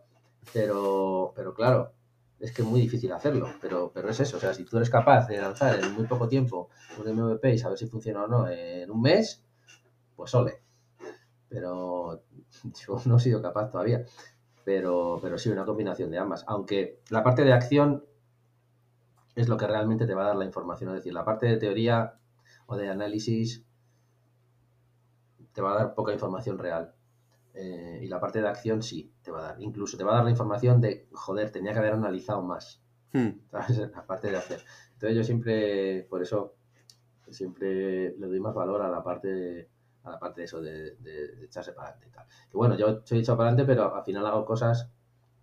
pero, 0.53 1.33
pero 1.35 1.53
claro, 1.53 1.93
es 2.39 2.51
que 2.51 2.63
es 2.63 2.67
muy 2.67 2.81
difícil 2.81 3.11
hacerlo, 3.11 3.47
pero, 3.61 3.91
pero 3.93 4.09
es 4.09 4.19
eso, 4.19 4.37
o 4.37 4.39
sea, 4.39 4.53
si 4.53 4.65
tú 4.65 4.77
eres 4.77 4.89
capaz 4.89 5.27
de 5.27 5.39
lanzar 5.39 5.79
en 5.79 5.93
muy 5.93 6.07
poco 6.07 6.27
tiempo 6.27 6.69
un 6.99 7.15
MVP 7.15 7.53
y 7.53 7.57
saber 7.59 7.77
si 7.77 7.87
funciona 7.87 8.23
o 8.23 8.27
no 8.27 8.47
en 8.47 8.89
un 8.89 9.01
mes, 9.01 9.43
pues 10.15 10.33
ole. 10.33 10.61
Pero 11.47 12.23
yo 12.87 13.01
no 13.05 13.17
he 13.17 13.19
sido 13.19 13.41
capaz 13.41 13.69
todavía. 13.69 14.05
Pero, 14.63 15.19
pero 15.21 15.37
sí, 15.37 15.49
una 15.49 15.65
combinación 15.65 16.11
de 16.11 16.19
ambas. 16.19 16.43
Aunque 16.47 16.99
la 17.09 17.23
parte 17.23 17.43
de 17.43 17.53
acción 17.53 18.05
es 19.35 19.49
lo 19.49 19.57
que 19.57 19.67
realmente 19.67 20.05
te 20.05 20.13
va 20.13 20.23
a 20.23 20.27
dar 20.27 20.35
la 20.35 20.45
información. 20.45 20.89
Es 20.91 20.97
decir, 20.97 21.13
la 21.13 21.25
parte 21.25 21.47
de 21.47 21.57
teoría 21.57 22.19
o 22.67 22.75
de 22.75 22.89
análisis 22.89 23.65
te 25.51 25.61
va 25.61 25.73
a 25.73 25.75
dar 25.75 25.95
poca 25.95 26.13
información 26.13 26.57
real. 26.57 26.93
Eh, 27.53 27.99
y 28.03 28.07
la 28.07 28.19
parte 28.19 28.41
de 28.41 28.47
acción 28.47 28.81
sí 28.81 29.13
te 29.21 29.31
va 29.31 29.39
a 29.39 29.43
dar. 29.53 29.61
Incluso 29.61 29.97
te 29.97 30.03
va 30.03 30.13
a 30.13 30.15
dar 30.17 30.23
la 30.25 30.31
información 30.31 30.79
de, 30.81 31.07
joder, 31.11 31.51
tenía 31.51 31.73
que 31.73 31.79
haber 31.79 31.93
analizado 31.93 32.41
más. 32.41 32.81
Hmm. 33.13 33.29
¿sabes? 33.51 33.77
La 33.95 34.05
parte 34.05 34.29
de 34.31 34.37
hacer. 34.37 34.63
Entonces 34.93 35.17
yo 35.17 35.23
siempre, 35.23 36.03
por 36.09 36.21
eso, 36.21 36.55
siempre 37.29 38.15
le 38.17 38.27
doy 38.27 38.39
más 38.39 38.53
valor 38.53 38.81
a 38.81 38.89
la 38.89 39.03
parte 39.03 39.27
de, 39.27 39.69
a 40.03 40.11
la 40.11 40.19
parte 40.19 40.41
de 40.41 40.45
eso, 40.45 40.61
de, 40.61 40.95
de- 40.97 41.35
de 41.35 41.45
echarse 41.45 41.73
para 41.73 41.89
adelante 41.89 42.07
y 42.09 42.11
tal. 42.11 42.25
Que 42.49 42.57
bueno, 42.57 42.77
yo 42.77 43.01
soy 43.03 43.19
echado 43.19 43.37
para 43.37 43.49
adelante, 43.49 43.71
pero 43.73 43.93
al 43.95 44.03
final 44.03 44.25
hago 44.25 44.45
cosas 44.45 44.89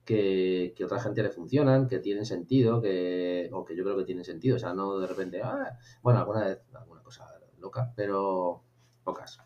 que, 0.04 0.72
que 0.76 0.84
otra 0.84 1.00
gente 1.00 1.22
le 1.22 1.30
funcionan, 1.30 1.86
que 1.86 1.98
tienen 1.98 2.24
sentido, 2.24 2.80
que, 2.80 3.50
o 3.52 3.64
que 3.64 3.76
yo 3.76 3.84
creo 3.84 3.96
que 3.96 4.04
tienen 4.04 4.24
sentido. 4.24 4.56
O 4.56 4.58
sea, 4.58 4.72
no 4.74 4.98
de 4.98 5.06
repente, 5.06 5.40
ah, 5.42 5.78
bueno, 6.02 6.20
alguna 6.20 6.44
vez, 6.44 6.60
alguna 6.74 7.02
cosa 7.02 7.26
loca, 7.58 7.92
pero 7.94 8.62
pocas. 9.04 9.38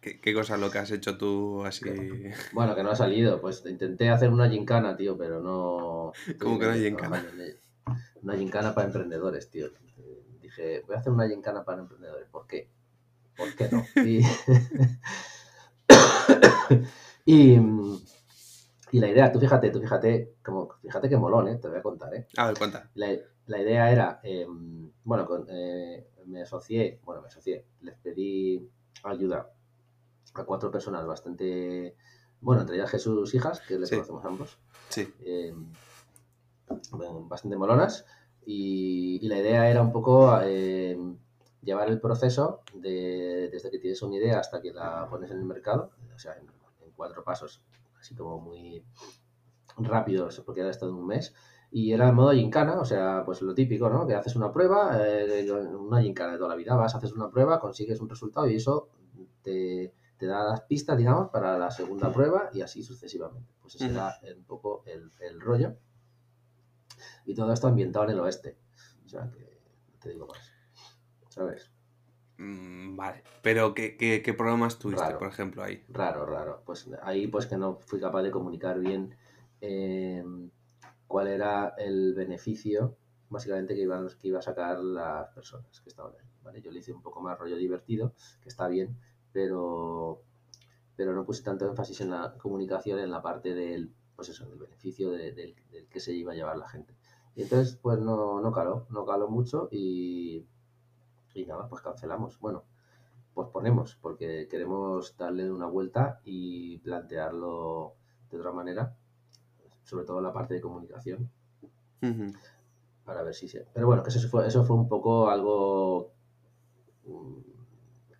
¿Qué, 0.00 0.18
qué 0.18 0.32
cosa 0.32 0.56
loca 0.56 0.80
has 0.80 0.90
hecho 0.90 1.18
tú 1.18 1.64
así? 1.64 1.84
Bueno, 2.52 2.74
que 2.74 2.82
no 2.82 2.90
ha 2.90 2.96
salido. 2.96 3.40
Pues 3.40 3.64
intenté 3.66 4.08
hacer 4.08 4.30
una 4.30 4.48
gincana, 4.48 4.96
tío, 4.96 5.16
pero 5.16 5.40
no. 5.40 6.12
¿Cómo 6.40 6.58
que 6.58 6.66
una 6.66 6.76
gincana? 6.76 7.24
Una 8.22 8.36
gincana 8.36 8.74
para 8.74 8.86
emprendedores, 8.86 9.50
tío. 9.50 9.68
Dije, 10.40 10.82
voy 10.86 10.96
a 10.96 11.00
hacer 11.00 11.12
una 11.12 11.28
gincana 11.28 11.64
para 11.64 11.82
emprendedores. 11.82 12.28
¿Por 12.30 12.46
qué? 12.46 12.70
¿Por 13.36 13.54
qué 13.54 13.68
no? 13.70 13.84
Y, 14.04 14.22
y, 17.26 17.60
y, 18.92 19.00
la 19.00 19.08
idea, 19.08 19.30
tú 19.30 19.38
fíjate, 19.38 19.70
tú 19.70 19.80
fíjate, 19.80 20.34
como, 20.42 20.70
fíjate 20.80 21.08
que 21.08 21.16
molón, 21.16 21.48
¿eh? 21.48 21.56
Te 21.56 21.68
voy 21.68 21.78
a 21.78 21.82
contar, 21.82 22.14
¿eh? 22.14 22.26
A 22.36 22.46
ver, 22.46 22.58
cuenta. 22.58 22.90
La, 22.94 23.08
la 23.46 23.60
idea 23.60 23.90
era, 23.92 24.20
eh, 24.22 24.46
bueno, 25.04 25.26
con, 25.26 25.46
eh, 25.50 26.08
me 26.26 26.42
asocié, 26.42 27.00
bueno, 27.04 27.22
me 27.22 27.28
asocié, 27.28 27.66
les 27.80 27.96
pedí 27.96 28.68
ayuda 29.04 29.50
a 30.34 30.44
cuatro 30.44 30.70
personas 30.70 31.06
bastante, 31.06 31.96
bueno, 32.40 32.62
entre 32.62 32.76
ellas 32.76 32.90
Jesús 32.90 33.34
hijas, 33.34 33.60
que 33.60 33.78
les 33.78 33.88
Sí. 33.88 33.96
conocemos 33.96 34.24
ambos, 34.24 34.58
Sí. 34.88 35.12
eh, 35.20 35.54
bastante 37.28 37.56
molonas. 37.56 38.06
Y, 38.46 39.18
y 39.22 39.28
la 39.28 39.38
idea 39.38 39.70
era 39.70 39.82
un 39.82 39.92
poco 39.92 40.38
eh, 40.42 40.98
llevar 41.62 41.88
el 41.88 42.00
proceso 42.00 42.62
de, 42.74 43.48
desde 43.52 43.70
que 43.70 43.78
tienes 43.78 44.00
una 44.02 44.16
idea 44.16 44.38
hasta 44.40 44.60
que 44.62 44.72
la 44.72 45.06
pones 45.10 45.30
en 45.30 45.38
el 45.38 45.44
mercado, 45.44 45.90
o 46.14 46.18
sea, 46.18 46.34
en, 46.34 46.46
en 46.84 46.90
cuatro 46.96 47.22
pasos, 47.22 47.62
así 47.98 48.14
como 48.14 48.40
muy 48.40 48.82
rápidos, 49.76 50.40
porque 50.40 50.60
era 50.60 50.70
esto 50.70 50.86
de 50.86 50.92
un 50.92 51.06
mes. 51.06 51.34
Y 51.72 51.92
era 51.92 52.08
el 52.08 52.14
modo 52.14 52.32
gincana, 52.32 52.80
o 52.80 52.84
sea, 52.84 53.22
pues 53.24 53.42
lo 53.42 53.54
típico, 53.54 53.88
¿no? 53.88 54.04
Que 54.06 54.14
haces 54.14 54.34
una 54.34 54.50
prueba, 54.52 54.98
eh, 55.06 55.46
una 55.52 56.00
gincana 56.02 56.32
de 56.32 56.38
toda 56.38 56.50
la 56.50 56.56
vida, 56.56 56.74
vas, 56.74 56.94
haces 56.96 57.12
una 57.12 57.30
prueba, 57.30 57.60
consigues 57.60 58.00
un 58.00 58.08
resultado 58.08 58.48
y 58.48 58.56
eso 58.56 58.88
te, 59.42 59.92
te 60.20 60.26
da 60.26 60.44
las 60.44 60.60
pistas, 60.60 60.98
digamos, 60.98 61.30
para 61.30 61.56
la 61.58 61.70
segunda 61.70 62.12
prueba 62.12 62.50
y 62.52 62.60
así 62.60 62.82
sucesivamente. 62.82 63.54
Pues 63.62 63.76
ese 63.76 63.86
Ujú. 63.86 63.98
era 64.22 64.36
un 64.36 64.44
poco 64.44 64.82
el, 64.84 65.10
el 65.18 65.40
rollo. 65.40 65.76
Y 67.24 67.34
todo 67.34 67.50
esto 67.54 67.68
ambientado 67.68 68.04
en 68.04 68.10
el 68.12 68.20
oeste. 68.20 68.58
O 69.06 69.08
sea, 69.08 69.30
que 69.30 69.62
no 69.92 69.98
te 69.98 70.10
digo 70.10 70.26
más. 70.26 70.52
¿Sabes? 71.30 71.70
Mm, 72.36 72.96
Vale. 72.96 73.22
Pero, 73.40 73.74
¿qué, 73.74 73.96
qué, 73.96 74.20
qué 74.22 74.34
problemas 74.34 74.78
tuviste, 74.78 75.02
Raro. 75.06 75.18
por 75.18 75.28
ejemplo, 75.28 75.62
ahí? 75.62 75.82
Raro, 75.88 76.26
raro. 76.26 76.62
Pues 76.66 76.86
ahí 77.02 77.26
pues 77.26 77.46
que 77.46 77.56
no 77.56 77.76
fui 77.76 77.98
capaz 77.98 78.22
de 78.22 78.30
comunicar 78.30 78.78
bien 78.78 79.16
eh, 79.62 80.22
cuál 81.06 81.28
era 81.28 81.74
el 81.78 82.12
beneficio 82.14 82.98
básicamente 83.30 83.74
que 83.74 83.82
iban 83.82 84.08
que 84.20 84.28
iba 84.28 84.40
a 84.40 84.42
sacar 84.42 84.80
las 84.80 85.28
personas 85.28 85.80
que 85.80 85.88
estaban 85.88 86.12
ahí. 86.20 86.26
¿vale? 86.42 86.60
Yo 86.60 86.70
le 86.70 86.80
hice 86.80 86.92
un 86.92 87.00
poco 87.00 87.20
más 87.22 87.38
rollo 87.38 87.56
divertido, 87.56 88.14
que 88.42 88.48
está 88.48 88.66
bien, 88.68 88.98
pero, 89.32 90.22
pero 90.96 91.14
no 91.14 91.24
puse 91.24 91.42
tanto 91.42 91.66
énfasis 91.68 92.00
en 92.02 92.10
la 92.10 92.34
comunicación 92.38 92.98
en 92.98 93.10
la 93.10 93.22
parte 93.22 93.54
del, 93.54 93.92
pues 94.16 94.28
eso, 94.30 94.48
del 94.48 94.58
beneficio 94.58 95.10
de- 95.10 95.32
del, 95.32 95.56
del 95.70 95.88
que 95.88 96.00
se 96.00 96.12
iba 96.12 96.32
a 96.32 96.34
llevar 96.34 96.56
la 96.58 96.68
gente. 96.68 96.94
Y 97.34 97.42
entonces 97.42 97.76
pues 97.76 97.98
no, 98.00 98.40
no 98.40 98.52
caló, 98.52 98.86
no 98.90 99.04
caló 99.06 99.28
mucho 99.28 99.68
y, 99.70 100.46
y 101.34 101.46
nada, 101.46 101.68
pues 101.68 101.82
cancelamos. 101.82 102.38
Bueno, 102.40 102.64
pues 103.34 103.48
ponemos, 103.48 103.96
porque 104.00 104.48
queremos 104.50 105.16
darle 105.16 105.50
una 105.52 105.66
vuelta 105.66 106.20
y 106.24 106.78
plantearlo 106.78 107.94
de 108.30 108.38
otra 108.38 108.52
manera, 108.52 108.96
sobre 109.84 110.04
todo 110.06 110.20
la 110.20 110.32
parte 110.32 110.54
de 110.54 110.60
comunicación, 110.62 111.30
para 113.04 113.22
ver 113.22 113.34
si 113.34 113.48
se... 113.48 113.66
Pero 113.72 113.86
bueno, 113.86 114.02
que 114.02 114.10
eso 114.10 114.28
fue, 114.28 114.46
eso 114.46 114.64
fue 114.64 114.76
un 114.76 114.88
poco 114.88 115.28
algo 115.30 116.12
mm, 117.06 117.40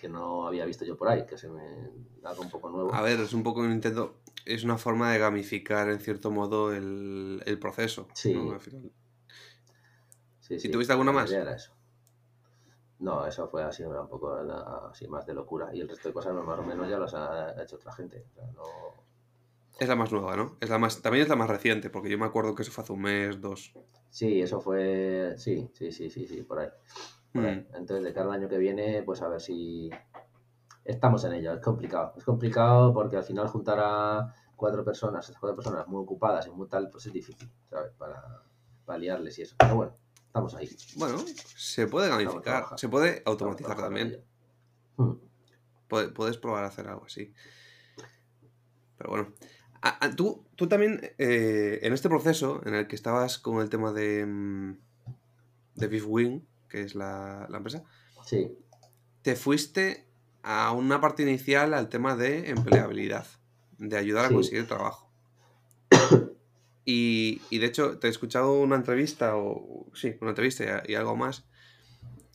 que 0.01 0.09
no 0.09 0.46
había 0.46 0.64
visto 0.64 0.84
yo 0.84 0.96
por 0.96 1.09
ahí, 1.09 1.26
que 1.26 1.36
se 1.36 1.48
me... 1.48 1.90
algo 2.24 2.42
un 2.42 2.51
poco 2.51 2.70
nuevo. 2.70 2.94
A 2.94 3.03
ver, 3.03 3.20
es 3.20 3.32
un 3.32 3.42
poco 3.42 3.61
un 3.61 3.70
intento, 3.70 4.20
es 4.46 4.64
una 4.64 4.78
forma 4.78 5.12
de 5.12 5.18
gamificar 5.18 5.88
en 5.90 6.01
cierto 6.01 6.30
modo 6.30 6.72
el, 6.72 7.42
el 7.44 7.59
proceso. 7.59 8.09
Sí. 8.14 8.34
¿no? 8.34 8.53
Al 8.53 8.61
final. 8.61 8.90
Sí, 10.40 10.57
¿Y 10.62 10.70
tuviste 10.70 10.92
alguna 10.92 11.12
más? 11.12 11.30
era 11.30 11.55
eso. 11.55 11.72
No, 12.98 13.26
eso 13.26 13.48
fue 13.48 13.62
así 13.62 13.82
un 13.82 14.09
poco 14.09 14.34
así 14.90 15.07
más 15.07 15.26
de 15.26 15.34
locura. 15.34 15.70
Y 15.72 15.80
el 15.80 15.88
resto 15.88 16.09
de 16.09 16.14
cosas 16.14 16.34
más 16.34 16.59
o 16.59 16.62
menos 16.62 16.88
ya 16.88 16.98
las 16.98 17.14
ha 17.14 17.62
hecho 17.62 17.76
otra 17.76 17.92
gente. 17.92 18.24
O 18.30 18.34
sea, 18.34 18.46
no... 18.53 18.64
Es 19.78 19.88
la 19.88 19.96
más 19.96 20.12
nueva, 20.12 20.36
¿no? 20.36 20.59
Es 20.61 20.68
la 20.68 20.78
más, 20.78 21.01
también 21.01 21.22
es 21.22 21.28
la 21.28 21.36
más 21.36 21.48
reciente, 21.48 21.88
porque 21.88 22.11
yo 22.11 22.18
me 22.18 22.26
acuerdo 22.26 22.55
que 22.55 22.62
eso 22.62 22.72
fue 22.72 22.84
hace 22.84 22.92
un 22.92 23.01
mes, 23.01 23.40
dos. 23.40 23.72
Sí, 24.11 24.42
eso 24.42 24.61
fue. 24.61 25.34
Sí, 25.38 25.70
sí, 25.72 25.90
sí, 25.92 26.11
sí, 26.11 26.26
sí, 26.26 26.42
por 26.42 26.59
ahí. 26.59 26.68
Mm. 27.32 27.46
Entonces, 27.74 28.02
de 28.04 28.12
cara 28.12 28.26
al 28.26 28.32
año 28.40 28.48
que 28.48 28.58
viene, 28.58 29.02
pues 29.02 29.22
a 29.22 29.28
ver 29.28 29.40
si. 29.40 29.90
Estamos 30.84 31.22
en 31.24 31.34
ello, 31.34 31.52
es 31.52 31.60
complicado. 31.60 32.14
Es 32.16 32.24
complicado 32.24 32.92
porque 32.92 33.16
al 33.16 33.22
final 33.24 33.46
juntar 33.48 33.78
a 33.80 34.34
cuatro 34.56 34.84
personas, 34.84 35.24
esas 35.28 35.38
cuatro 35.38 35.54
personas 35.56 35.86
muy 35.86 36.02
ocupadas 36.02 36.46
y 36.46 36.50
muy 36.50 36.66
tal, 36.68 36.88
pues 36.90 37.06
es 37.06 37.12
difícil, 37.12 37.48
¿sabes? 37.68 37.92
Para, 37.98 38.42
para 38.84 38.98
liarles 38.98 39.38
y 39.38 39.42
eso. 39.42 39.54
Pero 39.58 39.76
bueno, 39.76 39.96
estamos 40.26 40.54
ahí. 40.54 40.68
Bueno, 40.96 41.18
se 41.56 41.86
puede 41.86 42.08
gamificar, 42.08 42.64
se 42.76 42.88
puede 42.88 43.22
automatizar 43.26 43.76
también. 43.76 44.24
Mm. 44.96 45.12
Puede- 45.88 46.08
Puedes 46.08 46.38
probar 46.38 46.64
a 46.64 46.68
hacer 46.68 46.88
algo 46.88 47.04
así. 47.04 47.32
Pero 48.98 49.10
bueno. 49.10 49.32
Tú, 50.16 50.44
tú 50.56 50.68
también, 50.68 51.00
eh, 51.18 51.78
en 51.82 51.92
este 51.94 52.08
proceso 52.10 52.60
en 52.66 52.74
el 52.74 52.86
que 52.86 52.96
estabas 52.96 53.38
con 53.38 53.60
el 53.62 53.70
tema 53.70 53.92
de, 53.92 54.26
mm, 54.26 54.76
de 55.76 55.86
Beef 55.88 56.04
Wing, 56.06 56.40
que 56.70 56.80
es 56.82 56.94
la, 56.94 57.46
la 57.50 57.58
empresa, 57.58 57.84
Sí, 58.24 58.50
te 59.22 59.36
fuiste 59.36 60.06
a 60.42 60.72
una 60.72 61.00
parte 61.00 61.22
inicial 61.22 61.74
al 61.74 61.90
tema 61.90 62.16
de 62.16 62.48
empleabilidad, 62.48 63.26
de 63.76 63.98
ayudar 63.98 64.24
a 64.24 64.28
conseguir 64.30 64.66
trabajo. 64.66 65.10
Y, 66.84 67.42
y 67.50 67.58
de 67.58 67.66
hecho, 67.66 67.98
te 67.98 68.06
he 68.06 68.10
escuchado 68.10 68.54
una 68.58 68.74
entrevista, 68.76 69.36
o 69.36 69.86
sí, 69.94 70.16
una 70.20 70.30
entrevista 70.30 70.82
y, 70.88 70.92
y 70.92 70.94
algo 70.96 71.14
más, 71.14 71.44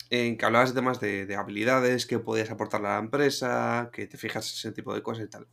en 0.08 0.38
que 0.38 0.44
hablabas 0.46 0.70
de 0.70 0.80
temas 0.80 1.00
de, 1.00 1.26
de 1.26 1.34
habilidades 1.34 2.06
que 2.06 2.20
podías 2.20 2.50
aportarle 2.50 2.86
a 2.88 2.92
la 2.92 2.98
empresa, 3.00 3.90
que 3.92 4.06
te 4.06 4.16
fijas 4.16 4.48
en 4.52 4.54
ese 4.70 4.72
tipo 4.72 4.94
de 4.94 5.02
cosas 5.02 5.24
y 5.24 5.28
tal. 5.28 5.48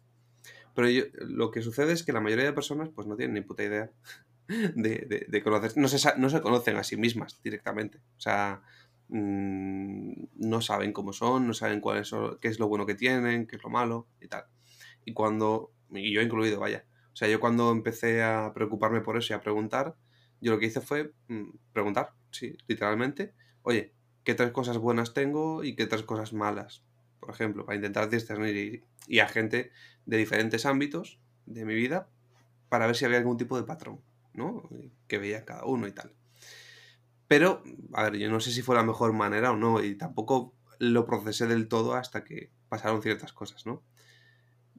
Pero 0.76 0.90
yo- 0.90 1.04
lo 1.22 1.50
que 1.52 1.62
sucede 1.64 1.92
es 1.92 2.04
que 2.04 2.14
la 2.14 2.22
mayoría 2.22 2.46
de 2.46 2.54
personas 2.54 2.90
pues 2.94 3.08
no 3.08 3.16
tienen 3.16 3.34
ni 3.34 3.42
puta 3.42 3.64
idea 3.64 3.92
de, 4.48 5.26
de, 5.30 5.44
no 5.76 5.88
se, 5.88 6.18
no 6.18 6.30
se 6.30 6.42
conocen 6.42 6.78
a 6.78 6.84
sí 6.84 6.98
mismas 6.98 7.40
directamente. 7.44 8.00
O 8.18 8.20
sea, 8.20 8.62
mm, 9.10 10.14
no 10.36 10.62
saben 10.62 10.94
cómo 10.94 11.14
son, 11.14 11.48
no 11.48 11.54
saben 11.54 11.80
cuál 11.82 12.00
es, 12.00 12.12
qué 12.42 12.48
es 12.48 12.60
lo 12.60 12.68
bueno 12.68 12.86
que 12.86 12.96
tienen, 12.96 13.48
qué 13.48 13.56
es 13.56 13.64
lo 13.64 13.70
malo 13.70 14.08
y 14.22 14.28
tal. 14.28 14.46
Y 15.06 15.14
cuando, 15.14 15.72
y 15.92 16.14
yo 16.14 16.22
incluido, 16.22 16.60
vaya. 16.60 16.86
O 17.14 17.16
sea, 17.16 17.28
yo 17.28 17.40
cuando 17.40 17.72
empecé 17.72 18.24
a 18.24 18.52
preocuparme 18.54 19.02
por 19.02 19.18
eso 19.18 19.34
y 19.34 19.36
a 19.36 19.42
preguntar, 19.42 19.96
yo 20.42 20.52
lo 20.52 20.60
que 20.60 20.66
hice 20.66 20.82
fue 20.82 21.14
mm, 21.28 21.52
preguntar, 21.72 22.14
sí, 22.32 22.58
literalmente, 22.68 23.34
oye, 23.62 23.94
¿qué 24.24 24.34
tres 24.34 24.52
cosas 24.52 24.78
buenas 24.78 25.14
tengo 25.14 25.64
y 25.64 25.76
qué 25.76 25.88
tres 25.88 26.04
cosas 26.04 26.34
malas? 26.34 26.84
Por 27.20 27.30
ejemplo, 27.30 27.66
para 27.66 27.76
intentar 27.76 28.10
discernir 28.10 28.84
y 29.08 29.20
a 29.20 29.28
gente 29.28 29.72
de 30.06 30.18
diferentes 30.18 30.66
ámbitos 30.66 31.20
de 31.46 31.66
mi 31.66 31.76
vida 31.76 32.10
para 32.70 32.88
ver 32.88 32.96
si 32.96 33.06
había 33.06 33.20
algún 33.20 33.38
tipo 33.38 33.56
de 33.58 33.64
patrón, 33.64 34.02
¿no? 34.34 34.70
Que 35.08 35.18
veía 35.18 35.46
cada 35.46 35.66
uno 35.66 35.88
y 35.88 35.92
tal. 35.92 36.14
Pero, 37.28 37.64
a 37.94 38.04
ver, 38.04 38.18
yo 38.18 38.30
no 38.30 38.40
sé 38.40 38.52
si 38.52 38.62
fue 38.62 38.76
la 38.76 38.84
mejor 38.84 39.14
manera 39.14 39.52
o 39.52 39.58
no, 39.58 39.84
y 39.84 39.96
tampoco 39.96 40.54
lo 40.80 41.06
procesé 41.06 41.48
del 41.48 41.68
todo 41.68 41.96
hasta 41.96 42.24
que 42.24 42.52
pasaron 42.70 43.02
ciertas 43.02 43.34
cosas, 43.34 43.66
¿no? 43.66 43.84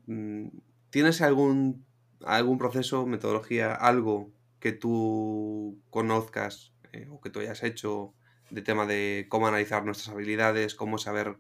Mm, 0.07 0.49
¿Tienes 0.91 1.23
algún, 1.23 1.85
algún 2.25 2.59
proceso, 2.59 3.07
metodología, 3.07 3.75
algo 3.75 4.31
que 4.61 4.73
tú 4.73 5.83
conozcas 5.91 6.75
eh, 6.93 7.09
o 7.11 7.21
que 7.21 7.31
tú 7.31 7.41
hayas 7.41 7.63
hecho 7.63 8.15
de 8.51 8.63
tema 8.63 8.87
de 8.87 9.27
cómo 9.29 9.49
analizar 9.49 9.85
nuestras 9.85 10.15
habilidades, 10.15 10.75
cómo 10.75 10.99
saber, 10.99 11.37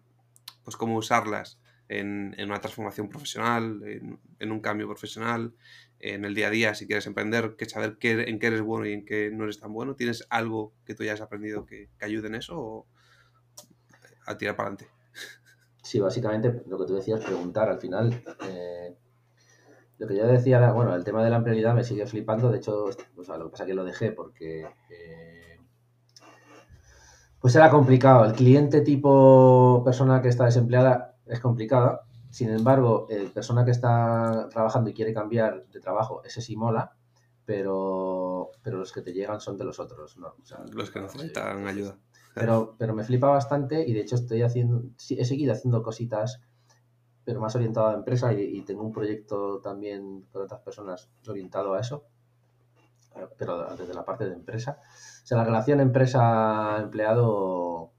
pues 0.64 0.76
cómo 0.76 0.96
usarlas 0.96 1.60
en, 1.88 2.34
en 2.38 2.48
una 2.50 2.60
transformación 2.60 3.08
profesional, 3.08 3.82
en, 3.86 4.18
en 4.38 4.52
un 4.52 4.60
cambio 4.60 4.88
profesional, 4.88 5.54
en 6.00 6.24
el 6.24 6.34
día 6.34 6.48
a 6.48 6.50
día, 6.50 6.74
si 6.74 6.86
quieres 6.86 7.06
emprender, 7.06 7.56
que 7.56 7.66
saber 7.66 7.96
qué, 7.98 8.24
en 8.28 8.38
qué 8.38 8.48
eres 8.48 8.62
bueno 8.62 8.86
y 8.86 8.92
en 8.92 9.04
qué 9.04 9.30
no 9.30 9.44
eres 9.44 9.60
tan 9.60 9.72
bueno. 9.72 9.94
¿Tienes 9.94 10.26
algo 10.30 10.72
que 10.84 10.94
tú 10.94 11.02
hayas 11.02 11.20
aprendido 11.20 11.64
que, 11.64 11.88
que 11.98 12.04
ayude 12.04 12.28
en 12.28 12.34
eso 12.34 12.58
o 12.58 12.86
a 14.26 14.36
tirar 14.36 14.56
para 14.56 14.68
adelante? 14.68 14.92
Sí, 15.82 16.00
básicamente 16.00 16.62
lo 16.66 16.78
que 16.78 16.86
tú 16.86 16.94
decías, 16.94 17.24
preguntar 17.24 17.68
al 17.68 17.78
final. 17.78 18.22
eh, 18.48 18.96
lo 19.98 20.06
que 20.06 20.16
yo 20.16 20.26
decía, 20.26 20.72
bueno, 20.72 20.94
el 20.94 21.04
tema 21.04 21.22
de 21.22 21.30
la 21.30 21.36
empleabilidad 21.36 21.74
me 21.74 21.84
sigue 21.84 22.06
flipando. 22.06 22.50
De 22.50 22.58
hecho, 22.58 22.86
lo 22.88 22.96
que 23.16 23.50
pasa 23.50 23.64
es 23.64 23.66
que 23.66 23.74
lo 23.74 23.84
dejé 23.84 24.12
porque. 24.12 24.66
eh, 24.90 25.58
pues 27.44 27.54
era 27.56 27.68
complicado. 27.68 28.24
El 28.24 28.32
cliente 28.32 28.80
tipo 28.80 29.82
persona 29.84 30.22
que 30.22 30.28
está 30.28 30.46
desempleada 30.46 31.16
es 31.26 31.40
complicada. 31.40 32.06
Sin 32.34 32.50
embargo, 32.50 33.06
el 33.10 33.30
persona 33.30 33.64
que 33.64 33.70
está 33.70 34.48
trabajando 34.50 34.90
y 34.90 34.92
quiere 34.92 35.14
cambiar 35.14 35.68
de 35.68 35.78
trabajo, 35.78 36.20
ese 36.24 36.40
sí 36.40 36.56
mola. 36.56 36.92
pero, 37.44 38.50
pero 38.60 38.78
los 38.78 38.90
que 38.90 39.02
te 39.02 39.12
llegan 39.12 39.40
son 39.40 39.56
de 39.56 39.62
los 39.62 39.78
otros, 39.78 40.18
¿no? 40.18 40.34
los 40.72 40.90
que 40.90 41.00
necesitan 41.00 41.64
ayuda. 41.68 41.96
Pero, 42.34 42.74
pero 42.76 42.92
me 42.92 43.04
flipa 43.04 43.28
bastante 43.28 43.88
y 43.88 43.92
de 43.92 44.00
hecho 44.00 44.16
estoy 44.16 44.42
haciendo, 44.42 44.82
he 45.10 45.24
seguido 45.24 45.52
haciendo 45.52 45.84
cositas, 45.84 46.40
pero 47.24 47.40
más 47.40 47.54
orientado 47.54 47.86
a 47.86 47.92
la 47.92 47.98
empresa 47.98 48.32
y, 48.32 48.62
tengo 48.62 48.82
un 48.82 48.90
proyecto 48.90 49.60
también 49.60 50.22
con 50.32 50.42
otras 50.42 50.60
personas 50.62 51.08
orientado 51.28 51.74
a 51.74 51.80
eso, 51.80 52.04
pero 53.38 53.76
desde 53.76 53.94
la 53.94 54.04
parte 54.04 54.24
de 54.24 54.32
empresa. 54.32 54.80
O 55.22 55.26
sea, 55.26 55.38
la 55.38 55.44
relación 55.44 55.78
empresa-empleado 55.78 57.93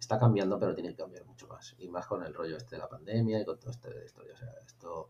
está 0.00 0.18
cambiando, 0.18 0.58
pero 0.58 0.74
tiene 0.74 0.90
que 0.90 0.96
cambiar 0.96 1.24
mucho 1.26 1.46
más. 1.46 1.76
Y 1.78 1.88
más 1.88 2.06
con 2.06 2.24
el 2.24 2.34
rollo 2.34 2.56
este 2.56 2.76
de 2.76 2.82
la 2.82 2.88
pandemia 2.88 3.40
y 3.40 3.44
con 3.44 3.60
todo 3.60 3.70
este 3.70 3.92
de 3.92 4.04
historia. 4.04 4.34
O 4.34 4.36
sea, 4.36 4.48
esto... 4.66 5.08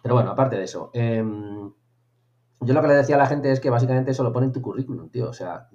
Pero 0.00 0.14
bueno, 0.14 0.30
aparte 0.30 0.56
de 0.56 0.64
eso, 0.64 0.90
em, 0.94 1.72
yo 2.60 2.74
lo 2.74 2.80
que 2.80 2.88
le 2.88 2.94
decía 2.94 3.16
a 3.16 3.18
la 3.18 3.26
gente 3.26 3.50
es 3.50 3.60
que 3.60 3.70
básicamente 3.70 4.12
eso 4.12 4.22
lo 4.22 4.32
pone 4.32 4.46
en 4.46 4.52
tu 4.52 4.62
currículum, 4.62 5.10
tío. 5.10 5.28
O 5.28 5.32
sea, 5.32 5.68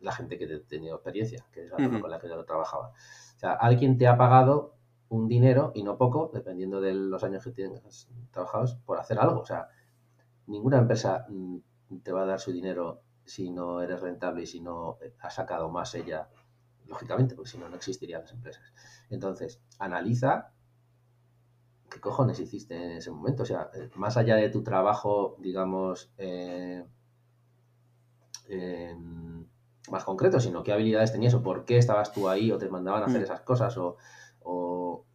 la 0.00 0.12
gente 0.12 0.38
que 0.38 0.44
ha 0.44 0.68
tenido 0.68 0.94
experiencia, 0.96 1.44
que 1.50 1.64
es 1.64 1.70
la 1.70 2.00
con 2.00 2.10
la 2.10 2.20
que 2.20 2.28
yo 2.28 2.44
trabajaba. 2.44 2.88
O 2.88 3.38
sea, 3.38 3.54
alguien 3.54 3.98
te 3.98 4.06
ha 4.06 4.16
pagado 4.16 4.76
un 5.08 5.28
dinero 5.28 5.72
y 5.74 5.82
no 5.82 5.96
poco, 5.96 6.30
dependiendo 6.32 6.80
de 6.80 6.94
los 6.94 7.24
años 7.24 7.42
que 7.42 7.50
tienes 7.50 8.08
trabajados, 8.30 8.76
por 8.86 8.98
hacer 8.98 9.18
algo. 9.18 9.40
O 9.40 9.46
sea, 9.46 9.68
ninguna 10.46 10.78
empresa 10.78 11.26
mm, 11.28 11.58
te 12.02 12.12
va 12.12 12.22
a 12.22 12.26
dar 12.26 12.40
su 12.40 12.52
dinero 12.52 13.02
si 13.24 13.50
no 13.50 13.80
eres 13.80 14.00
rentable 14.00 14.42
y 14.42 14.46
si 14.46 14.60
no 14.60 14.98
ha 15.20 15.30
sacado 15.30 15.70
más 15.70 15.94
ella, 15.94 16.28
lógicamente, 16.86 17.34
porque 17.34 17.50
si 17.50 17.58
no, 17.58 17.68
no 17.68 17.76
existirían 17.76 18.22
las 18.22 18.32
empresas. 18.32 18.64
Entonces, 19.10 19.60
analiza 19.78 20.52
qué 21.90 22.00
cojones 22.00 22.40
hiciste 22.40 22.74
en 22.74 22.92
ese 22.92 23.10
momento. 23.10 23.42
O 23.42 23.46
sea, 23.46 23.70
eh, 23.74 23.90
más 23.96 24.16
allá 24.16 24.36
de 24.36 24.48
tu 24.48 24.62
trabajo, 24.62 25.36
digamos, 25.40 26.12
eh, 26.18 26.84
más 29.90 30.04
concreto, 30.04 30.40
sino 30.40 30.62
qué 30.62 30.72
habilidades 30.72 31.12
tenías 31.12 31.34
o 31.34 31.42
por 31.42 31.64
qué 31.64 31.78
estabas 31.78 32.12
tú 32.12 32.28
ahí 32.28 32.50
o 32.50 32.58
te 32.58 32.68
mandaban 32.68 33.02
a 33.02 33.06
hacer 33.06 33.20
mm. 33.20 33.24
esas 33.24 33.40
cosas 33.40 33.76
o, 33.78 33.96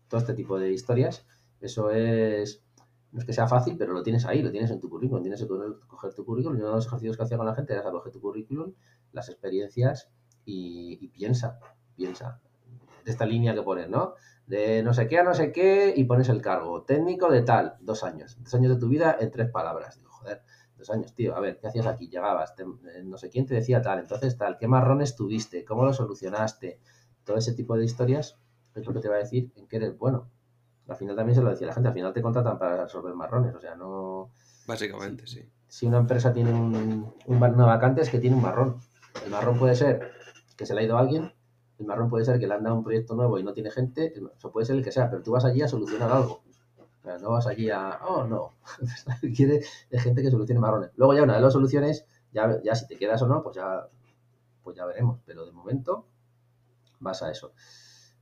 todo 0.08 0.20
este 0.20 0.34
tipo 0.34 0.58
de 0.58 0.72
historias. 0.72 1.26
Eso 1.60 1.92
es, 1.92 2.64
no 3.12 3.20
es 3.20 3.26
que 3.26 3.34
sea 3.34 3.48
fácil, 3.48 3.78
pero 3.78 3.94
lo 3.94 4.04
tienes 4.04 4.26
ahí, 4.26 4.42
lo 4.42 4.52
tienes 4.52 4.72
en 4.72 4.80
tu 4.80 4.90
currículum, 4.90 5.22
tienes 5.22 5.42
que 5.42 5.48
coger 5.88 6.14
tu 6.14 6.24
currículum. 6.24 6.58
Y 6.58 6.62
uno 6.62 6.70
de 6.70 6.76
los 6.76 6.86
ejercicios 6.86 7.18
que 7.18 7.24
hacía 7.24 7.38
con 7.38 7.46
la 7.46 7.56
gente 7.56 7.74
era 7.74 7.92
coger 7.92 8.12
tu 8.12 8.22
currículum, 8.22 8.74
las 9.12 9.28
experiencias 9.30 10.10
y, 10.48 11.08
piensa, 11.10 11.60
piensa. 11.96 12.40
De 13.04 13.12
esta 13.12 13.26
línea 13.26 13.54
que 13.54 13.62
pones, 13.62 13.90
¿no? 13.90 14.14
De 14.46 14.82
no 14.82 14.94
sé 14.94 15.08
qué 15.08 15.20
a 15.20 15.24
no 15.24 15.34
sé 15.34 15.52
qué 15.52 15.94
y 15.96 16.06
pones 16.06 16.30
el 16.30 16.42
cargo. 16.42 16.84
Técnico 16.84 17.30
de 17.30 17.42
tal, 17.42 17.76
dos 17.82 18.04
años. 18.04 18.38
Dos 18.40 18.54
años 18.56 18.74
de 18.74 18.80
tu 18.80 18.88
vida 18.88 19.18
en 19.20 19.30
tres 19.30 19.50
palabras. 19.50 19.98
Digo, 19.98 20.10
joder, 20.12 20.42
dos 20.78 20.90
años, 20.90 21.14
tío, 21.14 21.36
a 21.36 21.40
ver, 21.40 21.60
¿qué 21.60 21.68
hacías 21.68 21.86
aquí? 21.86 22.08
Llegabas, 22.08 22.54
eh, 22.60 23.04
no 23.04 23.18
sé 23.18 23.30
quién 23.30 23.46
te 23.46 23.56
decía 23.56 23.82
tal, 23.82 24.00
entonces 24.00 24.38
tal, 24.38 24.58
¿qué 24.58 24.68
marrones 24.68 25.16
tuviste? 25.16 25.66
¿Cómo 25.66 25.84
lo 25.84 25.94
solucionaste? 25.94 26.80
Todo 27.24 27.38
ese 27.38 27.54
tipo 27.54 27.76
de 27.76 27.84
historias 27.84 28.40
es 28.74 28.86
lo 28.86 28.94
que 28.94 29.00
te 29.00 29.10
va 29.10 29.16
a 29.16 29.20
decir 29.20 29.52
en 29.56 29.68
qué 29.68 29.78
eres 29.78 29.98
bueno. 29.98 30.30
Al 30.88 30.96
final 30.96 31.16
también 31.16 31.36
se 31.36 31.42
lo 31.42 31.50
decía 31.50 31.68
la 31.68 31.74
gente, 31.74 31.90
al 31.90 31.94
final 31.94 32.14
te 32.14 32.22
contratan 32.22 32.58
para 32.58 32.84
resolver 32.84 33.14
marrones, 33.14 33.54
o 33.54 33.60
sea, 33.60 33.76
no... 33.76 34.32
Básicamente, 34.66 35.28
sí. 35.28 35.50
Si 35.68 35.86
una 35.86 35.98
empresa 35.98 36.32
tiene 36.32 36.54
un, 36.54 37.14
una 37.26 37.66
vacante 37.66 38.02
es 38.02 38.10
que 38.10 38.20
tiene 38.20 38.38
un 38.38 38.42
marrón. 38.42 38.80
El 39.26 39.32
marrón 39.32 39.58
puede 39.58 39.76
ser 39.76 40.12
que 40.58 40.66
se 40.66 40.74
le 40.74 40.82
ha 40.82 40.84
ido 40.84 40.98
a 40.98 41.00
alguien, 41.00 41.34
el 41.80 41.86
marrón 41.86 42.10
puede 42.10 42.26
ser 42.26 42.40
que 42.40 42.48
le 42.48 42.56
han 42.56 42.64
dado 42.64 42.76
un 42.76 42.84
proyecto 42.84 43.16
nuevo 43.16 43.40
y 43.40 43.44
no 43.44 43.54
tiene 43.54 43.72
gente, 43.72 44.14
eso 44.36 44.52
puede 44.52 44.66
ser 44.66 44.76
el 44.76 44.84
que 44.84 44.92
sea, 44.92 45.10
pero 45.10 45.24
tú 45.24 45.32
vas 45.32 45.46
allí 45.46 45.62
a 45.62 45.68
solucionar 45.68 46.12
algo 46.12 46.42
no 47.22 47.32
vas 47.32 47.48
allí 47.48 47.70
a, 47.70 48.00
oh, 48.08 48.26
no. 48.26 48.56
Quiere 49.36 49.62
de 49.90 50.00
gente 50.00 50.22
que 50.22 50.32
solucione 50.32 50.60
marrones. 50.60 50.92
Luego 50.96 51.14
ya 51.14 51.24
una 51.24 51.36
de 51.36 51.42
las 51.42 51.54
soluciones, 51.54 52.06
ya, 52.34 52.62
ya 52.64 52.76
si 52.76 52.88
te 52.88 52.98
quedas 52.98 53.22
o 53.22 53.28
no, 53.28 53.42
pues 53.42 53.56
ya, 53.56 53.88
pues 54.64 54.76
ya 54.76 54.86
veremos. 54.86 55.20
Pero 55.26 55.46
de 55.46 55.52
momento 55.52 56.06
vas 57.00 57.24
a 57.24 57.32
eso. 57.32 57.54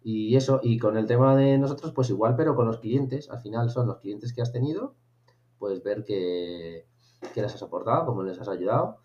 Y 0.04 0.36
eso, 0.36 0.60
y 0.62 0.78
con 0.78 0.98
el 0.98 1.08
tema 1.08 1.36
de 1.36 1.58
nosotros, 1.58 1.92
pues 1.94 2.10
igual, 2.12 2.36
pero 2.36 2.56
con 2.56 2.68
los 2.68 2.78
clientes, 2.78 3.30
al 3.32 3.42
final 3.42 3.72
son 3.72 3.88
los 3.88 3.98
clientes 3.98 4.34
que 4.34 4.42
has 4.44 4.52
tenido, 4.52 4.94
puedes 5.58 5.82
ver 5.82 6.04
que, 6.04 6.86
que 7.34 7.42
les 7.42 7.56
has 7.56 7.64
aportado, 7.64 8.06
cómo 8.06 8.22
les 8.22 8.40
has 8.40 8.48
ayudado, 8.48 9.00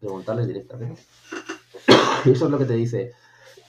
preguntarles 0.00 0.46
directamente. 0.46 1.00
Y 2.24 2.30
eso 2.30 2.46
es 2.46 2.50
lo 2.50 2.58
que 2.58 2.64
te 2.64 2.74
dice 2.74 3.12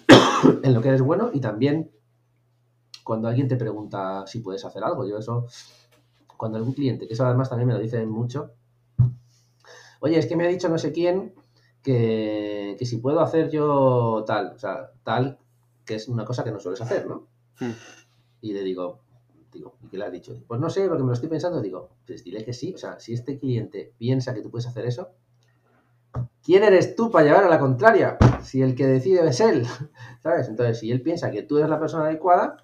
en 0.64 0.74
lo 0.74 0.82
que 0.82 0.90
eres 0.90 1.02
bueno 1.02 1.30
y 1.34 1.42
también 1.42 1.92
cuando 3.04 3.28
alguien 3.28 3.48
te 3.48 3.56
pregunta 3.56 4.26
si 4.28 4.40
puedes 4.40 4.66
hacer 4.66 4.84
algo. 4.84 5.08
Yo 5.08 5.18
eso, 5.18 5.48
cuando 6.38 6.58
algún 6.58 6.74
cliente, 6.74 7.08
que 7.08 7.14
eso 7.14 7.26
además 7.26 7.50
también 7.50 7.68
me 7.68 7.74
lo 7.74 7.80
dice 7.80 8.06
mucho, 8.06 8.52
oye, 10.00 10.18
es 10.18 10.26
que 10.26 10.36
me 10.36 10.46
ha 10.46 10.50
dicho 10.50 10.70
no 10.70 10.78
sé 10.78 10.92
quién 10.92 11.34
que, 11.84 12.78
si 12.82 12.98
puedo 12.98 13.20
hacer 13.22 13.52
yo 13.52 14.24
tal, 14.26 14.54
o 14.56 14.60
sea, 14.60 14.92
tal, 15.04 15.38
que 15.86 15.96
es 15.96 16.08
una 16.08 16.26
cosa 16.26 16.44
que 16.44 16.52
no 16.52 16.60
sueles 16.60 16.82
hacer, 16.82 17.06
¿no? 17.06 17.28
Hmm. 17.60 17.74
Y 18.42 18.54
le 18.54 18.64
digo, 18.64 19.02
digo, 19.52 19.78
¿y 19.84 19.88
qué 19.88 19.98
le 20.00 20.06
has 20.06 20.12
dicho? 20.12 20.36
Pues 20.48 20.60
no 20.60 20.72
sé, 20.72 20.88
porque 20.88 21.04
me 21.04 21.10
lo 21.10 21.14
estoy 21.14 21.30
pensando, 21.30 21.62
digo, 21.62 21.90
pues 22.08 22.24
dile 22.24 22.44
que 22.44 22.54
sí, 22.54 22.74
o 22.74 22.78
sea, 22.78 23.00
si 23.00 23.14
este 23.14 23.38
cliente 23.38 23.94
piensa 24.00 24.34
que 24.34 24.42
tú 24.42 24.50
puedes 24.50 24.66
hacer 24.66 24.86
eso, 24.88 25.12
¿quién 26.46 26.64
eres 26.64 26.96
tú 26.96 27.10
para 27.10 27.26
llevar 27.26 27.44
a 27.44 27.50
la 27.50 27.60
contraria? 27.60 28.18
Si 28.44 28.62
el 28.62 28.76
que 28.76 28.86
decide 28.86 29.28
es 29.28 29.40
él, 29.40 29.66
¿sabes? 30.24 30.48
Entonces, 30.48 30.80
si 30.80 30.92
él 30.92 31.02
piensa 31.02 31.32
que 31.32 31.42
tú 31.44 31.58
eres 31.58 31.70
la 31.70 31.80
persona 31.80 32.06
adecuada, 32.06 32.64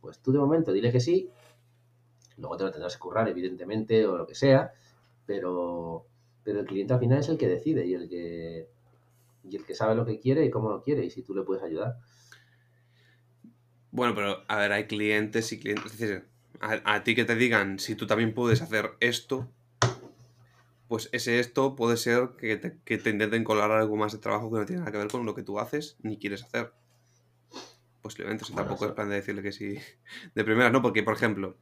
pues 0.00 0.18
tú 0.20 0.32
de 0.32 0.38
momento 0.38 0.72
dile 0.72 0.92
que 0.92 1.00
sí, 1.00 1.30
luego 2.36 2.56
te 2.56 2.64
lo 2.64 2.70
tendrás 2.70 2.94
que 2.94 3.00
currar, 3.00 3.26
evidentemente, 3.28 4.06
o 4.06 4.18
lo 4.18 4.26
que 4.26 4.34
sea, 4.34 4.72
pero, 5.24 6.06
pero 6.42 6.60
el 6.60 6.66
cliente 6.66 6.92
al 6.92 7.00
final 7.00 7.18
es 7.18 7.28
el 7.28 7.38
que 7.38 7.48
decide 7.48 7.86
y 7.86 7.94
el 7.94 8.08
que, 8.08 8.68
y 9.48 9.56
el 9.56 9.64
que 9.64 9.74
sabe 9.74 9.94
lo 9.94 10.04
que 10.04 10.20
quiere 10.20 10.44
y 10.44 10.50
cómo 10.50 10.68
lo 10.68 10.82
quiere 10.82 11.04
y 11.04 11.10
si 11.10 11.22
tú 11.22 11.34
le 11.34 11.42
puedes 11.42 11.62
ayudar. 11.62 11.96
Bueno, 13.90 14.14
pero 14.14 14.42
a 14.48 14.58
ver, 14.58 14.72
hay 14.72 14.86
clientes 14.86 15.52
y 15.52 15.60
clientes. 15.60 15.92
Es 15.92 15.98
decir, 15.98 16.24
a, 16.60 17.04
ti 17.04 17.14
que 17.14 17.24
te 17.24 17.36
digan 17.36 17.78
si 17.78 17.94
tú 17.94 18.06
también 18.06 18.34
puedes 18.34 18.60
hacer 18.60 18.90
esto, 19.00 19.48
pues 20.94 21.08
ese 21.10 21.40
esto 21.40 21.74
puede 21.74 21.96
ser 21.96 22.36
que 22.38 22.56
te, 22.56 22.78
que 22.84 22.98
te 22.98 23.10
intenten 23.10 23.42
colar 23.42 23.72
algo 23.72 23.96
más 23.96 24.12
de 24.12 24.18
trabajo 24.18 24.48
que 24.52 24.60
no 24.60 24.64
tiene 24.64 24.78
nada 24.78 24.92
que 24.92 24.98
ver 24.98 25.08
con 25.08 25.26
lo 25.26 25.34
que 25.34 25.42
tú 25.42 25.58
haces 25.58 25.96
ni 26.04 26.20
quieres 26.20 26.44
hacer 26.44 26.72
posiblemente. 28.00 28.44
O 28.48 28.54
tampoco 28.54 28.86
es 28.86 28.92
plan 28.92 29.08
de 29.08 29.16
decirle 29.16 29.42
que 29.42 29.50
sí 29.50 29.76
de 30.36 30.44
primera, 30.44 30.70
¿no? 30.70 30.82
Porque, 30.82 31.02
por 31.02 31.14
ejemplo, 31.14 31.58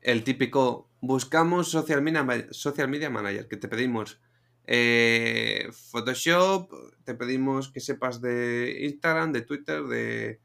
el 0.00 0.24
típico 0.24 0.90
buscamos 1.00 1.70
social 1.70 2.02
media, 2.02 2.26
social 2.50 2.88
media 2.88 3.10
manager, 3.10 3.46
que 3.46 3.58
te 3.58 3.68
pedimos 3.68 4.20
eh, 4.66 5.68
Photoshop, 5.92 6.72
te 7.04 7.14
pedimos 7.14 7.70
que 7.70 7.78
sepas 7.78 8.20
de 8.20 8.76
Instagram, 8.80 9.30
de 9.30 9.42
Twitter, 9.42 9.84
de, 9.84 10.40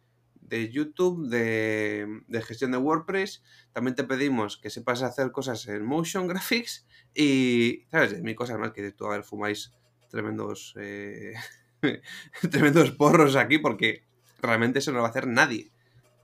YouTube, 0.71 1.29
de, 1.29 2.41
gestión 2.43 2.71
de 2.71 2.77
WordPress. 2.77 3.43
También 3.71 3.95
te 3.95 4.03
pedimos 4.03 4.57
que 4.57 4.69
sepas 4.69 5.01
hacer 5.01 5.31
cosas 5.31 5.67
en 5.67 5.83
motion 5.83 6.27
graphics 6.29 6.85
y, 7.13 7.85
¿sabes? 7.91 8.21
Mi 8.21 8.35
cosa 8.35 8.57
más 8.57 8.71
que 8.71 8.91
tú, 8.91 9.05
a 9.05 9.11
ver, 9.11 9.23
fumáis 9.23 9.73
tremendos, 10.09 10.75
eh, 10.77 11.33
tremendos 12.51 12.91
porros 12.91 13.35
aquí 13.35 13.57
porque 13.57 14.03
realmente 14.41 14.79
eso 14.79 14.91
no 14.91 14.97
lo 14.97 15.03
va 15.03 15.07
a 15.07 15.11
hacer 15.11 15.27
nadie. 15.27 15.71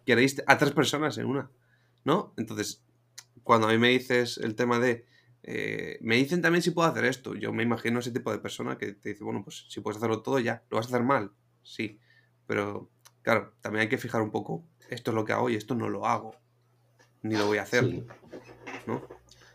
Queréis 0.06 0.42
a 0.48 0.58
tres 0.58 0.72
personas 0.72 1.18
en 1.18 1.26
una, 1.26 1.50
¿no? 2.04 2.34
Entonces, 2.38 2.84
cuando 3.44 3.68
a 3.68 3.72
mí 3.72 3.78
me 3.78 3.90
dices 3.90 4.38
el 4.38 4.56
tema 4.56 4.80
de... 4.80 5.06
Eh, 5.42 5.98
me 6.02 6.18
dicen 6.18 6.42
también 6.42 6.62
si 6.62 6.72
puedo 6.72 6.88
hacer 6.88 7.06
esto. 7.06 7.34
Yo 7.34 7.54
me 7.54 7.64
imagino 7.64 8.00
ese 8.00 8.12
tipo 8.12 8.32
de 8.32 8.40
persona 8.40 8.78
que 8.78 8.94
te 8.94 9.10
dice, 9.10 9.24
bueno, 9.24 9.44
pues 9.44 9.66
si 9.70 9.82
puedes 9.82 9.98
hacerlo 9.98 10.22
todo 10.22 10.38
ya, 10.40 10.64
¿lo 10.70 10.78
vas 10.78 10.88
a 10.88 10.90
hacer 10.90 11.04
mal? 11.04 11.32
Sí. 11.64 12.00
Pero, 12.46 12.90
claro, 13.22 13.54
también 13.62 13.84
hay 13.84 13.90
que 13.90 13.98
fijar 13.98 14.22
un 14.22 14.32
poco, 14.32 14.64
esto 14.90 15.12
es 15.12 15.16
lo 15.16 15.26
que 15.26 15.34
hago 15.34 15.50
y 15.50 15.56
esto 15.56 15.76
no 15.76 15.90
lo 15.90 16.06
hago. 16.06 16.36
Ni 17.22 17.36
lo 17.36 17.48
voy 17.48 17.58
a 17.58 17.64
hacer. 17.64 17.86
Sí. 17.86 18.08
¿No? 18.88 19.02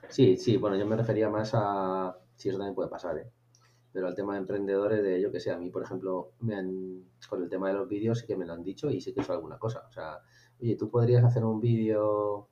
Sí, 0.08 0.36
sí, 0.36 0.56
bueno, 0.58 0.76
yo 0.76 0.86
me 0.86 0.96
refería 0.96 1.30
más 1.30 1.52
a... 1.54 2.16
Si 2.36 2.48
eso 2.48 2.58
también 2.58 2.74
puede 2.74 2.90
pasar, 2.90 3.18
¿eh? 3.18 3.30
pero 3.94 4.08
al 4.08 4.14
tema 4.16 4.32
de 4.32 4.40
emprendedores, 4.40 5.04
de 5.04 5.20
yo 5.20 5.30
que 5.30 5.38
sé, 5.38 5.52
a 5.52 5.56
mí, 5.56 5.70
por 5.70 5.84
ejemplo, 5.84 6.32
me 6.40 6.56
han, 6.56 7.04
con 7.28 7.44
el 7.44 7.48
tema 7.48 7.68
de 7.68 7.74
los 7.74 7.88
vídeos 7.88 8.18
sí 8.18 8.26
que 8.26 8.36
me 8.36 8.44
lo 8.44 8.52
han 8.52 8.64
dicho 8.64 8.90
y 8.90 9.00
sí 9.00 9.14
que 9.14 9.20
es 9.20 9.30
alguna 9.30 9.56
cosa. 9.56 9.86
O 9.88 9.92
sea, 9.92 10.18
oye, 10.60 10.74
tú 10.74 10.90
podrías 10.90 11.22
hacer 11.22 11.44
un 11.44 11.60
vídeo 11.60 12.48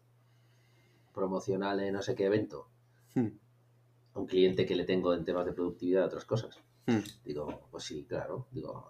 promocional 1.13 1.81
en 1.81 1.95
no 1.95 2.01
sé 2.01 2.15
qué 2.15 2.27
evento. 2.27 2.69
Hmm. 3.15 3.31
un 4.15 4.27
cliente 4.27 4.65
que 4.65 4.77
le 4.77 4.85
tengo 4.85 5.13
en 5.13 5.25
temas 5.25 5.45
de 5.45 5.53
productividad 5.53 6.03
y 6.03 6.05
otras 6.05 6.25
cosas. 6.25 6.63
Hmm. 6.87 7.01
Digo, 7.25 7.67
pues 7.73 7.83
sí, 7.83 8.07
claro. 8.09 8.47
Digo, 8.53 8.89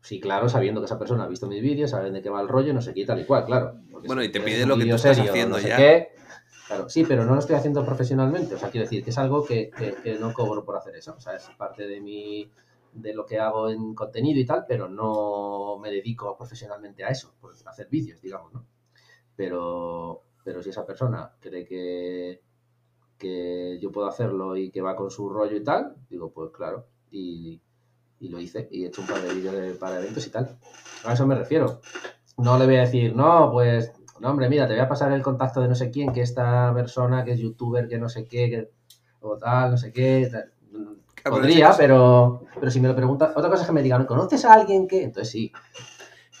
sí, 0.00 0.20
claro, 0.20 0.48
sabiendo 0.48 0.80
que 0.80 0.86
esa 0.86 0.98
persona 0.98 1.24
ha 1.24 1.28
visto 1.28 1.46
mis 1.46 1.62
vídeos, 1.62 1.90
saben 1.90 2.12
de 2.12 2.22
qué 2.22 2.30
va 2.30 2.40
el 2.40 2.48
rollo, 2.48 2.72
no 2.72 2.80
sé 2.80 2.94
qué 2.94 3.04
tal 3.04 3.20
y 3.20 3.24
cual, 3.24 3.44
claro. 3.44 3.74
Bueno, 4.06 4.22
y 4.22 4.30
te 4.30 4.40
pide 4.40 4.66
lo 4.66 4.76
que 4.76 4.86
tú 4.86 4.94
estás 4.94 5.18
haciendo 5.18 5.58
ya. 5.58 6.08
Claro, 6.68 6.90
sí, 6.90 7.04
pero 7.08 7.24
no 7.24 7.32
lo 7.32 7.40
estoy 7.40 7.56
haciendo 7.56 7.82
profesionalmente. 7.82 8.54
O 8.54 8.58
sea, 8.58 8.70
quiero 8.70 8.84
decir 8.84 9.02
que 9.02 9.08
es 9.08 9.16
algo 9.16 9.42
que, 9.42 9.70
no 10.20 10.34
cobro 10.34 10.64
por 10.64 10.76
hacer 10.76 10.94
eso. 10.96 11.14
O 11.16 11.20
sea, 11.20 11.34
es 11.34 11.48
parte 11.56 11.88
de 11.88 12.00
mi 12.00 12.50
de 12.92 13.14
lo 13.14 13.24
que 13.24 13.38
hago 13.38 13.70
en 13.70 13.94
contenido 13.94 14.38
y 14.40 14.44
tal, 14.46 14.64
pero 14.66 14.88
no 14.88 15.78
me 15.78 15.90
dedico 15.90 16.36
profesionalmente 16.36 17.04
a 17.04 17.08
eso, 17.08 17.34
por 17.40 17.52
hacer 17.52 17.88
vídeos, 17.88 18.20
digamos, 18.20 18.52
¿no? 18.52 18.66
Pero, 19.36 20.24
pero 20.42 20.62
si 20.62 20.70
esa 20.70 20.84
persona 20.84 21.32
cree 21.38 21.64
que, 21.64 22.42
que 23.16 23.78
yo 23.80 23.92
puedo 23.92 24.08
hacerlo 24.08 24.56
y 24.56 24.70
que 24.70 24.80
va 24.80 24.96
con 24.96 25.10
su 25.10 25.28
rollo 25.28 25.56
y 25.56 25.62
tal, 25.62 25.96
digo, 26.08 26.32
pues 26.32 26.50
claro, 26.50 26.86
y, 27.10 27.60
y 28.20 28.28
lo 28.28 28.40
hice 28.40 28.68
y 28.70 28.84
he 28.84 28.88
hecho 28.88 29.02
un 29.02 29.06
par 29.06 29.20
de 29.22 29.34
vídeos 29.34 29.76
para 29.78 29.98
eventos 29.98 30.26
y 30.26 30.30
tal. 30.30 30.56
A 31.04 31.12
eso 31.12 31.26
me 31.26 31.34
refiero. 31.34 31.80
No 32.36 32.58
le 32.58 32.66
voy 32.66 32.76
a 32.76 32.80
decir, 32.80 33.14
no, 33.14 33.50
pues, 33.50 33.92
no, 34.20 34.30
hombre, 34.30 34.48
mira, 34.48 34.66
te 34.66 34.74
voy 34.74 34.82
a 34.82 34.88
pasar 34.88 35.12
el 35.12 35.22
contacto 35.22 35.60
de 35.60 35.68
no 35.68 35.74
sé 35.74 35.90
quién, 35.90 36.12
que 36.12 36.22
esta 36.22 36.72
persona 36.74 37.24
que 37.24 37.32
es 37.32 37.40
youtuber, 37.40 37.88
que 37.88 37.98
no 37.98 38.08
sé 38.08 38.26
qué, 38.26 38.50
que, 38.50 38.70
o 39.20 39.36
tal, 39.36 39.72
no 39.72 39.76
sé 39.76 39.92
qué. 39.92 40.28
Tal. 40.30 40.52
Podría, 41.24 41.72
pero, 41.76 42.44
pero 42.54 42.70
si 42.70 42.80
me 42.80 42.88
lo 42.88 42.96
preguntas, 42.96 43.32
otra 43.36 43.50
cosa 43.50 43.62
es 43.62 43.66
que 43.66 43.72
me 43.72 43.82
digan, 43.82 44.06
¿conoces 44.06 44.44
a 44.44 44.54
alguien 44.54 44.88
que? 44.88 45.02
Entonces 45.02 45.30
sí. 45.30 45.52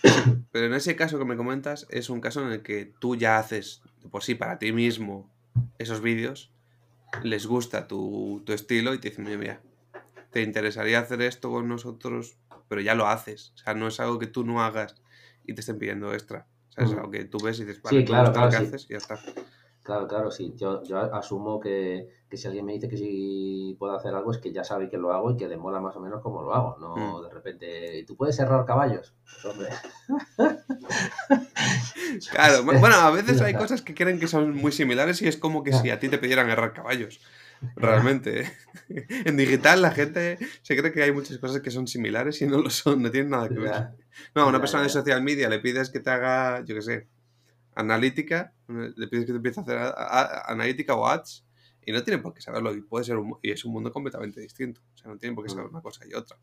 Pero 0.52 0.66
en 0.66 0.74
ese 0.74 0.94
caso 0.94 1.18
que 1.18 1.24
me 1.24 1.36
comentas, 1.36 1.86
es 1.90 2.08
un 2.08 2.20
caso 2.20 2.40
en 2.40 2.52
el 2.52 2.62
que 2.62 2.92
tú 3.00 3.16
ya 3.16 3.38
haces 3.38 3.82
por 4.10 4.22
sí 4.22 4.36
para 4.36 4.58
ti 4.58 4.72
mismo 4.72 5.28
esos 5.78 6.00
vídeos, 6.00 6.52
les 7.22 7.46
gusta 7.46 7.88
tu, 7.88 8.42
tu 8.46 8.52
estilo 8.52 8.94
y 8.94 8.98
te 8.98 9.10
dicen, 9.10 9.24
mira, 9.24 9.38
mira, 9.38 9.60
te 10.38 10.42
interesaría 10.44 11.00
hacer 11.00 11.20
esto 11.22 11.50
con 11.50 11.66
nosotros, 11.68 12.38
pero 12.68 12.80
ya 12.80 12.94
lo 12.94 13.08
haces. 13.08 13.50
O 13.56 13.58
sea, 13.58 13.74
no 13.74 13.88
es 13.88 13.98
algo 13.98 14.20
que 14.20 14.28
tú 14.28 14.44
no 14.44 14.62
hagas 14.62 14.94
y 15.44 15.52
te 15.52 15.62
estén 15.62 15.78
pidiendo 15.80 16.12
extra. 16.14 16.46
O 16.68 16.72
sea, 16.72 16.84
es 16.84 16.92
algo 16.92 17.10
que 17.10 17.24
tú 17.24 17.38
ves 17.42 17.58
y 17.58 17.64
dices, 17.64 17.82
vale, 17.82 17.98
Sí, 18.00 18.04
claro, 18.04 18.32
claro, 18.32 18.46
lo 18.46 18.50
que 18.52 18.56
sí. 18.56 18.62
haces 18.66 18.84
y 18.88 18.92
ya 18.92 18.98
está. 18.98 19.18
Claro, 19.82 20.06
claro, 20.06 20.30
sí. 20.30 20.52
Yo, 20.56 20.84
yo 20.84 20.98
asumo 21.12 21.58
que, 21.58 22.08
que 22.30 22.36
si 22.36 22.46
alguien 22.46 22.66
me 22.66 22.74
dice 22.74 22.88
que 22.88 22.96
sí 22.96 23.74
puedo 23.80 23.94
hacer 23.96 24.14
algo 24.14 24.30
es 24.30 24.38
que 24.38 24.52
ya 24.52 24.62
sabe 24.62 24.88
que 24.88 24.96
lo 24.98 25.12
hago 25.12 25.32
y 25.32 25.36
que 25.36 25.48
demola 25.48 25.80
más 25.80 25.96
o 25.96 26.00
menos 26.00 26.22
como 26.22 26.42
lo 26.42 26.54
hago. 26.54 26.76
No 26.78 26.94
Mm. 27.20 27.24
de 27.24 27.30
repente, 27.34 28.04
¿tú 28.06 28.14
puedes 28.16 28.36
cerrar 28.36 28.64
caballos? 28.64 29.14
Pues 29.42 29.44
hombre, 29.46 29.70
Claro, 32.30 32.62
bu- 32.64 32.78
bueno, 32.80 32.96
a 32.96 33.10
veces 33.10 33.40
hay 33.42 33.54
cosas 33.54 33.82
que 33.82 33.94
creen 33.94 34.18
que 34.20 34.28
son 34.28 34.54
muy 34.54 34.72
similares 34.72 35.20
y 35.22 35.28
es 35.28 35.36
como 35.36 35.62
que 35.64 35.72
si 35.72 35.90
a 35.90 35.98
ti 35.98 36.08
te 36.08 36.18
pidieran 36.18 36.46
agarrar 36.46 36.72
caballos. 36.72 37.20
Realmente. 37.76 38.40
¿eh? 38.42 38.52
En 39.26 39.36
digital 39.36 39.82
la 39.82 39.90
gente 39.90 40.38
se 40.62 40.76
cree 40.76 40.92
que 40.92 41.02
hay 41.02 41.12
muchas 41.12 41.38
cosas 41.38 41.60
que 41.60 41.70
son 41.70 41.86
similares 41.86 42.40
y 42.42 42.46
no 42.46 42.58
lo 42.58 42.70
son, 42.70 43.02
no 43.02 43.10
tienen 43.10 43.30
nada 43.30 43.48
que 43.48 43.58
ver. 43.58 43.88
No, 44.34 44.42
a 44.42 44.46
una 44.46 44.60
persona 44.60 44.82
de 44.82 44.88
social 44.88 45.22
media 45.22 45.48
le 45.48 45.58
pides 45.58 45.90
que 45.90 46.00
te 46.00 46.10
haga, 46.10 46.64
yo 46.64 46.74
qué 46.74 46.82
sé, 46.82 47.06
analítica, 47.74 48.52
le 48.68 49.06
pides 49.08 49.24
que 49.26 49.32
te 49.32 49.36
empiece 49.36 49.60
a 49.60 49.62
hacer 49.62 49.76
a- 49.78 49.88
a- 49.90 50.52
analítica 50.52 50.94
o 50.94 51.06
ads 51.06 51.44
y 51.84 51.92
no 51.92 52.02
tiene 52.02 52.18
por 52.22 52.32
qué 52.34 52.40
saberlo 52.40 52.74
y 52.74 52.80
puede 52.82 53.04
ser 53.04 53.16
un, 53.16 53.36
y 53.42 53.50
es 53.50 53.64
un 53.64 53.72
mundo 53.72 53.92
completamente 53.92 54.40
distinto. 54.40 54.80
O 54.94 54.98
sea, 54.98 55.10
no 55.10 55.18
tienen 55.18 55.34
por 55.34 55.44
qué 55.44 55.50
saber 55.50 55.66
Mm. 55.66 55.70
una 55.74 55.82
cosa 55.82 56.04
y 56.06 56.14
otra. 56.14 56.38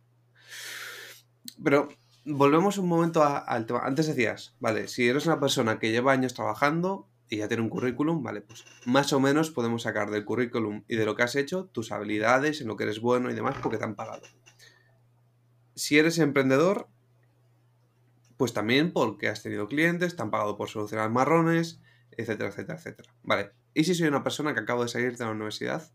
Pero 1.63 1.89
volvemos 2.25 2.77
un 2.77 2.87
momento 2.87 3.23
a- 3.23 3.37
al 3.39 3.65
tema. 3.65 3.79
Antes 3.83 4.07
decías, 4.07 4.55
vale, 4.59 4.87
si 4.87 5.07
eres 5.07 5.25
una 5.25 5.39
persona 5.39 5.77
que 5.79 5.91
lleva 5.91 6.11
años 6.13 6.33
trabajando 6.33 7.07
y 7.29 7.37
ya 7.37 7.47
tiene 7.47 7.63
un 7.63 7.69
currículum, 7.69 8.21
vale, 8.21 8.41
pues 8.41 8.65
más 8.85 9.11
o 9.13 9.19
menos 9.19 9.49
podemos 9.51 9.83
sacar 9.83 10.11
del 10.11 10.25
currículum 10.25 10.83
y 10.87 10.95
de 10.95 11.05
lo 11.05 11.15
que 11.15 11.23
has 11.23 11.35
hecho 11.35 11.65
tus 11.65 11.91
habilidades, 11.91 12.61
en 12.61 12.67
lo 12.67 12.75
que 12.75 12.83
eres 12.83 12.99
bueno 12.99 13.31
y 13.31 13.33
demás, 13.33 13.55
porque 13.61 13.77
te 13.77 13.83
han 13.83 13.95
pagado. 13.95 14.23
Si 15.75 15.97
eres 15.97 16.19
emprendedor, 16.19 16.87
pues 18.37 18.53
también 18.53 18.91
porque 18.93 19.27
has 19.27 19.41
tenido 19.41 19.67
clientes, 19.67 20.15
te 20.15 20.21
han 20.21 20.31
pagado 20.31 20.57
por 20.57 20.69
solucionar 20.69 21.09
marrones, 21.09 21.81
etcétera, 22.11 22.49
etcétera, 22.49 22.77
etcétera. 22.77 23.13
Vale, 23.23 23.51
¿y 23.73 23.83
si 23.83 23.95
soy 23.95 24.07
una 24.07 24.23
persona 24.23 24.53
que 24.53 24.59
acabo 24.59 24.83
de 24.83 24.89
salir 24.89 25.17
de 25.17 25.25
la 25.25 25.31
universidad? 25.31 25.91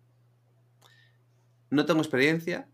No 1.70 1.86
tengo 1.86 2.00
experiencia, 2.00 2.68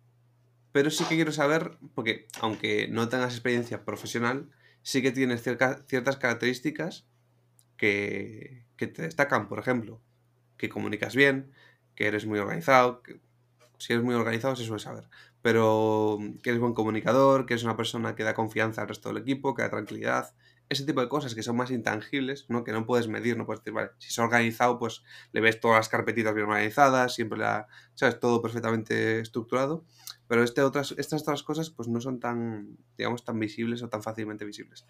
pero 0.73 0.91
sí 0.91 1.05
que 1.05 1.17
quiero 1.17 1.33
saber, 1.33 1.79
porque 1.95 2.27
aunque 2.41 2.89
no 2.89 3.09
tengas 3.09 3.35
experiencia 3.35 3.85
profesional, 3.85 4.51
sí 4.83 5.03
que 5.03 5.13
tienes 5.13 5.43
ciertas 5.43 6.17
características 6.17 7.07
que, 7.77 8.65
te 8.77 9.03
destacan. 9.03 9.49
Por 9.49 9.59
ejemplo, 9.59 10.01
que 10.57 10.69
comunicas 10.69 11.15
bien, 11.15 11.53
que 11.95 12.07
eres 12.07 12.27
muy 12.27 12.39
organizado. 12.39 13.03
que- 13.03 13.21
si 13.79 13.93
eres 13.93 14.05
muy 14.05 14.15
organizado 14.15 14.57
se 14.57 14.65
suele 14.65 14.81
saber. 14.83 15.05
Pero 15.43 16.19
que 16.43 16.51
eres 16.51 16.61
buen 16.61 16.75
comunicador, 16.75 17.47
que 17.47 17.55
eres 17.55 17.65
una 17.65 17.77
persona 17.77 18.15
que 18.17 18.25
da 18.25 18.35
confianza 18.35 18.83
al 18.83 18.89
resto 18.89 19.09
del 19.11 19.19
equipo, 19.19 19.55
que 19.55 19.63
da 19.63 19.71
tranquilidad. 19.71 20.35
Ese 20.69 20.85
tipo 20.85 21.01
de 21.01 21.09
cosas 21.09 21.35
que 21.35 21.43
son 21.43 21.57
más 21.57 21.71
intangibles, 21.71 22.47
¿no? 22.49 22.65
Que 22.65 22.73
no 22.73 22.87
puedes 22.87 23.07
medir, 23.09 23.37
no 23.37 23.47
puedes 23.47 23.61
decir, 23.61 23.73
vale, 23.75 23.91
si 23.99 24.09
es 24.09 24.19
organizado, 24.19 24.79
pues 24.79 25.05
le 25.33 25.41
ves 25.41 25.61
todas 25.61 25.77
las 25.79 25.89
carpetitas 25.89 26.35
bien 26.35 26.47
organizadas, 26.49 27.15
siempre 27.15 27.39
la, 27.39 27.69
¿sabes? 27.95 28.19
Todo 28.19 28.43
perfectamente 28.43 29.21
estructurado. 29.21 29.85
Pero 30.27 30.43
este 30.43 30.63
otras, 30.63 30.95
estas 30.99 31.23
otras 31.23 31.43
cosas, 31.45 31.71
pues 31.71 31.89
no 31.89 32.01
son 32.01 32.19
tan, 32.19 32.77
digamos, 32.99 33.25
tan 33.25 33.39
visibles 33.39 33.83
o 33.83 33.89
tan 33.89 34.03
fácilmente 34.03 34.45
visibles. 34.45 34.87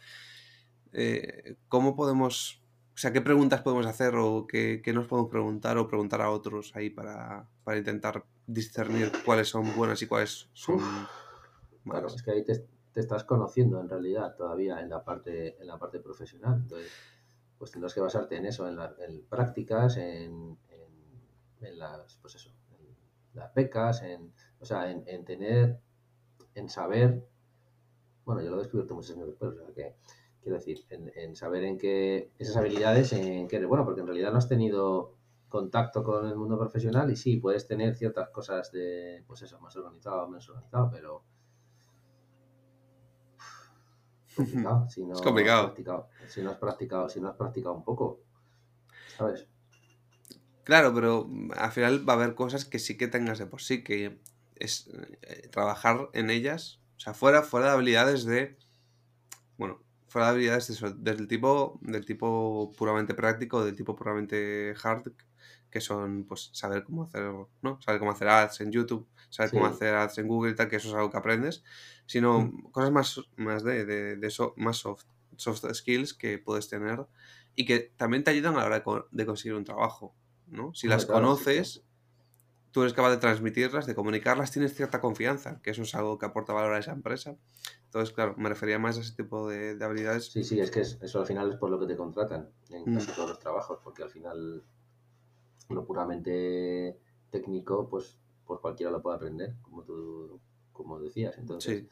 Eh, 0.93 1.57
¿Cómo 1.69 1.95
podemos, 1.95 2.63
o 2.97 2.99
sea, 2.99 3.13
qué 3.13 3.21
preguntas 3.21 3.61
podemos 3.63 3.87
hacer 3.87 4.15
o 4.17 4.47
qué, 4.47 4.81
qué 4.83 4.93
nos 4.95 5.07
podemos 5.07 5.31
preguntar 5.31 5.77
o 5.79 5.87
preguntar 5.87 6.23
a 6.23 6.31
otros 6.31 6.75
ahí 6.75 6.91
para, 6.91 7.47
para 7.65 7.79
intentar 7.79 8.25
discernir 8.47 9.13
cuáles 9.25 9.49
son 9.49 9.77
buenas 9.77 10.01
y 10.03 10.07
cuáles 10.07 10.49
son 10.55 11.09
Claro, 11.85 12.09
malas? 12.09 12.15
es 12.15 12.23
que 12.23 12.31
ahí 12.33 12.45
te, 12.45 12.67
te 12.93 13.01
estás 13.01 13.25
conociendo 13.25 13.81
en 13.81 13.89
realidad 13.89 14.35
todavía 14.35 14.81
en 14.81 14.89
la 14.91 15.05
parte, 15.05 15.61
en 15.61 15.67
la 15.67 15.79
parte 15.79 16.01
profesional. 16.01 16.55
Entonces, 16.63 16.93
pues 17.59 17.71
tendrás 17.71 17.95
que 17.95 18.01
basarte 18.01 18.37
en 18.37 18.47
eso, 18.47 18.69
en, 18.69 18.77
la- 18.77 18.95
en 18.99 19.23
prácticas, 19.27 19.97
en, 19.99 20.59
en, 20.71 21.67
en 21.67 21.79
las, 21.79 22.17
pues 22.17 22.35
eso, 22.37 22.51
en 22.79 22.97
las 23.35 23.53
becas, 23.55 24.03
en, 24.03 24.33
o 24.61 24.65
sea, 24.65 24.91
en, 24.91 25.05
en 25.07 25.25
tener, 25.25 25.79
en 26.55 26.69
saber, 26.69 27.27
bueno, 28.25 28.43
yo 28.43 28.51
lo 28.51 28.57
he 28.57 28.61
descubierto 28.61 28.95
muchos 28.95 29.13
años 29.17 29.29
después, 29.29 29.53
o 29.53 29.65
sea 29.67 29.75
que, 29.75 29.97
quiero 30.47 30.59
decir, 30.59 30.87
en, 30.91 31.11
en 31.17 31.35
saber 31.35 31.65
en 31.65 31.77
qué, 31.77 32.31
esas 32.39 32.57
habilidades, 32.57 33.13
en 33.13 33.49
qué 33.49 33.57
eres 33.57 33.69
bueno, 33.69 33.85
porque 33.85 34.03
en 34.03 34.07
realidad 34.07 34.31
no 34.31 34.39
has 34.39 34.49
tenido 34.49 35.17
contacto 35.49 36.05
con 36.05 36.25
el 36.25 36.37
mundo 36.37 36.57
profesional 36.57 37.11
y 37.11 37.17
sí, 37.17 37.39
puedes 37.39 37.67
tener 37.67 37.97
ciertas 37.97 38.29
cosas 38.29 38.71
de, 38.71 39.25
pues 39.27 39.43
eso, 39.43 39.59
más 39.59 39.75
organizado, 39.75 40.29
menos 40.29 40.49
organizado, 40.49 40.89
pero 40.93 41.25
complicado, 44.37 44.89
si 44.89 45.05
no 45.05 45.15
Es 45.15 45.21
complicado. 45.21 45.59
Has 45.63 45.67
practicado, 45.67 46.09
si 46.29 46.43
no 46.43 46.51
has 46.51 46.59
practicado, 46.59 47.09
si 47.09 47.21
no 47.21 47.29
has 47.29 47.37
practicado 47.37 47.75
un 47.75 47.83
poco, 47.83 48.21
¿sabes? 49.19 49.49
Claro, 50.63 50.95
pero 50.95 51.27
mm, 51.29 51.55
al 51.57 51.73
final 51.73 52.09
va 52.09 52.13
a 52.13 52.17
haber 52.17 52.37
cosas 52.37 52.65
que 52.65 52.79
sí 52.79 52.97
que 52.97 53.09
tengas 53.09 53.41
de 53.41 53.47
por 53.47 53.63
sí, 53.63 53.83
que 53.83 54.21
es 54.55 54.89
eh, 55.23 55.49
trabajar 55.49 56.09
en 56.13 56.31
ellas, 56.31 56.79
o 56.99 57.01
sea, 57.01 57.15
fuera, 57.15 57.43
fuera 57.43 57.67
de 57.67 57.73
habilidades 57.73 58.25
de, 58.25 58.57
bueno, 59.59 59.81
fuera 60.09 60.29
de 60.29 60.33
habilidades 60.35 60.69
de 60.69 60.75
eso, 60.75 60.91
del 60.93 61.27
tipo, 61.29 61.79
del 61.83 62.05
tipo 62.07 62.73
puramente 62.77 63.15
práctico, 63.15 63.65
del 63.65 63.77
tipo 63.77 63.97
puramente 63.97 64.75
hard, 64.83 65.13
que 65.71 65.81
son, 65.81 66.25
pues, 66.27 66.51
saber 66.53 66.85
cómo 66.85 67.05
hacer, 67.05 67.23
¿no? 67.63 67.81
Saber 67.81 67.99
cómo 68.01 68.13
hacer 68.13 68.29
ads 68.29 68.61
en 68.61 68.73
YouTube, 68.73 69.09
saber 69.31 69.53
cómo 69.53 69.67
Sí. 69.67 69.67
hacer 69.67 69.95
ads 69.95 70.19
en 70.19 70.29
Google 70.29 70.53
y 70.53 70.55
tal, 70.55 70.69
que 70.69 70.77
eso 70.77 70.89
es 70.89 70.95
algo 70.95 71.11
que 71.11 71.17
aprendes, 71.19 71.65
sino 72.07 72.51
Mm. 72.51 72.73
cosas 72.73 72.93
más, 72.93 73.21
más 73.37 73.65
de, 73.65 73.85
de, 73.85 74.17
de 74.17 74.27
eso, 74.27 74.55
más 74.57 74.79
soft, 74.79 75.05
soft 75.37 75.65
skills 75.75 76.15
que 76.15 76.39
puedes 76.39 76.69
tener 76.69 77.07
y 77.55 77.65
que 77.67 77.81
también 77.97 78.25
te 78.25 78.31
ayudan 78.31 78.55
a 78.55 78.61
la 78.61 78.67
hora 78.67 78.77
de, 78.77 78.83
co- 78.83 79.09
de 79.11 79.27
conseguir 79.27 79.55
un 79.55 79.65
trabajo, 79.65 80.15
¿no? 80.47 80.73
Si 80.75 80.89
las 80.89 81.07
claro, 81.07 81.35
sí, 81.35 81.47
conoces, 81.47 81.85
tú 82.73 82.83
eres 82.83 82.93
capaz 82.95 83.11
de 83.11 83.17
transmitirlas, 83.19 83.87
de 83.87 83.95
comunicarlas, 83.95 84.53
tienes 84.53 84.75
cierta 84.75 85.01
confianza, 85.01 85.61
que 85.63 85.71
eso 85.71 85.83
es 85.83 85.95
algo 85.95 86.19
que 86.19 86.27
aporta 86.27 86.53
valor 86.53 86.75
a 86.75 86.79
esa 86.79 86.93
empresa. 86.93 87.37
Entonces, 87.97 88.15
claro, 88.15 88.35
me 88.37 88.51
refería 88.51 88.79
más 88.79 88.99
a 88.99 89.01
ese 89.01 89.15
tipo 89.17 89.49
de, 89.49 89.75
de 89.75 89.83
habilidades. 89.83 90.27
Sí, 90.31 90.45
sí, 90.45 90.61
es 90.61 90.71
que 90.71 90.81
es- 90.83 90.99
eso 91.01 91.19
al 91.19 91.25
final 91.25 91.51
es 91.51 91.57
por 91.57 91.71
lo 91.71 91.81
que 91.81 91.87
te 91.87 91.97
contratan 91.97 92.51
en 92.69 92.83
Mm. 92.93 92.95
casi 92.95 93.13
todos 93.13 93.31
los 93.31 93.39
trabajos, 93.39 93.79
porque 93.83 94.03
al 94.03 94.11
final 94.11 94.63
lo 95.71 95.85
puramente 95.87 97.01
técnico, 97.31 97.89
pues, 97.89 98.19
pues 98.45 98.61
cualquiera 98.61 98.93
lo 98.93 99.01
puede 99.01 99.17
aprender, 99.17 99.55
como 99.63 99.83
tú 99.83 100.39
como 100.75 101.01
decías. 101.01 101.39
Entonces, 101.39 101.81
Sí. 101.85 101.89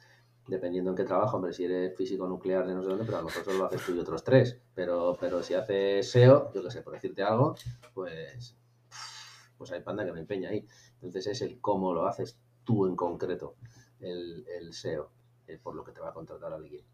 dependiendo 0.46 0.90
en 0.90 0.96
qué 0.96 1.05
trabajo, 1.05 1.36
hombre, 1.38 1.55
si 1.55 1.64
eres 1.64 1.96
físico 1.96 2.28
nuclear 2.28 2.66
de 2.66 2.74
no 2.74 2.82
sé 2.82 2.90
dónde, 2.90 3.07
pero 3.07 3.16
a 3.16 3.20
lo 3.22 3.28
mejor 3.28 3.42
solo 3.44 3.59
lo 3.61 3.64
haces 3.64 3.80
tú 3.86 3.94
y 3.94 3.98
otros 3.98 4.22
tres. 4.22 4.59
Pero, 4.74 5.16
pero 5.18 5.42
si 5.42 5.55
haces 5.55 6.07
SEO, 6.07 6.52
yo 6.52 6.62
qué 6.62 6.70
sé, 6.70 6.82
por 6.82 6.92
decirte 6.92 7.22
algo, 7.22 7.55
pues, 7.94 8.55
pues 9.57 9.72
hay 9.72 9.80
panda 9.80 10.05
que 10.05 10.12
me 10.12 10.20
empeña 10.20 10.50
ahí. 10.50 10.66
Entonces 10.96 11.26
es 11.28 11.40
el 11.40 11.62
cómo 11.62 11.94
lo 11.94 12.07
haces 12.07 12.38
tú 12.62 12.84
en 12.86 12.94
concreto, 12.94 13.57
el, 14.00 14.46
el 14.48 14.68
SEO, 14.74 15.11
eh, 15.47 15.59
por 15.62 15.74
lo 15.74 15.84
que 15.84 15.92
te 15.92 16.01
va 16.01 16.11
a 16.11 16.12
contratar 16.14 16.53
alguien. 16.53 16.84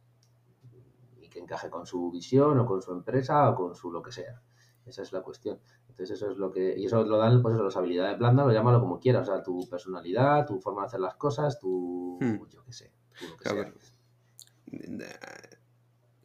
Y 1.21 1.29
que 1.29 1.39
encaje 1.39 1.71
con 1.71 1.87
su 1.87 2.11
visión 2.11 2.59
o 2.59 2.67
con 2.67 2.83
su 2.83 2.93
empresa 2.93 3.49
o 3.51 3.55
con 3.55 3.75
su 3.75 3.91
lo 3.91 4.03
que 4.03 4.13
sea. 4.13 4.41
Esa 4.87 5.03
es 5.03 5.13
la 5.13 5.23
cuestión. 5.23 5.61
Entonces 5.89 6.11
eso 6.17 6.31
es 6.31 6.39
lo 6.39 6.51
que... 6.51 6.77
Y 6.79 6.87
eso 6.87 7.05
lo 7.05 7.19
dan, 7.19 7.43
pues 7.43 7.55
eso, 7.55 7.63
las 7.63 7.77
habilidades 7.77 8.19
blandas, 8.19 8.47
lo 8.47 8.53
llámalo 8.53 8.81
como 8.81 8.99
quieras. 8.99 9.29
O 9.29 9.33
sea, 9.33 9.43
tu 9.43 9.69
personalidad, 9.69 10.47
tu 10.47 10.59
forma 10.61 10.81
de 10.83 10.87
hacer 10.87 11.01
las 11.01 11.15
cosas, 11.17 11.59
tu... 11.61 12.19
Hmm. 12.21 12.47
yo 12.49 12.65
qué 12.65 12.73
sé, 12.73 12.93
tu 13.19 13.27
lo 13.29 13.37
que 13.37 13.45
Claro, 13.45 13.73
sea. 13.79 15.01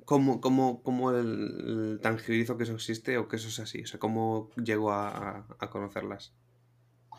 ¿Cómo, 0.05 0.39
cómo, 0.39 0.83
cómo 0.83 1.11
el, 1.11 1.95
el 1.95 1.99
tangibilizo 2.01 2.57
que 2.57 2.63
eso 2.63 2.73
existe 2.73 3.17
o 3.17 3.27
que 3.27 3.37
eso 3.37 3.47
es 3.47 3.59
así? 3.59 3.81
O 3.81 3.87
sea, 3.87 3.99
¿cómo 3.99 4.49
llego 4.55 4.91
a, 4.91 5.09
a- 5.09 5.45
a 5.59 5.69
conocerlas? 5.71 6.33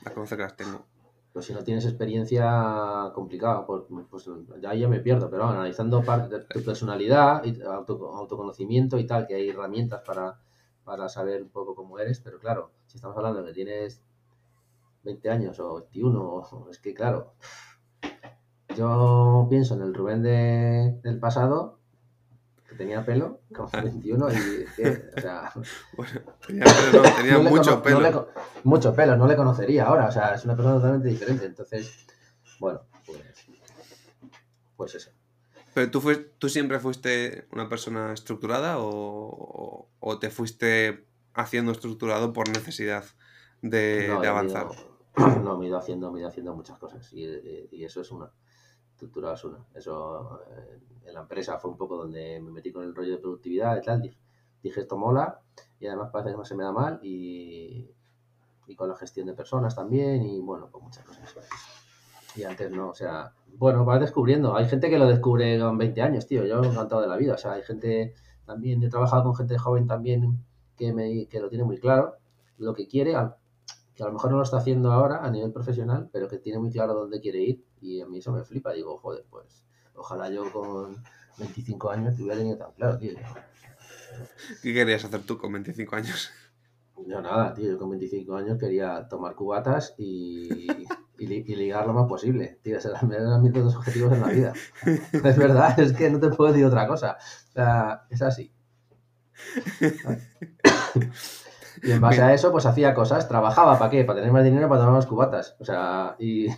A 0.04 0.10
conocer 0.10 0.38
que 0.38 0.44
las 0.44 0.56
tengo. 0.56 0.86
Pues 1.36 1.44
si 1.44 1.52
no 1.52 1.62
tienes 1.62 1.84
experiencia 1.84 3.12
complicada, 3.14 3.66
pues, 3.66 3.82
pues 4.08 4.24
ya, 4.62 4.72
ya 4.74 4.88
me 4.88 5.00
pierdo, 5.00 5.28
pero 5.30 5.44
analizando 5.44 6.02
parte 6.02 6.34
de 6.38 6.44
tu 6.46 6.62
personalidad 6.64 7.42
auto- 7.66 8.10
autoconocimiento 8.16 8.98
y 8.98 9.06
tal, 9.06 9.26
que 9.26 9.34
hay 9.34 9.50
herramientas 9.50 10.00
para, 10.06 10.40
para 10.82 11.10
saber 11.10 11.42
un 11.42 11.50
poco 11.50 11.74
cómo 11.74 11.98
eres, 11.98 12.20
pero 12.20 12.38
claro, 12.38 12.70
si 12.86 12.96
estamos 12.96 13.18
hablando 13.18 13.42
de 13.42 13.48
que 13.48 13.52
tienes 13.54 14.02
20 15.04 15.30
años 15.30 15.60
o 15.60 15.74
21, 15.76 16.22
o- 16.36 16.70
es 16.70 16.78
que 16.78 16.94
claro, 16.94 17.34
yo 18.76 19.46
pienso 19.48 19.74
en 19.74 19.82
el 19.82 19.94
Rubén 19.94 20.22
de, 20.22 20.98
del 21.02 21.18
pasado, 21.18 21.75
tenía 22.76 23.04
pelo, 23.04 23.40
con 23.54 23.68
21, 23.72 24.28
y 24.32 24.62
es 24.62 24.70
que, 24.76 25.10
o 25.16 25.20
sea, 25.20 25.52
Bueno, 25.96 26.20
tenía, 26.46 26.64
pelo, 26.64 27.02
no, 27.02 27.02
tenía 27.16 27.32
no 27.32 27.42
le 27.42 27.50
mucho 27.50 27.70
no 27.76 27.82
pelo. 27.82 28.00
le 28.00 28.14
mucho 28.64 28.94
pelo, 28.94 29.16
no 29.16 29.26
le 29.26 29.36
conocería 29.36 29.86
ahora, 29.86 30.06
o 30.08 30.12
sea, 30.12 30.34
es 30.34 30.44
una 30.44 30.54
persona 30.56 30.76
totalmente 30.76 31.08
diferente, 31.08 31.46
entonces, 31.46 32.06
bueno, 32.58 32.82
pues, 33.06 33.20
pues 34.76 34.94
eso. 34.94 35.10
Pero 35.74 35.90
tú, 35.90 36.00
fuis- 36.00 36.26
tú 36.38 36.48
siempre 36.48 36.80
fuiste 36.80 37.46
una 37.52 37.68
persona 37.68 38.12
estructurada 38.12 38.78
o, 38.78 39.88
o- 40.00 40.18
te 40.18 40.30
fuiste 40.30 41.06
haciendo 41.34 41.72
estructurado 41.72 42.32
por 42.32 42.48
necesidad 42.48 43.04
de, 43.62 44.08
avanzar. 44.26 44.68
ido- 45.16 45.36
no, 45.42 45.58
me 45.58 45.66
he 45.66 45.68
ido 45.68 45.78
haciendo, 45.78 46.10
me 46.12 46.18
he 46.18 46.20
ido 46.20 46.28
haciendo 46.28 46.54
muchas 46.54 46.78
cosas 46.78 47.12
y, 47.12 47.24
y- 47.24 47.68
y 47.72 47.84
eso 47.84 48.00
es 48.00 48.10
una. 48.10 48.30
Estructura 48.96 49.34
es 49.34 49.44
una. 49.44 49.58
Eso 49.74 50.40
eh, 50.50 50.78
en 51.04 51.12
la 51.12 51.20
empresa 51.20 51.58
fue 51.58 51.70
un 51.70 51.76
poco 51.76 51.98
donde 51.98 52.40
me 52.40 52.50
metí 52.50 52.72
con 52.72 52.82
el 52.82 52.94
rollo 52.94 53.12
de 53.12 53.18
productividad 53.18 53.76
y. 53.76 54.00
Dije, 54.00 54.16
dije, 54.62 54.80
esto 54.80 54.96
mola 54.96 55.38
y 55.78 55.86
además 55.86 56.08
parece 56.10 56.30
que 56.30 56.38
no 56.38 56.44
se 56.46 56.54
me 56.54 56.64
da 56.64 56.72
mal 56.72 56.98
y, 57.02 57.90
y 58.66 58.74
con 58.74 58.88
la 58.88 58.96
gestión 58.96 59.26
de 59.26 59.34
personas 59.34 59.76
también 59.76 60.22
y 60.22 60.40
bueno, 60.40 60.70
con 60.70 60.84
muchas 60.84 61.04
cosas. 61.04 61.36
Y 62.36 62.44
antes 62.44 62.70
no, 62.70 62.88
o 62.88 62.94
sea, 62.94 63.34
bueno, 63.58 63.84
vas 63.84 64.00
descubriendo. 64.00 64.56
Hay 64.56 64.66
gente 64.66 64.88
que 64.88 64.98
lo 64.98 65.06
descubre 65.06 65.60
con 65.60 65.76
20 65.76 66.00
años, 66.00 66.26
tío. 66.26 66.46
Yo 66.46 66.64
encantado 66.64 67.02
de 67.02 67.08
la 67.08 67.18
vida. 67.18 67.34
O 67.34 67.38
sea, 67.38 67.52
hay 67.52 67.62
gente 67.64 68.14
también, 68.46 68.82
he 68.82 68.88
trabajado 68.88 69.24
con 69.24 69.36
gente 69.36 69.58
joven 69.58 69.86
también 69.86 70.42
que, 70.74 70.94
me, 70.94 71.26
que 71.26 71.38
lo 71.38 71.50
tiene 71.50 71.64
muy 71.64 71.78
claro, 71.78 72.16
lo 72.56 72.72
que 72.72 72.88
quiere, 72.88 73.12
que 73.94 74.02
a 74.02 74.06
lo 74.06 74.12
mejor 74.14 74.30
no 74.30 74.38
lo 74.38 74.42
está 74.42 74.56
haciendo 74.56 74.90
ahora 74.90 75.22
a 75.22 75.30
nivel 75.30 75.52
profesional, 75.52 76.08
pero 76.10 76.28
que 76.28 76.38
tiene 76.38 76.58
muy 76.58 76.70
claro 76.70 76.94
dónde 76.94 77.20
quiere 77.20 77.40
ir 77.40 77.65
y 77.80 78.00
a 78.00 78.06
mí 78.06 78.18
eso 78.18 78.32
me 78.32 78.44
flipa. 78.44 78.72
Digo, 78.72 78.98
joder, 78.98 79.24
pues 79.30 79.64
ojalá 79.94 80.30
yo 80.30 80.50
con 80.52 81.02
25 81.38 81.90
años 81.90 82.16
te 82.16 82.22
hubiera 82.22 82.38
tenido 82.38 82.56
tan 82.58 82.72
claro, 82.72 82.98
tío. 82.98 83.12
¿Qué 84.62 84.72
querías 84.74 85.04
hacer 85.04 85.22
tú 85.22 85.38
con 85.38 85.52
25 85.52 85.96
años? 85.96 86.30
Yo 87.06 87.20
nada, 87.20 87.52
tío, 87.54 87.70
yo 87.72 87.78
con 87.78 87.90
25 87.90 88.36
años 88.36 88.58
quería 88.58 89.06
tomar 89.08 89.34
cubatas 89.34 89.94
y, 89.98 90.84
y, 91.18 91.26
li- 91.26 91.44
y 91.46 91.54
ligar 91.56 91.86
lo 91.86 91.92
más 91.92 92.08
posible. 92.08 92.58
Tío, 92.62 92.78
esos 92.78 92.92
eran 92.92 93.12
eran 93.12 93.42
mis 93.42 93.52
dos 93.52 93.76
objetivos 93.76 94.12
en 94.12 94.20
la 94.22 94.28
vida. 94.28 94.52
Es 95.12 95.36
verdad, 95.36 95.78
es 95.78 95.92
que 95.92 96.08
no 96.10 96.18
te 96.20 96.30
puedo 96.30 96.52
decir 96.52 96.64
otra 96.66 96.86
cosa. 96.88 97.18
O 97.48 97.52
sea, 97.52 98.06
es 98.10 98.22
así. 98.22 98.50
Y 101.82 101.92
en 101.92 102.00
base 102.00 102.22
a 102.22 102.32
eso, 102.32 102.52
pues 102.52 102.66
hacía 102.66 102.94
cosas, 102.94 103.28
trabajaba, 103.28 103.78
¿para 103.78 103.90
qué? 103.90 104.04
Para 104.04 104.20
tener 104.20 104.32
más 104.32 104.44
dinero 104.44 104.68
para 104.68 104.80
tomar 104.80 104.94
más 104.94 105.06
cubatas. 105.06 105.56
O 105.60 105.64
sea, 105.64 106.16
y, 106.18 106.48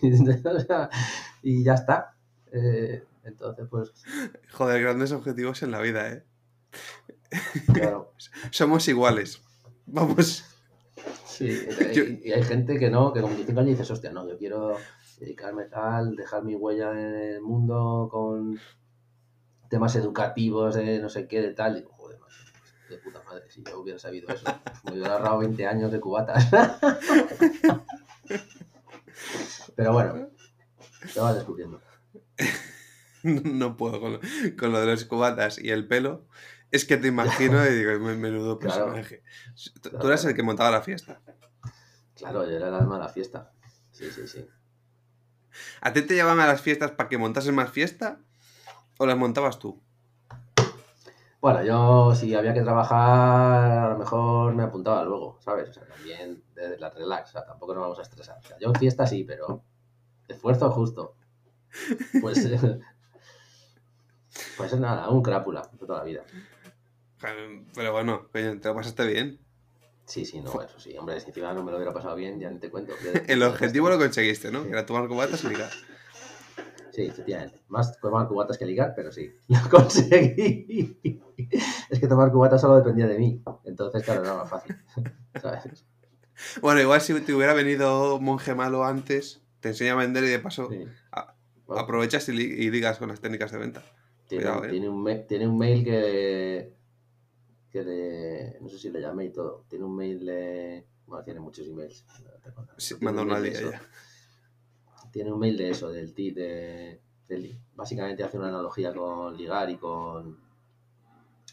ya 1.62 1.74
está. 1.74 2.14
Eh, 2.52 3.04
entonces, 3.24 3.66
pues, 3.70 3.92
Joder, 4.52 4.82
grandes 4.82 5.12
objetivos 5.12 5.62
en 5.62 5.70
la 5.70 5.80
vida, 5.80 6.12
¿eh? 6.12 6.24
claro. 7.72 8.12
Somos 8.50 8.88
iguales. 8.88 9.42
Vamos. 9.86 10.44
Sí, 11.24 11.66
Yo- 11.92 12.04
y, 12.04 12.32
hay 12.32 12.42
gente 12.42 12.78
que 12.78 12.90
no, 12.90 13.12
que 13.12 13.20
con 13.20 13.30
25 13.30 13.60
años 13.60 13.70
dices, 13.72 13.90
hostia, 13.90 14.10
no, 14.10 14.28
yo 14.28 14.36
quiero 14.38 14.76
dedicarme 15.18 15.64
tal, 15.64 16.16
dejar 16.16 16.44
mi 16.44 16.54
huella 16.54 16.92
en 16.92 17.14
el 17.14 17.40
mundo 17.40 18.08
con 18.10 18.58
temas 19.68 19.94
educativos 19.96 20.74
de 20.74 20.98
no 20.98 21.08
sé 21.08 21.28
qué, 21.28 21.40
de 21.42 21.54
tal. 21.54 21.76
Y 21.76 21.80
digo, 21.80 21.96
de 22.88 22.98
puta 22.98 23.22
madre, 23.24 23.44
si 23.50 23.62
yo 23.62 23.80
hubiera 23.80 23.98
sabido 23.98 24.28
eso, 24.32 24.44
pues 24.44 24.84
me 24.84 24.92
hubiera 24.92 25.14
ahorrado 25.14 25.38
20 25.38 25.66
años 25.66 25.92
de 25.92 26.00
cubatas. 26.00 26.46
Pero 29.76 29.92
bueno, 29.92 30.28
te 31.12 31.20
vas 31.20 31.34
descubriendo. 31.36 31.80
No 33.22 33.76
puedo 33.76 34.00
con 34.00 34.12
lo, 34.14 34.20
con 34.58 34.72
lo 34.72 34.80
de 34.80 34.86
los 34.86 35.04
cubatas 35.04 35.58
y 35.58 35.70
el 35.70 35.86
pelo. 35.88 36.26
Es 36.70 36.84
que 36.84 36.96
te 36.96 37.08
imagino 37.08 37.64
y 37.66 37.74
digo, 37.74 37.98
"Men- 37.98 38.20
menudo 38.20 38.58
Claro. 38.58 38.84
personaje. 38.86 39.22
Tú 39.82 39.90
tú 39.90 40.06
eras 40.06 40.24
el 40.24 40.34
que 40.34 40.42
montaba 40.42 40.70
la 40.70 40.82
fiesta. 40.82 41.20
Claro, 42.14 42.44
yo 42.44 42.56
era 42.56 42.68
el 42.68 42.74
alma 42.74 42.94
de 42.96 43.02
la 43.04 43.08
fiesta. 43.08 43.52
Sí, 43.90 44.10
sí, 44.10 44.26
sí. 44.28 44.46
¿A 45.80 45.92
ti 45.92 46.02
te 46.02 46.14
llevaban 46.14 46.40
a 46.40 46.46
las 46.46 46.60
fiestas 46.62 46.92
para 46.92 47.08
que 47.08 47.18
montases 47.18 47.52
más 47.52 47.70
fiesta? 47.70 48.20
¿O 48.98 49.06
las 49.06 49.16
montabas 49.16 49.58
tú? 49.58 49.82
Bueno, 51.40 51.62
yo 51.62 52.14
si 52.14 52.34
había 52.34 52.52
que 52.52 52.62
trabajar, 52.62 53.78
a 53.78 53.90
lo 53.90 53.98
mejor 53.98 54.54
me 54.54 54.64
apuntaba 54.64 55.04
luego, 55.04 55.38
¿sabes? 55.40 55.68
O 55.68 55.72
sea, 55.72 55.84
también 55.86 56.42
de 56.54 56.76
la 56.78 56.90
relax, 56.90 57.30
o 57.30 57.32
sea, 57.32 57.44
tampoco 57.44 57.74
nos 57.74 57.82
vamos 57.82 57.98
a 58.00 58.02
estresar. 58.02 58.38
O 58.38 58.46
sea, 58.46 58.58
yo 58.58 58.68
en 58.68 58.74
fiesta 58.74 59.06
sí, 59.06 59.22
pero 59.22 59.62
esfuerzo 60.26 60.70
justo. 60.70 61.14
Pues, 62.20 62.48
pues 64.56 64.78
nada, 64.78 65.08
un 65.10 65.22
crápula 65.22 65.68
de 65.72 65.86
toda 65.86 65.98
la 65.98 66.04
vida. 66.04 66.24
Pero 67.74 67.92
bueno, 67.92 68.28
coño, 68.32 68.60
te 68.60 68.68
lo 68.68 68.74
pasaste 68.74 69.06
bien. 69.06 69.38
Sí, 70.06 70.24
sí, 70.24 70.40
no, 70.40 70.62
eso 70.62 70.80
sí, 70.80 70.96
hombre, 70.96 71.20
si 71.20 71.28
encima 71.28 71.52
no 71.52 71.62
me 71.62 71.70
lo 71.70 71.76
hubiera 71.76 71.92
pasado 71.92 72.16
bien, 72.16 72.40
ya 72.40 72.50
ni 72.50 72.58
te 72.58 72.70
cuento. 72.70 72.94
El 73.28 73.42
objetivo 73.42 73.90
lo 73.90 73.98
conseguiste, 73.98 74.50
¿no? 74.50 74.64
Era 74.64 74.86
tomar 74.86 75.06
cubatas 75.06 75.44
y 75.44 75.48
ligar. 75.48 75.70
Sí, 76.98 77.06
efectivamente. 77.06 77.60
Más 77.68 77.96
tomar 78.00 78.26
cubatas 78.26 78.58
que 78.58 78.66
ligar, 78.66 78.92
pero 78.96 79.12
sí, 79.12 79.32
lo 79.48 79.70
conseguí. 79.70 80.98
Es 81.90 82.00
que 82.00 82.08
tomar 82.08 82.32
cubatas 82.32 82.60
solo 82.60 82.74
dependía 82.76 83.06
de 83.06 83.16
mí. 83.18 83.40
Entonces, 83.64 84.02
claro, 84.02 84.22
era 84.24 84.34
más 84.34 84.50
fácil. 84.50 84.76
¿Sabes? 85.40 85.86
Bueno, 86.60 86.80
igual 86.80 87.00
si 87.00 87.14
te 87.20 87.32
hubiera 87.34 87.54
venido 87.54 88.18
monje 88.20 88.56
malo 88.56 88.84
antes, 88.84 89.40
te 89.60 89.68
enseña 89.68 89.92
a 89.92 89.96
vender 89.96 90.24
y 90.24 90.28
de 90.28 90.40
paso 90.40 90.68
Sí. 90.70 90.84
a- 91.12 91.34
Bueno, 91.66 91.82
aprovechas 91.82 92.28
y, 92.30 92.32
y 92.32 92.68
ligas 92.70 92.98
con 92.98 93.10
las 93.10 93.20
técnicas 93.20 93.52
de 93.52 93.58
venta. 93.58 93.82
tiene, 94.26 94.42
cuidado, 94.44 94.64
eh. 94.64 94.70
tiene 94.70 94.88
un, 94.88 95.26
tiene 95.28 95.46
un 95.46 95.56
mail 95.56 95.84
que, 95.84 96.72
que 97.70 97.82
le, 97.84 98.58
no 98.60 98.68
sé 98.68 98.76
si 98.78 98.90
le 98.90 99.00
llamé 99.00 99.26
y 99.26 99.30
todo. 99.32 99.66
Tiene 99.68 99.84
un 99.84 99.94
mail 99.94 100.26
de, 100.26 100.84
bueno, 101.06 101.24
tiene 101.24 101.38
muchos 101.38 101.64
emails. 101.68 102.04
no 102.56 102.66
Sí, 102.76 102.96
manda 103.00 103.22
un 103.22 103.30
una 103.30 103.40
ya. 103.40 103.80
Tiene 105.12 105.32
un 105.32 105.38
mail 105.38 105.56
de 105.56 105.70
eso, 105.70 105.90
del 105.90 106.14
ti, 106.14 106.30
de, 106.30 107.00
básicamente 107.74 108.24
hace 108.24 108.38
una 108.38 108.48
analogía 108.48 108.94
con 108.94 109.36
ligar 109.36 109.70
y 109.70 109.76
con, 109.76 110.38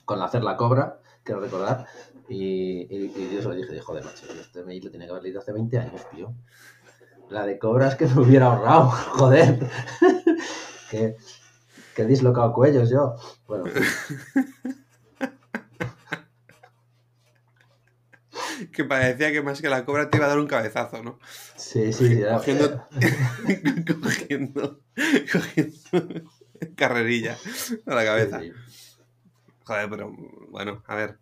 con 0.06 0.22
hacer 0.22 0.44
la 0.44 0.58
cobra, 0.58 1.00
quiero 1.24 1.42
recordar. 1.42 1.88
Y, 2.28 2.88
y, 2.90 3.34
yo 3.34 3.42
se 3.42 3.48
lo 3.48 3.56
dije, 3.56 3.74
de, 3.74 3.82
joder, 3.82 4.04
macho, 4.04 4.26
este 4.40 4.64
mail 4.64 4.84
lo 4.84 4.92
tenía 4.92 5.08
que 5.08 5.12
haber 5.12 5.24
leído 5.24 5.40
hace 5.40 5.52
20 5.52 5.78
años, 5.78 6.02
tío. 6.12 6.34
La 7.30 7.46
de 7.46 7.58
cobras 7.58 7.96
que 7.96 8.08
me 8.08 8.22
hubiera 8.22 8.48
ahorrado, 8.48 8.90
joder. 9.18 9.68
que, 10.90 11.16
que 11.96 12.02
he 12.02 12.06
dislocado 12.06 12.54
cuellos 12.54 12.90
yo. 12.90 13.16
Bueno, 13.48 13.66
en 13.68 13.74
fin. 13.74 13.86
Que 18.76 18.84
parecía 18.84 19.32
que 19.32 19.42
más 19.42 19.62
que 19.62 19.70
la 19.70 19.86
cobra 19.86 20.10
te 20.10 20.18
iba 20.18 20.26
a 20.26 20.30
dar 20.30 20.40
un 20.40 20.48
cabezazo, 20.48 21.02
¿no? 21.02 21.18
sí, 21.56 21.94
sí, 21.94 22.22
Cogiendo, 22.30 22.88
cogiendo, 24.04 24.80
cogiendo 25.32 26.32
carrerilla 26.76 27.38
a 27.86 27.96
la 27.96 28.04
cabeza. 28.06 28.42
sí, 28.42 28.52
Joder, 29.66 29.90
pero 29.90 30.14
bueno, 30.50 30.84
a 30.88 30.96
ver. 30.96 31.18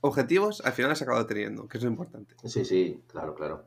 Objetivos 0.00 0.60
al 0.64 0.72
final 0.72 0.90
has 0.92 1.02
acabado 1.02 1.26
teniendo, 1.26 1.68
que 1.68 1.78
es 1.78 1.84
lo 1.84 1.90
importante. 1.90 2.34
sí, 2.44 2.64
sí, 2.64 3.00
claro, 3.08 3.34
claro. 3.34 3.64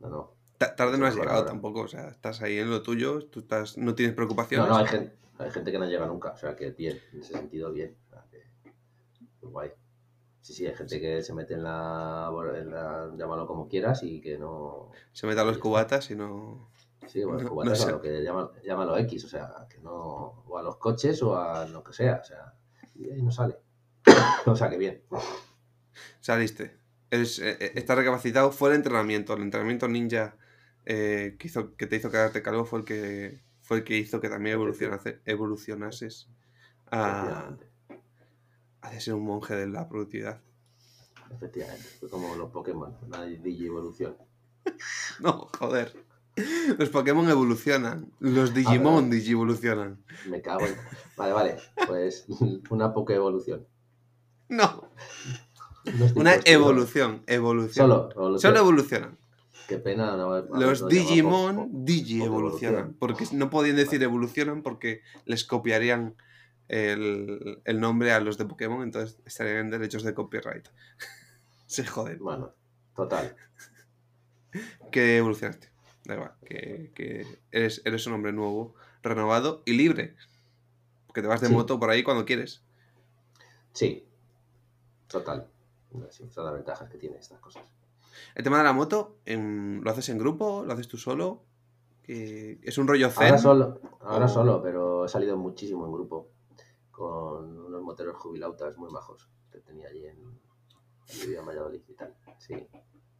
No, 0.00 0.08
no. 0.08 0.34
Ta- 0.58 0.76
Tarde 0.76 0.98
no 0.98 1.06
has 1.06 1.14
llegado 1.14 1.38
ahora. 1.38 1.50
tampoco, 1.50 1.80
o 1.82 1.88
sea, 1.88 2.08
estás 2.08 2.42
ahí 2.42 2.58
en 2.58 2.70
lo 2.70 2.82
tuyo, 2.82 3.24
tú 3.26 3.40
estás, 3.40 3.78
no 3.78 3.94
tienes 3.94 4.12
No, 4.12 4.16
preocupaciones. 4.16 4.68
no, 4.68 4.76
hay 4.76 4.86
gente, 4.86 5.16
hay 5.38 5.50
gente 5.50 5.72
que 5.72 5.78
no 5.78 5.86
llega 5.86 6.06
nunca, 6.06 6.30
o 6.32 6.36
sea 6.36 6.54
que 6.56 6.70
bien, 6.70 7.00
en 7.12 7.20
ese 7.20 7.32
sentido 7.34 7.72
bien. 7.72 7.96
Guay. 9.42 9.70
Sí, 10.50 10.56
sí, 10.56 10.66
hay 10.66 10.74
gente 10.74 11.00
que 11.00 11.22
se 11.22 11.32
mete 11.32 11.54
en 11.54 11.62
la, 11.62 12.28
en 12.56 12.70
la- 12.72 13.08
llámalo 13.16 13.46
como 13.46 13.68
quieras 13.68 14.02
y 14.02 14.20
que 14.20 14.36
no. 14.36 14.90
Se 15.12 15.28
mete 15.28 15.40
a 15.40 15.44
los 15.44 15.58
cubatas 15.58 16.10
y 16.10 16.16
no. 16.16 16.68
Sí, 17.06 17.22
bueno, 17.22 17.42
No- 17.44 17.48
cubatas 17.50 17.78
no 17.78 17.84
sé. 17.84 17.88
a 17.88 17.92
lo 17.92 18.00
que 18.02 18.20
llama- 18.24 18.50
llámalo 18.64 18.96
X, 18.98 19.24
o 19.26 19.28
sea, 19.28 19.48
que 19.68 19.78
no. 19.78 20.42
O 20.48 20.58
a 20.58 20.62
los 20.62 20.76
coches 20.78 21.22
o 21.22 21.36
a 21.38 21.66
lo 21.68 21.84
que 21.84 21.92
sea, 21.92 22.18
o 22.20 22.24
sea, 22.24 22.54
y 22.96 23.10
ahí 23.10 23.22
no 23.22 23.30
sale. 23.30 23.58
o 24.46 24.56
sea 24.56 24.68
que 24.68 24.76
bien. 24.76 25.02
Saliste. 26.20 26.76
Eres, 27.12 27.38
eh, 27.38 27.56
eh, 27.60 27.72
estás 27.76 27.96
recapacitado. 27.96 28.50
Fue 28.50 28.70
el 28.70 28.76
entrenamiento. 28.76 29.34
El 29.34 29.42
entrenamiento 29.42 29.86
ninja 29.88 30.36
eh, 30.84 31.36
que, 31.38 31.46
hizo, 31.46 31.76
que 31.76 31.86
te 31.86 31.94
hizo 31.96 32.10
quedarte 32.10 32.42
calvo 32.42 32.64
fue 32.64 32.80
el 32.80 32.84
que 32.84 33.40
fue 33.62 33.78
el 33.78 33.84
que 33.84 33.96
hizo 33.96 34.20
que 34.20 34.28
también 34.28 34.54
evolucionase, 34.54 35.20
evolucionases 35.26 36.28
a, 36.90 37.50
Efectivamente. 38.82 38.96
a 38.96 39.00
ser 39.00 39.14
un 39.14 39.24
monje 39.24 39.54
de 39.54 39.66
la 39.68 39.88
productividad. 39.88 40.40
Efectivamente. 41.32 41.84
Fue 42.00 42.08
como 42.10 42.34
los 42.36 42.50
Pokémon, 42.50 42.96
una 43.06 43.22
Digievolución. 43.24 44.16
No, 45.20 45.48
joder. 45.58 45.92
Los 46.78 46.88
Pokémon 46.90 47.28
evolucionan. 47.28 48.10
Los 48.20 48.54
Digimon 48.54 49.04
pero- 49.04 49.16
digievolucionan. 49.16 50.02
Me 50.28 50.40
cago 50.40 50.64
en. 50.66 50.74
Vale, 51.16 51.32
vale. 51.32 51.56
Pues 51.86 52.26
una 52.70 52.92
Pokévolución. 52.94 53.66
No. 54.48 54.88
No 55.84 56.06
Una 56.16 56.34
evolución. 56.44 57.22
Evolución. 57.26 57.72
Solo, 57.88 58.10
evolución. 58.12 58.40
Solo 58.52 58.58
evolucionan. 58.60 59.18
Qué 59.68 59.78
pena. 59.78 60.16
no 60.16 60.40
Los 60.58 60.88
Digimon 60.88 61.54
llamado 61.56 61.68
po- 61.70 61.78
Digi 61.84 62.18
po- 62.20 62.24
evolucionan. 62.26 62.96
Porque 62.98 63.24
no 63.32 63.50
podían 63.50 63.76
decir 63.76 64.02
evolucionan 64.02 64.62
porque 64.62 65.02
les 65.26 65.44
copiarían 65.44 66.14
el, 66.70 67.60
el 67.64 67.80
nombre 67.80 68.12
a 68.12 68.20
los 68.20 68.38
de 68.38 68.44
Pokémon, 68.46 68.82
entonces 68.82 69.18
estarían 69.24 69.56
en 69.58 69.70
derechos 69.70 70.02
de 70.02 70.14
copyright. 70.14 70.68
Se 71.66 71.84
joden. 71.86 72.18
Bueno, 72.20 72.52
total. 72.96 73.36
Que 74.90 75.18
evolucionaste. 75.18 75.70
Da 76.04 76.14
igual. 76.14 76.32
Que, 76.44 76.90
que 76.94 77.26
eres, 77.52 77.82
eres 77.84 78.06
un 78.06 78.14
hombre 78.14 78.32
nuevo, 78.32 78.74
renovado 79.02 79.62
y 79.64 79.72
libre. 79.74 80.16
Porque 81.06 81.22
te 81.22 81.28
vas 81.28 81.40
de 81.40 81.48
Sí. 81.48 81.52
moto 81.52 81.78
por 81.78 81.90
ahí 81.90 82.02
cuando 82.02 82.24
quieres. 82.24 82.62
Sí, 83.72 84.04
total. 85.08 85.46
Son 86.10 86.44
las 86.44 86.54
ventajas 86.54 86.88
que 86.88 86.98
tiene 86.98 87.16
estas 87.18 87.38
cosas. 87.40 87.62
El 88.34 88.44
tema 88.44 88.58
de 88.58 88.64
la 88.64 88.72
moto, 88.72 89.16
¿lo 89.26 89.90
haces 89.90 90.08
en 90.08 90.18
grupo? 90.18 90.64
¿Lo 90.64 90.72
haces 90.72 90.88
tú 90.88 90.96
solo? 90.98 91.42
¿Es 92.04 92.76
un 92.78 92.88
rollo 92.88 93.08
zen? 93.10 93.26
Ahora 93.26 93.38
solo, 93.38 93.80
ahora 94.00 94.24
o- 94.26 94.28
solo, 94.28 94.62
pero 94.62 95.04
he 95.04 95.08
salido 95.08 95.36
muchísimo 95.36 95.86
en 95.86 95.92
grupo 95.92 96.28
con 97.00 97.58
unos 97.64 97.80
moteros 97.80 98.14
jubilautas 98.18 98.76
muy 98.76 98.90
majos 98.90 99.30
que 99.50 99.58
tenía 99.60 99.88
allí 99.88 100.04
en, 100.04 100.18
en 100.18 101.20
vivía 101.22 101.40
en 101.40 101.46
Valladolid 101.46 101.80
y 101.88 101.94
tal. 101.94 102.14
Sí, 102.36 102.54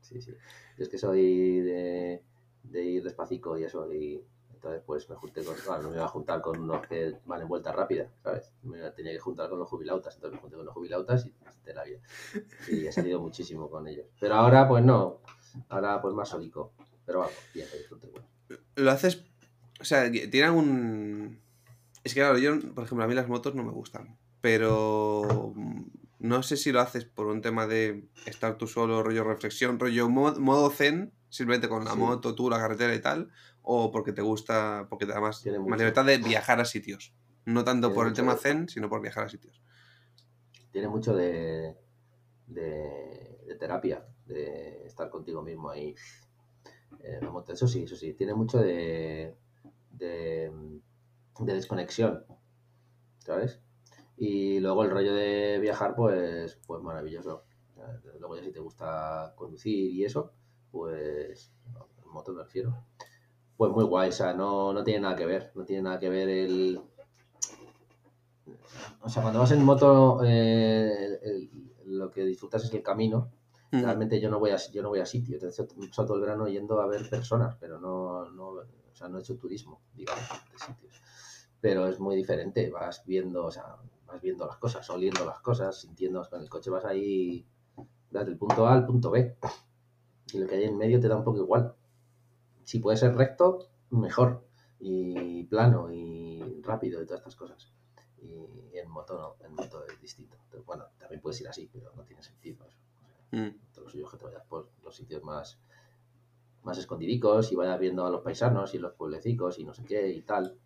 sí, 0.03 0.21
sí. 0.21 0.33
Yo 0.77 0.85
es 0.85 0.89
que 0.91 0.99
soy 0.99 1.61
de, 1.61 2.23
de 2.63 2.85
ir 2.85 3.03
despacito 3.03 3.57
y 3.57 3.65
eso, 3.65 3.91
y 3.91 4.23
entonces 4.53 4.83
pues 4.85 5.09
me 5.09 5.17
junté 5.17 5.43
con, 5.43 5.55
claro, 5.55 5.85
no 5.85 5.89
me 5.89 5.97
iba 5.97 6.05
a 6.05 6.09
juntar 6.09 6.43
con 6.43 6.61
unos 6.61 6.87
que 6.87 7.21
van 7.25 7.41
en 7.41 7.49
vuelta 7.49 7.73
rápida, 7.73 8.13
¿sabes? 8.23 8.53
Me 8.63 8.91
tenía 8.91 9.13
que 9.13 9.19
juntar 9.19 9.49
con 9.49 9.59
los 9.59 9.67
jubilautas, 9.67 10.15
entonces 10.15 10.37
me 10.37 10.43
junté 10.43 10.57
con 10.57 10.67
los 10.67 10.75
jubilautas 10.75 11.25
y 11.25 11.35
de 11.65 11.73
la 11.73 11.85
vida. 11.85 12.01
Y 12.69 12.87
he 12.87 12.93
salido 12.93 13.19
muchísimo 13.19 13.71
con 13.71 13.89
ellos. 13.89 14.09
Pero 14.21 14.35
ahora 14.35 14.69
pues 14.69 14.85
no, 14.85 15.23
ahora 15.71 16.03
pues 16.03 16.15
más 16.15 16.29
solico. 16.29 16.75
Pero 17.07 17.21
vamos, 17.21 17.35
bien, 17.55 17.67
lo 17.73 17.79
disfruto 17.79 18.09
igual. 18.09 18.27
Lo 18.77 18.91
haces. 18.91 19.25
O 19.81 19.85
sea, 19.85 20.11
tiene 20.11 20.45
algún. 20.45 21.41
Es 22.05 22.15
que 22.15 22.21
claro, 22.21 22.39
yo, 22.39 22.59
por 22.75 22.85
ejemplo, 22.85 23.05
a 23.05 23.09
mí 23.09 23.15
las 23.15 23.29
motos 23.29 23.55
no 23.55 23.63
me 23.65 23.73
gustan. 23.73 24.17
Pero. 24.41 25.53
mm, 25.55 25.85
No 26.23 26.43
sé 26.43 26.59
si 26.59 26.71
lo 26.71 26.81
haces 26.81 27.07
por 27.07 27.29
un 27.29 27.41
tema 27.41 27.67
de 27.67 28.07
estar 28.27 28.59
tú 28.59 28.67
solo, 28.67 29.03
rollo 29.03 29.25
reflexión, 29.25 29.79
rollo 29.79 30.07
mod- 30.11 30.37
modo 30.39 30.69
zen, 30.69 31.15
simplemente 31.31 31.67
con 31.67 31.83
la 31.87 31.93
Sí. 31.93 31.99
moto, 31.99 32.35
tú, 32.35 32.51
la 32.51 32.59
carretera 32.59 32.95
y 32.95 33.01
tal. 33.01 33.31
O 33.63 33.91
porque 33.91 34.13
te 34.13 34.21
gusta, 34.21 34.87
porque 34.91 35.07
te 35.07 35.13
da 35.13 35.21
más, 35.23 35.43
libertad 35.47 36.05
de 36.05 36.19
viajar 36.19 36.61
a 36.61 36.67
sitios. 36.67 37.15
No 37.47 37.65
tanto 37.65 37.87
Tiene 37.89 37.95
por 37.95 38.07
el 38.07 38.13
tema 38.13 38.35
de- 38.35 38.39
zen, 38.41 38.69
sino 38.69 38.91
por 38.91 39.01
viajar 39.01 39.25
a 39.25 39.29
sitios. 39.31 39.63
tiene 40.73 40.89
mucho 40.89 41.15
de, 41.15 41.75
de, 42.47 43.41
de 43.47 43.55
terapia, 43.59 44.05
de 44.27 44.85
estar 44.87 45.09
contigo 45.09 45.43
mismo 45.43 45.71
ahí. 45.71 45.95
Eh, 47.03 47.19
la 47.23 47.31
moto, 47.31 47.53
eso 47.55 47.67
sí, 47.67 47.85
eso 47.85 47.97
sí, 47.97 48.13
tiene 48.13 48.35
mucho 48.35 48.59
de, 48.59 49.35
de, 49.91 50.53
de 51.47 51.55
desconexión, 51.55 52.25
¿sabes? 53.19 53.61
Y 54.17 54.61
luego 54.61 54.85
el 54.85 54.91
rollo 54.91 55.15
de 55.15 55.59
viajar, 55.61 55.95
pues, 55.97 56.61
pues 56.67 56.83
maravilloso. 56.83 57.45
Luego 58.19 58.37
ya 58.37 58.45
si 58.45 58.53
te 58.53 58.61
gusta 58.61 59.33
conducir 59.37 59.91
y 59.93 60.05
eso, 60.05 60.33
pues, 60.71 61.53
en 62.05 62.11
moto 62.13 62.33
me 62.33 62.43
refiero, 62.43 62.85
pues 63.57 63.73
muy 63.73 63.85
guay, 63.85 64.11
o 64.11 64.13
sea, 64.13 64.35
no, 64.35 64.73
no 64.73 64.85
tiene 64.85 65.01
nada 65.01 65.17
que 65.17 65.27
ver, 65.27 65.53
no 65.55 65.65
tiene 65.65 65.83
nada 65.83 65.99
que 66.01 66.11
ver 66.11 66.29
el, 66.29 66.81
o 69.03 69.09
sea, 69.09 69.23
cuando 69.23 69.41
vas 69.41 69.51
en 69.53 69.65
moto, 69.65 70.21
eh, 70.25 71.19
el- 71.23 71.51
lo 71.87 72.11
que 72.11 72.25
disfrutas 72.25 72.65
es 72.65 72.73
el 72.75 72.83
camino. 72.83 73.31
Realmente 73.73 74.21
yo 74.21 74.31
no 74.31 74.39
voy 74.41 74.51
a, 74.51 74.57
yo 74.73 74.83
no 74.83 74.89
voy 74.91 75.01
a 75.01 75.07
sitio. 75.07 75.35
Entonces, 75.35 75.61
he 75.61 75.89
pasado 75.89 76.09
todo 76.09 76.17
el 76.17 76.23
verano 76.23 76.49
yendo 76.49 76.81
a 76.81 76.87
ver 76.87 77.09
personas, 77.09 77.57
pero 77.61 77.81
no, 77.81 78.29
no, 78.31 78.49
o 78.51 78.65
sea, 78.95 79.09
no 79.09 79.19
he 79.19 79.21
hecho 79.21 79.37
turismo, 79.37 79.81
digamos, 79.95 80.23
de 80.53 80.59
sitios. 80.59 81.01
Pero 81.61 81.87
es 81.87 81.99
muy 82.01 82.17
diferente. 82.17 82.71
Vas 82.71 83.05
viendo, 83.07 83.45
o 83.47 83.51
sea, 83.51 83.77
vas 84.07 84.21
viendo 84.21 84.47
las 84.47 84.57
cosas, 84.57 84.89
oliendo 84.91 85.25
las 85.25 85.41
cosas, 85.41 85.81
sintiendo. 85.81 86.27
Con 86.29 86.41
el 86.41 86.49
coche 86.49 86.71
vas 86.71 86.85
ahí 86.85 87.47
desde 88.11 88.31
el 88.31 88.39
punto 88.39 88.67
A 88.67 88.75
al 88.75 88.87
punto 88.87 89.11
B. 89.11 89.37
Y 90.33 90.39
lo 90.39 90.47
que 90.47 90.57
hay 90.57 90.65
en 90.65 90.77
medio 90.79 91.01
te 91.01 91.09
da 91.09 91.17
un 91.17 91.25
poco 91.25 91.39
igual. 91.39 91.75
Si 92.65 92.79
puede 92.79 92.97
ser 92.97 93.15
recto, 93.15 93.69
mejor. 93.91 94.47
Y 94.79 95.45
plano 95.45 95.93
y 95.93 96.63
rápido 96.63 97.03
y 97.03 97.05
todas 97.05 97.21
estas 97.21 97.37
cosas 97.37 97.71
y 98.23 98.79
en 98.79 98.89
moto 98.91 99.19
no, 99.19 99.47
en 99.47 99.55
moto 99.55 99.85
es 99.87 100.01
distinto. 100.01 100.37
Entonces, 100.45 100.65
bueno, 100.67 100.87
también 100.99 101.21
puedes 101.21 101.41
ir 101.41 101.49
así, 101.49 101.69
pero 101.73 101.93
no 101.97 102.05
tiene 102.05 102.23
sentido 102.23 102.65
eso. 102.67 102.77
O 103.03 103.07
sea, 103.07 103.41
Mm. 103.41 103.59
todo 103.73 103.85
lo 103.85 103.91
suyo 103.91 104.05
es 104.07 104.11
que 104.11 104.17
te 104.19 104.25
vayas 104.25 104.45
por 104.47 104.71
los 104.83 104.95
sitios 104.97 105.23
más, 105.23 105.59
más 106.63 106.79
escondidicos 106.79 107.53
y 107.53 107.57
vayas 107.57 107.79
viendo 107.79 108.05
a 108.05 108.11
los 108.11 108.23
paisanos 108.23 108.75
y 108.75 108.79
los 108.79 108.93
pueblecicos 108.95 109.59
y 109.59 109.65
no 109.65 109.73
sé 109.75 109.85
qué 109.85 110.11
y 110.11 110.23
tal. 110.23 110.59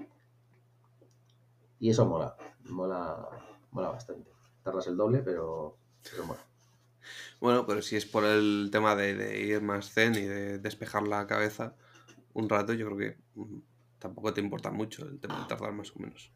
Y 1.79 1.91
eso 1.91 2.07
mola, 2.07 2.37
mola, 2.70 3.29
mola 3.70 3.89
bastante. 3.91 4.31
Tardas 4.62 4.87
el 4.87 4.97
doble, 4.97 5.18
pero, 5.18 5.77
pero 6.11 6.25
mola. 6.25 6.41
Bueno, 7.41 7.66
pero 7.66 7.83
si 7.83 7.97
es 7.97 8.07
por 8.07 8.25
el 8.25 8.70
tema 8.72 8.97
de, 8.97 9.14
de 9.14 9.41
ir 9.41 9.61
más 9.61 9.91
zen 9.91 10.14
y 10.14 10.22
de 10.22 10.59
despejar 10.59 11.07
la 11.07 11.27
cabeza 11.27 11.75
un 12.35 12.49
rato, 12.49 12.72
yo 12.72 12.87
creo 12.87 12.99
que 12.99 13.18
mm, 13.35 13.59
tampoco 13.99 14.35
te 14.35 14.41
importa 14.41 14.70
mucho 14.70 15.05
el 15.05 15.20
tema 15.20 15.41
de 15.41 15.47
tardar 15.47 15.72
más 15.72 15.95
o 15.95 15.99
menos. 16.01 16.33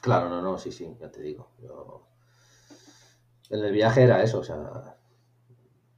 Claro, 0.00 0.28
no, 0.28 0.40
no, 0.40 0.58
sí, 0.58 0.72
sí, 0.72 0.96
ya 1.00 1.10
te 1.10 1.20
digo. 1.20 1.50
Yo... 1.62 2.06
En 3.50 3.64
el 3.64 3.72
viaje 3.72 4.02
era 4.02 4.22
eso, 4.22 4.38
o 4.38 4.44
sea, 4.44 4.96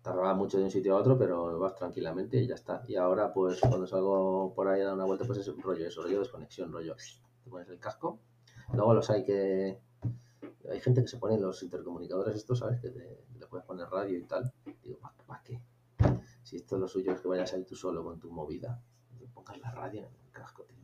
tardaba 0.03 0.35
mucho 0.35 0.59
de 0.59 0.65
un 0.65 0.71
sitio 0.71 0.97
a 0.97 1.01
otro, 1.01 1.17
pero 1.17 1.59
vas 1.59 1.75
tranquilamente 1.77 2.37
y 2.39 2.47
ya 2.47 2.57
está. 2.57 2.83
Y 2.89 2.97
ahora, 2.97 3.33
pues, 3.33 3.61
cuando 3.61 3.87
salgo 3.87 4.53
por 4.55 4.69
ahí 4.69 4.81
a 4.81 4.87
dar 4.87 4.95
una 4.95 5.05
vuelta, 5.05 5.25
pues 5.25 5.39
es 5.39 5.49
un 5.49 5.63
rollo 5.63 5.87
eso, 5.87 6.03
rollo 6.03 6.19
desconexión, 6.19 6.73
rollo. 6.73 6.97
Te 7.45 7.51
pones 7.51 7.69
el 7.69 7.79
casco. 7.79 8.19
Luego 8.73 8.95
los 8.95 9.11
hay 9.11 9.25
que. 9.25 9.79
Hay 10.71 10.81
gente 10.81 11.03
que 11.03 11.09
se 11.09 11.19
pone 11.19 11.39
los 11.39 11.63
intercomunicadores 11.63 12.35
estos, 12.37 12.59
¿sabes? 12.61 12.81
Que 12.81 12.89
te- 12.91 13.25
le 13.39 13.47
puedes 13.47 13.67
poner 13.67 13.87
radio 13.89 14.17
y 14.19 14.23
tal. 14.25 14.51
Digo, 14.83 14.99
¿para 15.27 15.43
qué? 15.43 15.61
Si 16.43 16.57
esto 16.57 16.79
lo 16.79 16.89
suyo 16.89 17.13
es 17.13 17.21
que 17.21 17.29
vayas 17.29 17.53
ahí 17.53 17.65
tú 17.65 17.75
solo 17.77 18.03
con 18.03 18.19
tu 18.19 18.31
movida, 18.31 18.81
que 19.19 19.27
pongas 19.29 19.59
la 19.59 19.71
radio 19.73 20.01
en 20.01 20.07
el 20.25 20.31
casco, 20.33 20.65
tío. 20.65 20.75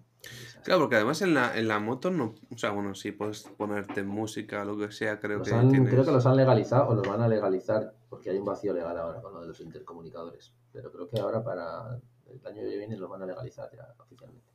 Claro, 0.64 0.80
porque 0.82 0.96
además 0.96 1.22
en 1.22 1.32
la, 1.32 1.56
en 1.58 1.66
la 1.66 1.78
moto 1.80 2.10
no. 2.10 2.34
O 2.54 2.58
sea, 2.58 2.72
bueno, 2.72 2.94
sí 2.94 3.12
puedes 3.12 3.42
ponerte 3.44 4.02
música, 4.02 4.64
lo 4.66 4.76
que 4.76 4.92
sea, 4.92 5.18
creo 5.18 5.38
Los 5.38 5.48
que 5.48 5.54
han- 5.54 5.70
tienes. 5.70 5.88
Creo 5.90 6.04
que 6.04 6.12
los 6.12 6.26
han 6.26 6.36
legalizado 6.36 6.88
o 6.88 6.94
los 6.94 7.06
van 7.08 7.22
a 7.22 7.28
legalizar 7.28 7.94
porque 8.10 8.28
hay 8.30 8.36
un 8.36 8.44
vacío 8.44 8.74
legal 8.74 8.98
ahora 8.98 9.22
con 9.22 9.32
lo 9.32 9.40
de 9.40 9.46
los 9.48 9.60
intercomunicadores. 9.60 10.52
Pero 10.72 10.92
creo 10.92 11.08
que 11.08 11.18
ahora 11.20 11.42
para 11.42 11.98
el 12.26 12.46
año 12.46 12.62
que 12.62 12.76
viene 12.76 12.96
los 12.98 13.08
van 13.08 13.22
a 13.22 13.26
legalizar 13.26 13.70
ya 13.74 13.94
oficialmente. 13.98 14.50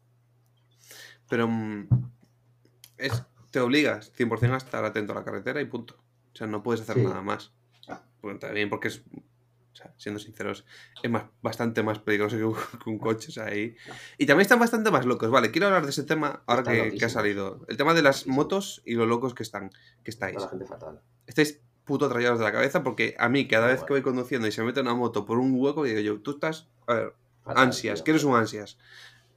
Pero 1.28 1.48
mm, 1.48 1.88
es, 2.98 3.24
te 3.52 3.60
obligas 3.60 4.12
100% 4.18 4.54
a 4.54 4.58
estar 4.58 4.84
atento 4.86 5.14
a 5.14 5.16
la 5.16 5.24
carretera 5.24 5.62
y 5.62 5.66
punto. 5.66 5.96
O 6.34 6.36
sea, 6.38 6.48
no 6.48 6.64
puedes 6.64 6.82
hacer 6.82 6.96
Sí. 6.96 7.04
nada 7.04 7.22
más. 7.22 7.52
Porque 8.22 8.40
también 8.40 8.70
porque 8.70 8.88
es. 8.88 9.04
O 9.74 9.78
sea, 9.78 9.94
siendo 9.98 10.20
sinceros, 10.20 10.66
es 11.04 11.12
más, 11.12 11.26
bastante 11.42 11.84
más 11.84 12.00
peligroso 12.00 12.38
que 12.38 12.44
un, 12.46 12.56
que 12.84 12.90
un 12.90 12.98
coche. 12.98 13.28
O 13.30 13.32
sea, 13.32 13.46
ahí. 13.46 13.76
Y 14.18 14.26
también 14.26 14.42
están 14.44 14.58
bastante 14.60 14.90
más 14.90 15.06
locos. 15.06 15.30
Vale, 15.30 15.52
quiero 15.52 15.68
hablar 15.68 15.84
de 15.84 15.90
ese 15.92 16.04
tema 16.04 16.42
ahora 16.48 16.64
que, 16.64 16.96
que 16.98 17.06
ha 17.06 17.10
salido. 17.10 17.66
El 17.68 17.78
tema 17.78 17.94
de 17.94 18.02
las 18.02 18.26
motos 18.26 18.82
y 18.86 18.96
lo 18.96 19.06
locos 19.06 19.34
que 19.36 19.44
están. 19.44 19.70
Que 20.04 20.12
Está 20.12 20.28
estáis. 20.30 20.44
la 20.44 20.50
gente 20.50 20.66
fatal. 20.66 21.02
Estáis 21.28 21.62
puto 21.84 22.10
trallados 22.10 22.40
de 22.40 22.46
la 22.46 22.52
cabeza 22.52 22.82
porque 22.84 23.16
a 23.20 23.30
mí, 23.30 23.48
cada 23.48 23.68
Da 23.68 23.74
vez 23.74 23.84
que 23.84 23.94
voy 23.94 24.02
conduciendo 24.02 24.48
y 24.48 24.52
se 24.52 24.62
me 24.62 24.68
mete 24.68 24.80
una 24.82 24.96
moto 24.96 25.26
por 25.26 25.38
un 25.38 25.52
hueco, 25.54 25.84
digo 25.84 26.00
yo, 26.00 26.20
tú 26.22 26.32
estás. 26.32 26.68
A 26.88 26.94
ver, 26.96 27.14
Fatal, 27.44 27.64
ansias, 27.66 28.00
tío. 28.00 28.04
que 28.06 28.12
eres 28.12 28.24
un 28.24 28.36
ansias. 28.36 28.78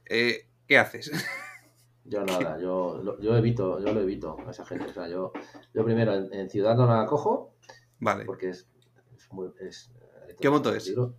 Eh, 0.05 0.47
¿Qué 0.67 0.77
haces? 0.79 1.11
Yo 2.05 2.23
nada, 2.25 2.57
yo, 2.59 2.99
lo- 3.03 3.19
yo 3.19 3.35
evito, 3.37 3.79
yo 3.79 3.93
lo 3.93 4.01
evito 4.01 4.37
a 4.45 4.51
esa 4.51 4.65
gente. 4.65 4.85
O 4.87 4.93
sea, 4.93 5.07
yo, 5.07 5.31
yo 5.73 5.83
primero 5.85 6.13
en, 6.13 6.33
en 6.33 6.49
ciudad 6.49 6.75
no 6.75 6.87
la 6.87 7.05
cojo 7.05 7.53
vale. 7.99 8.25
porque 8.25 8.49
es, 8.49 8.67
es 9.15 9.31
muy. 9.31 9.51
Es, 9.59 9.91
eh, 10.29 10.35
¿Qué 10.39 10.49
moto 10.49 10.69
es 10.71 10.77
es? 10.77 10.83
peligro. 10.85 11.13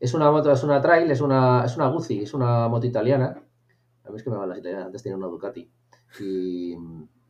Es 0.00 0.14
una 0.14 0.30
moto, 0.30 0.52
es 0.52 0.62
una 0.62 0.80
trail, 0.80 1.10
es 1.10 1.20
una, 1.20 1.64
es 1.64 1.76
una 1.76 1.88
Guzzi, 1.88 2.22
es 2.22 2.32
una 2.32 2.68
moto 2.68 2.86
italiana. 2.86 3.42
A 4.04 4.10
mí 4.10 4.16
es 4.16 4.22
que 4.22 4.30
me 4.30 4.36
van 4.36 4.48
las 4.48 4.58
italianas, 4.58 4.86
antes 4.86 5.02
tenía 5.02 5.16
una 5.18 5.26
Ducati. 5.26 5.70
Y 6.20 6.76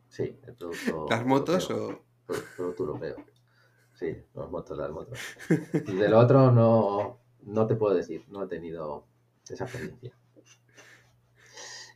sí, 0.09 0.39
el 0.47 0.55
producto. 0.55 1.07
¿Las 1.09 1.25
motos 1.27 1.71
europeo. 1.71 1.97
o.? 1.99 2.27
Pro- 2.27 2.37
producto 2.57 2.83
europeo. 2.85 3.17
Sí, 3.95 4.17
las 4.35 4.51
motos, 4.51 4.77
las 4.79 4.91
motos. 4.93 5.19
Y 5.89 5.95
del 5.97 6.15
otro 6.15 6.53
no, 6.53 7.19
no 7.43 7.67
te 7.67 7.75
puedo 7.75 7.95
decir, 7.97 8.25
no 8.29 8.45
he 8.45 8.47
tenido 8.47 9.07
esa 9.49 9.65
experiencia. 9.65 10.13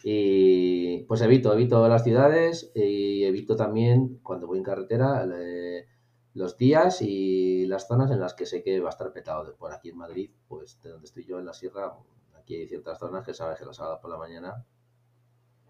Y 0.04 1.04
pues 1.04 1.20
evito, 1.22 1.52
evito 1.52 1.86
las 1.88 2.02
ciudades 2.04 2.72
y 2.74 3.24
evito 3.24 3.56
también 3.56 4.18
cuando 4.22 4.46
voy 4.48 4.58
en 4.58 4.64
carretera 4.64 5.24
le- 5.26 5.86
los 6.34 6.56
días 6.56 7.02
y 7.02 7.66
las 7.66 7.86
zonas 7.86 8.10
en 8.10 8.20
las 8.20 8.34
que 8.34 8.46
sé 8.46 8.62
que 8.62 8.80
va 8.80 8.88
a 8.88 8.90
estar 8.92 9.12
petado. 9.12 9.54
Por 9.56 9.72
aquí 9.72 9.90
en 9.90 9.98
Madrid, 9.98 10.30
pues 10.48 10.80
de 10.82 10.90
donde 10.90 11.06
estoy 11.06 11.24
yo 11.24 11.38
en 11.38 11.46
la 11.46 11.52
sierra, 11.54 11.92
aquí 12.34 12.56
hay 12.56 12.68
ciertas 12.68 12.98
zonas 12.98 13.24
que 13.24 13.34
sabes 13.34 13.58
que 13.58 13.64
los 13.66 13.76
sábados 13.76 14.00
por 14.00 14.10
la 14.10 14.16
mañana, 14.18 14.64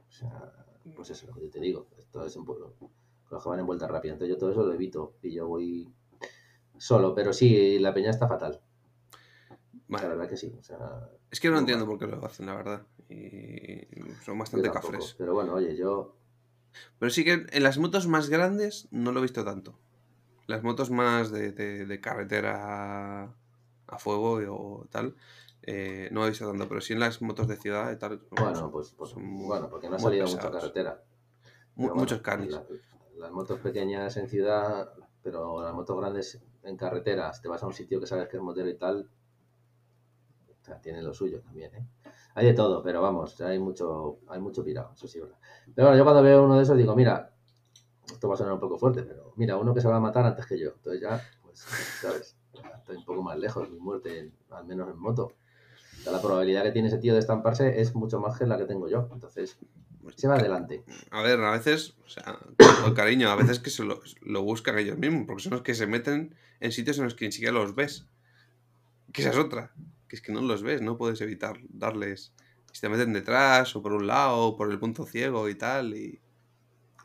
o 0.08 0.10
sea, 0.10 0.52
pues 0.94 1.10
eso 1.10 1.24
es 1.24 1.28
lo 1.28 1.34
que 1.34 1.42
yo 1.46 1.50
te 1.50 1.60
digo, 1.60 1.88
esto 1.98 2.24
es 2.24 2.36
un 2.36 2.44
pueblo 2.44 2.74
con 2.78 2.90
los 3.30 3.42
que 3.42 3.48
van 3.48 3.60
en 3.60 3.66
vuelta 3.66 3.86
rápida. 3.88 4.12
Entonces 4.12 4.34
yo 4.34 4.38
todo 4.38 4.50
eso 4.52 4.62
lo 4.64 4.72
evito 4.74 5.14
y 5.22 5.32
yo 5.34 5.46
voy 5.48 5.92
solo, 6.78 7.14
pero 7.14 7.32
sí, 7.32 7.78
la 7.80 7.94
peña 7.94 8.10
está 8.10 8.28
fatal. 8.28 8.60
La 9.88 10.08
verdad 10.08 10.28
que 10.28 10.36
sí. 10.36 10.52
O 10.58 10.62
sea, 10.62 11.08
es 11.32 11.40
que 11.40 11.50
no 11.50 11.58
entiendo 11.58 11.84
por 11.86 11.98
qué 11.98 12.06
lo 12.06 12.24
hacen, 12.24 12.46
la 12.46 12.54
verdad. 12.54 12.82
Y 13.08 13.80
son 14.24 14.38
bastante 14.38 14.68
tampoco. 14.68 14.92
cafres. 14.92 15.14
Pero 15.18 15.34
bueno, 15.34 15.54
oye, 15.54 15.74
yo. 15.76 16.14
Pero 16.98 17.10
sí 17.10 17.24
que 17.24 17.46
en 17.50 17.62
las 17.62 17.78
motos 17.78 18.06
más 18.06 18.28
grandes 18.30 18.86
no 18.92 19.10
lo 19.12 19.18
he 19.18 19.22
visto 19.22 19.44
tanto. 19.44 19.78
Las 20.46 20.62
motos 20.62 20.90
más 20.90 21.30
de, 21.32 21.50
de- 21.52 21.86
de 21.86 22.00
carretera 22.00 23.34
a 23.86 23.98
fuego 23.98 24.34
o 24.54 24.86
tal, 24.90 25.16
eh, 25.62 26.08
no 26.12 26.24
he 26.24 26.30
visto 26.30 26.46
tanto. 26.48 26.68
Pero 26.68 26.80
sí 26.80 26.92
en 26.92 27.00
las 27.00 27.20
motos 27.20 27.48
de 27.48 27.56
ciudad 27.56 27.92
y 27.92 27.96
tal. 27.98 28.22
Bueno, 28.30 28.54
son- 28.54 28.70
pues, 28.70 28.94
pues 28.96 29.10
son 29.10 29.24
muy- 29.24 29.46
bueno, 29.46 29.68
porque 29.68 29.88
no 29.88 29.96
ha 29.96 29.98
salido 29.98 30.26
mucha 30.26 30.50
carretera. 30.50 31.02
Mu- 31.74 31.94
muchos 31.94 32.20
canis. 32.20 32.52
la- 32.52 32.64
las 33.18 33.30
motos 33.32 33.60
pequeñas 33.60 34.16
en 34.16 34.28
ciudad, 34.28 34.92
pero 35.22 35.62
las 35.62 35.72
motos 35.74 35.96
grandes 35.98 36.40
en 36.64 36.76
carreteras, 36.76 37.40
te 37.40 37.48
vas 37.48 37.62
a 37.62 37.66
un 37.66 37.72
sitio 37.74 38.00
que 38.00 38.06
sabes 38.06 38.28
que 38.28 38.36
es 38.36 38.42
motero 38.42 38.68
y 38.68 38.76
tal, 38.76 39.08
o 40.62 40.64
sea, 40.64 40.80
tiene 40.80 41.02
lo 41.02 41.12
suyo 41.12 41.40
también, 41.40 41.74
¿eh? 41.74 41.86
Hay 42.34 42.46
de 42.46 42.54
todo, 42.54 42.82
pero 42.82 43.02
vamos, 43.02 43.38
hay 43.40 43.58
mucho, 43.58 44.20
hay 44.28 44.40
mucho 44.40 44.64
pirado, 44.64 44.92
eso 44.94 45.06
sí, 45.08 45.20
verdad. 45.20 45.36
Pero 45.74 45.88
bueno, 45.88 45.98
yo 45.98 46.04
cuando 46.04 46.22
veo 46.22 46.44
uno 46.44 46.56
de 46.56 46.62
esos 46.62 46.76
digo, 46.78 46.94
mira, 46.94 47.34
esto 48.10 48.28
va 48.28 48.34
a 48.34 48.38
sonar 48.38 48.54
un 48.54 48.60
poco 48.60 48.78
fuerte, 48.78 49.02
pero 49.02 49.32
mira, 49.36 49.56
uno 49.56 49.74
que 49.74 49.80
se 49.80 49.88
va 49.88 49.96
a 49.96 50.00
matar 50.00 50.24
antes 50.24 50.46
que 50.46 50.58
yo. 50.58 50.70
Entonces 50.76 51.02
ya, 51.02 51.20
pues, 51.42 51.58
¿sabes? 52.00 52.36
Estoy 52.78 52.96
un 52.96 53.04
poco 53.04 53.22
más 53.22 53.38
lejos, 53.38 53.68
mi 53.70 53.78
muerte, 53.78 54.32
al 54.50 54.64
menos 54.66 54.88
en 54.88 54.98
moto. 54.98 55.32
O 55.98 56.02
sea, 56.02 56.12
la 56.12 56.22
probabilidad 56.22 56.62
que 56.62 56.72
tiene 56.72 56.88
ese 56.88 56.98
tío 56.98 57.12
de 57.12 57.20
estamparse 57.20 57.80
es 57.80 57.94
mucho 57.94 58.20
más 58.20 58.38
que 58.38 58.46
la 58.46 58.56
que 58.56 58.64
tengo 58.64 58.88
yo. 58.88 59.08
Entonces, 59.12 59.58
se 60.16 60.28
va 60.28 60.36
adelante. 60.36 60.84
A 61.10 61.22
ver, 61.22 61.40
a 61.40 61.52
veces, 61.52 61.96
o 62.04 62.08
sea, 62.08 62.38
con 62.82 62.94
cariño, 62.94 63.30
a 63.30 63.36
veces 63.36 63.58
que 63.60 63.70
se 63.70 63.84
lo, 63.84 64.00
lo 64.20 64.42
buscan 64.42 64.78
ellos 64.78 64.98
mismos, 64.98 65.24
porque 65.26 65.42
son 65.42 65.52
los 65.52 65.62
que 65.62 65.74
se 65.74 65.86
meten 65.86 66.34
en 66.60 66.72
sitios 66.72 66.98
en 66.98 67.04
los 67.04 67.14
que 67.14 67.26
ni 67.26 67.32
siquiera 67.32 67.52
los 67.52 67.74
ves. 67.74 68.06
Que 69.12 69.22
esa 69.22 69.30
es 69.30 69.36
otra, 69.36 69.72
que 70.12 70.16
es 70.16 70.20
que 70.22 70.30
no 70.30 70.42
los 70.42 70.62
ves, 70.62 70.82
no 70.82 70.98
puedes 70.98 71.22
evitar 71.22 71.58
darles. 71.70 72.34
Si 72.70 72.82
te 72.82 72.90
meten 72.90 73.14
detrás, 73.14 73.74
o 73.74 73.80
por 73.80 73.94
un 73.94 74.06
lado, 74.06 74.36
o 74.48 74.56
por 74.58 74.70
el 74.70 74.78
punto 74.78 75.06
ciego 75.06 75.48
y 75.48 75.54
tal, 75.54 75.94
y. 75.96 76.20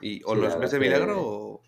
y 0.01 0.21
o 0.25 0.35
Sí, 0.35 0.41
los 0.41 0.59
ves 0.59 0.71
de 0.71 0.77
que- 0.77 0.85
milagro 0.85 1.15
o. 1.25 1.61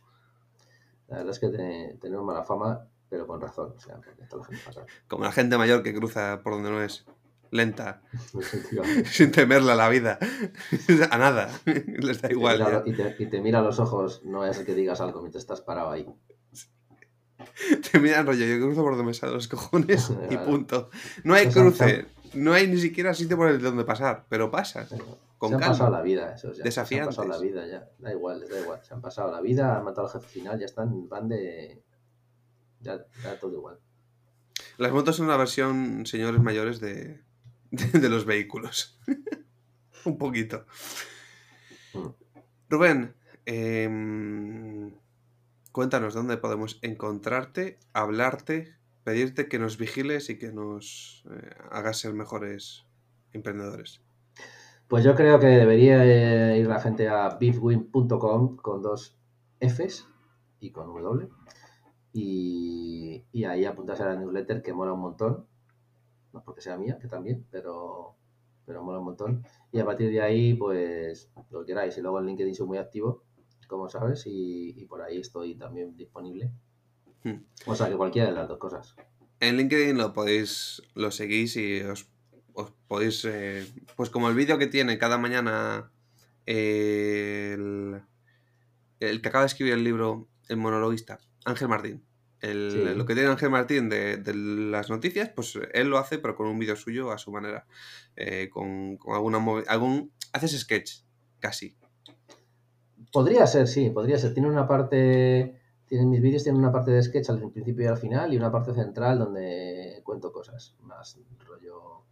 La 1.07 1.19
verdad 1.19 1.31
es 1.31 1.39
que 1.39 1.47
te- 1.47 1.97
tenemos 2.01 2.25
mala 2.25 2.43
fama, 2.43 2.85
pero 3.09 3.25
con 3.25 3.39
razón. 3.39 3.73
O 3.77 3.79
sea, 3.79 3.95
la 3.95 4.03
gente. 4.03 4.27
Como 5.07 5.23
la 5.23 5.31
gente 5.31 5.57
mayor 5.57 5.81
que 5.81 5.93
cruza 5.93 6.41
por 6.43 6.51
donde 6.55 6.71
no 6.71 6.83
es. 6.83 7.05
Lenta, 7.51 8.01
sin 9.05 9.31
temerla 9.31 9.75
la 9.75 9.87
vida. 9.87 10.19
a 11.11 11.17
nada. 11.17 11.49
Les 11.65 12.21
da 12.21 12.27
Y 12.27 12.31
te 12.31 12.33
igual. 12.33 12.59
mira 12.59 12.83
y, 12.85 12.93
te, 12.93 13.15
y 13.23 13.25
te 13.27 13.41
mira 13.41 13.59
a 13.59 13.61
los 13.61 13.79
ojos, 13.79 14.23
no 14.25 14.45
es 14.45 14.57
el 14.59 14.65
que 14.65 14.75
digas 14.75 14.99
algo 14.99 15.21
mientras 15.21 15.41
estás 15.43 15.61
parado 15.61 15.89
ahí. 15.89 16.05
Te 17.91 17.99
miran 17.99 18.25
rollo, 18.25 18.45
yo 18.45 18.59
cruzo 18.59 18.81
por 18.81 18.91
donde 18.91 19.05
me 19.05 19.13
salen 19.13 19.35
los 19.35 19.47
cojones 19.47 20.11
y 20.29 20.37
punto. 20.37 20.89
No 21.23 21.33
hay 21.33 21.47
cruce, 21.47 22.05
no 22.33 22.53
hay 22.53 22.67
ni 22.67 22.77
siquiera 22.79 23.13
sitio 23.13 23.37
por 23.37 23.49
el 23.49 23.61
donde 23.61 23.83
pasar, 23.83 24.25
pero 24.29 24.51
pasas. 24.51 24.89
Con 25.37 25.49
se 25.49 25.55
han 25.55 25.61
calma. 25.61 25.73
pasado 25.73 25.91
la 25.91 26.01
vida, 26.01 26.35
esos 26.35 26.57
ya. 26.57 26.63
Desafiantes. 26.63 27.15
Se 27.15 27.21
han 27.21 27.27
pasado 27.27 27.43
la 27.43 27.49
vida 27.49 27.65
ya. 27.65 27.89
Da 27.97 28.11
igual, 28.11 28.43
da 28.49 28.59
igual. 28.59 28.79
Se 28.83 28.93
han 28.93 29.01
pasado 29.01 29.31
la 29.31 29.39
vida, 29.41 29.77
han 29.77 29.85
matado 29.85 30.07
al 30.07 30.13
jefe 30.13 30.27
final, 30.27 30.59
ya 30.59 30.65
están, 30.65 31.07
van 31.07 31.29
de. 31.29 31.81
Ya, 32.81 33.05
ya 33.23 33.39
todo 33.39 33.53
igual. 33.53 33.79
Las 34.77 34.91
motos 34.91 35.15
son 35.15 35.27
la 35.27 35.37
versión 35.37 36.05
señores 36.05 36.41
mayores 36.41 36.79
de, 36.79 37.21
de, 37.71 37.99
de 37.99 38.09
los 38.09 38.25
vehículos. 38.25 38.99
Un 40.05 40.17
poquito. 40.17 40.65
Mm. 41.93 42.07
Rubén, 42.69 43.15
em, 43.45 44.91
cuéntanos 45.72 46.13
dónde 46.13 46.38
podemos 46.38 46.80
encontrarte, 46.82 47.80
hablarte, 47.93 48.74
pedirte 49.03 49.47
que 49.47 49.59
nos 49.59 49.78
vigiles 49.78 50.30
y 50.30 50.38
que 50.38 50.51
nos 50.51 51.24
eh, 51.32 51.49
hagas 51.72 51.97
ser 51.97 52.13
mejores 52.13 52.86
emprendedores. 53.34 54.01
Pues 54.88 55.03
yo 55.03 55.15
creo 55.15 55.39
que 55.39 55.47
debería 55.47 56.03
eh, 56.03 56.59
ir 56.59 56.67
la 56.67 56.80
gente 56.80 57.07
a 57.07 57.38
beefwin.com 57.39 58.57
con 58.57 58.82
dos 58.82 59.17
Fs 59.59 60.07
y 60.59 60.72
con 60.72 60.88
W. 60.88 61.30
Y, 62.11 63.24
y 63.32 63.43
ahí 63.43 63.65
apuntarse 63.65 64.01
a 64.03 64.07
la 64.07 64.15
newsletter 64.15 64.63
que 64.63 64.74
mola 64.74 64.93
un 64.93 65.01
montón. 65.01 65.45
No 66.34 66.43
porque 66.43 66.61
sea 66.61 66.78
mía, 66.78 66.97
que 66.99 67.07
también, 67.07 67.45
pero, 67.51 68.15
pero 68.65 68.84
mola 68.84 68.99
un 68.99 69.05
montón. 69.05 69.45
Y 69.72 69.80
a 69.80 69.86
partir 69.86 70.09
de 70.09 70.22
ahí, 70.22 70.55
pues 70.55 71.32
lo 71.51 71.61
que 71.61 71.67
queráis. 71.67 71.95
Y 71.97 72.01
luego 72.01 72.20
en 72.20 72.26
LinkedIn 72.26 72.55
soy 72.55 72.67
muy 72.67 72.78
activo, 72.80 73.24
como 73.70 73.88
sabes, 73.88 74.26
y, 74.28 74.74
y 74.76 74.86
por 74.86 75.01
ahí 75.01 75.20
estoy 75.20 75.55
también 75.55 75.95
disponible. 75.95 76.51
Hmm. 77.24 77.43
O 77.65 77.76
sea 77.76 77.88
que 77.89 77.95
cualquiera 77.95 78.28
de 78.28 78.34
las 78.34 78.47
dos 78.49 78.57
cosas. 78.57 78.95
En 79.39 79.55
LinkedIn 79.55 79.97
lo 79.97 80.11
podéis, 80.11 80.82
lo 80.95 81.11
seguís 81.11 81.55
y 81.55 81.80
os, 81.82 82.09
os 82.53 82.72
podéis, 82.89 83.24
eh, 83.24 83.65
pues 83.95 84.09
como 84.09 84.28
el 84.28 84.36
vídeo 84.36 84.57
que 84.57 84.67
tiene 84.67 84.97
cada 84.97 85.17
mañana 85.17 85.91
eh, 86.45 87.51
el, 87.53 88.01
el 88.99 89.22
que 89.22 89.30
acaba 89.30 89.43
de 89.43 89.47
escribir 89.47 89.74
el 89.74 89.84
libro, 89.84 90.28
el 90.49 90.57
monologuista, 90.57 91.20
Ángel 91.45 91.70
Martín. 91.70 92.03
El- 92.41 92.72
Sí. 92.72 92.95
Lo 92.97 93.05
que 93.05 93.13
tiene 93.15 93.30
Ángel 93.30 93.49
Martín 93.49 93.89
de, 93.89 94.15
de 94.17 94.34
las 94.34 94.89
noticias, 94.89 95.30
pues 95.36 95.57
él 95.74 95.89
lo 95.89 95.97
hace, 95.97 96.20
pero 96.20 96.36
con 96.36 96.47
un 96.47 96.57
vídeo 96.57 96.76
suyo 96.78 97.11
a 97.11 97.17
su 97.17 97.32
manera. 97.32 97.65
eh, 98.15 98.49
con, 98.51 98.97
con 98.97 99.13
alguna 99.15 99.39
algún 99.67 100.11
Haces 100.34 100.57
sketch, 100.59 101.01
casi. 101.39 101.76
Podría 103.12 103.47
ser, 103.47 103.68
sí, 103.68 103.89
podría 103.89 104.18
ser. 104.18 104.34
Tiene 104.34 104.49
una 104.49 104.68
parte, 104.68 105.60
tienen 105.86 106.10
mis 106.10 106.22
vídeos 106.22 106.43
tienen 106.43 106.60
una 106.60 106.72
parte 106.72 106.91
de 106.91 107.01
sketch 107.01 107.30
al 107.30 107.51
principio 107.51 107.86
y 107.86 107.88
al 107.88 107.97
final 107.97 108.34
y 108.34 108.38
una 108.38 108.51
parte 108.51 108.74
central 108.74 109.20
donde 109.20 110.01
cuento 110.03 110.32
cosas, 110.32 110.76
más 110.82 111.20
rollo 111.45 112.03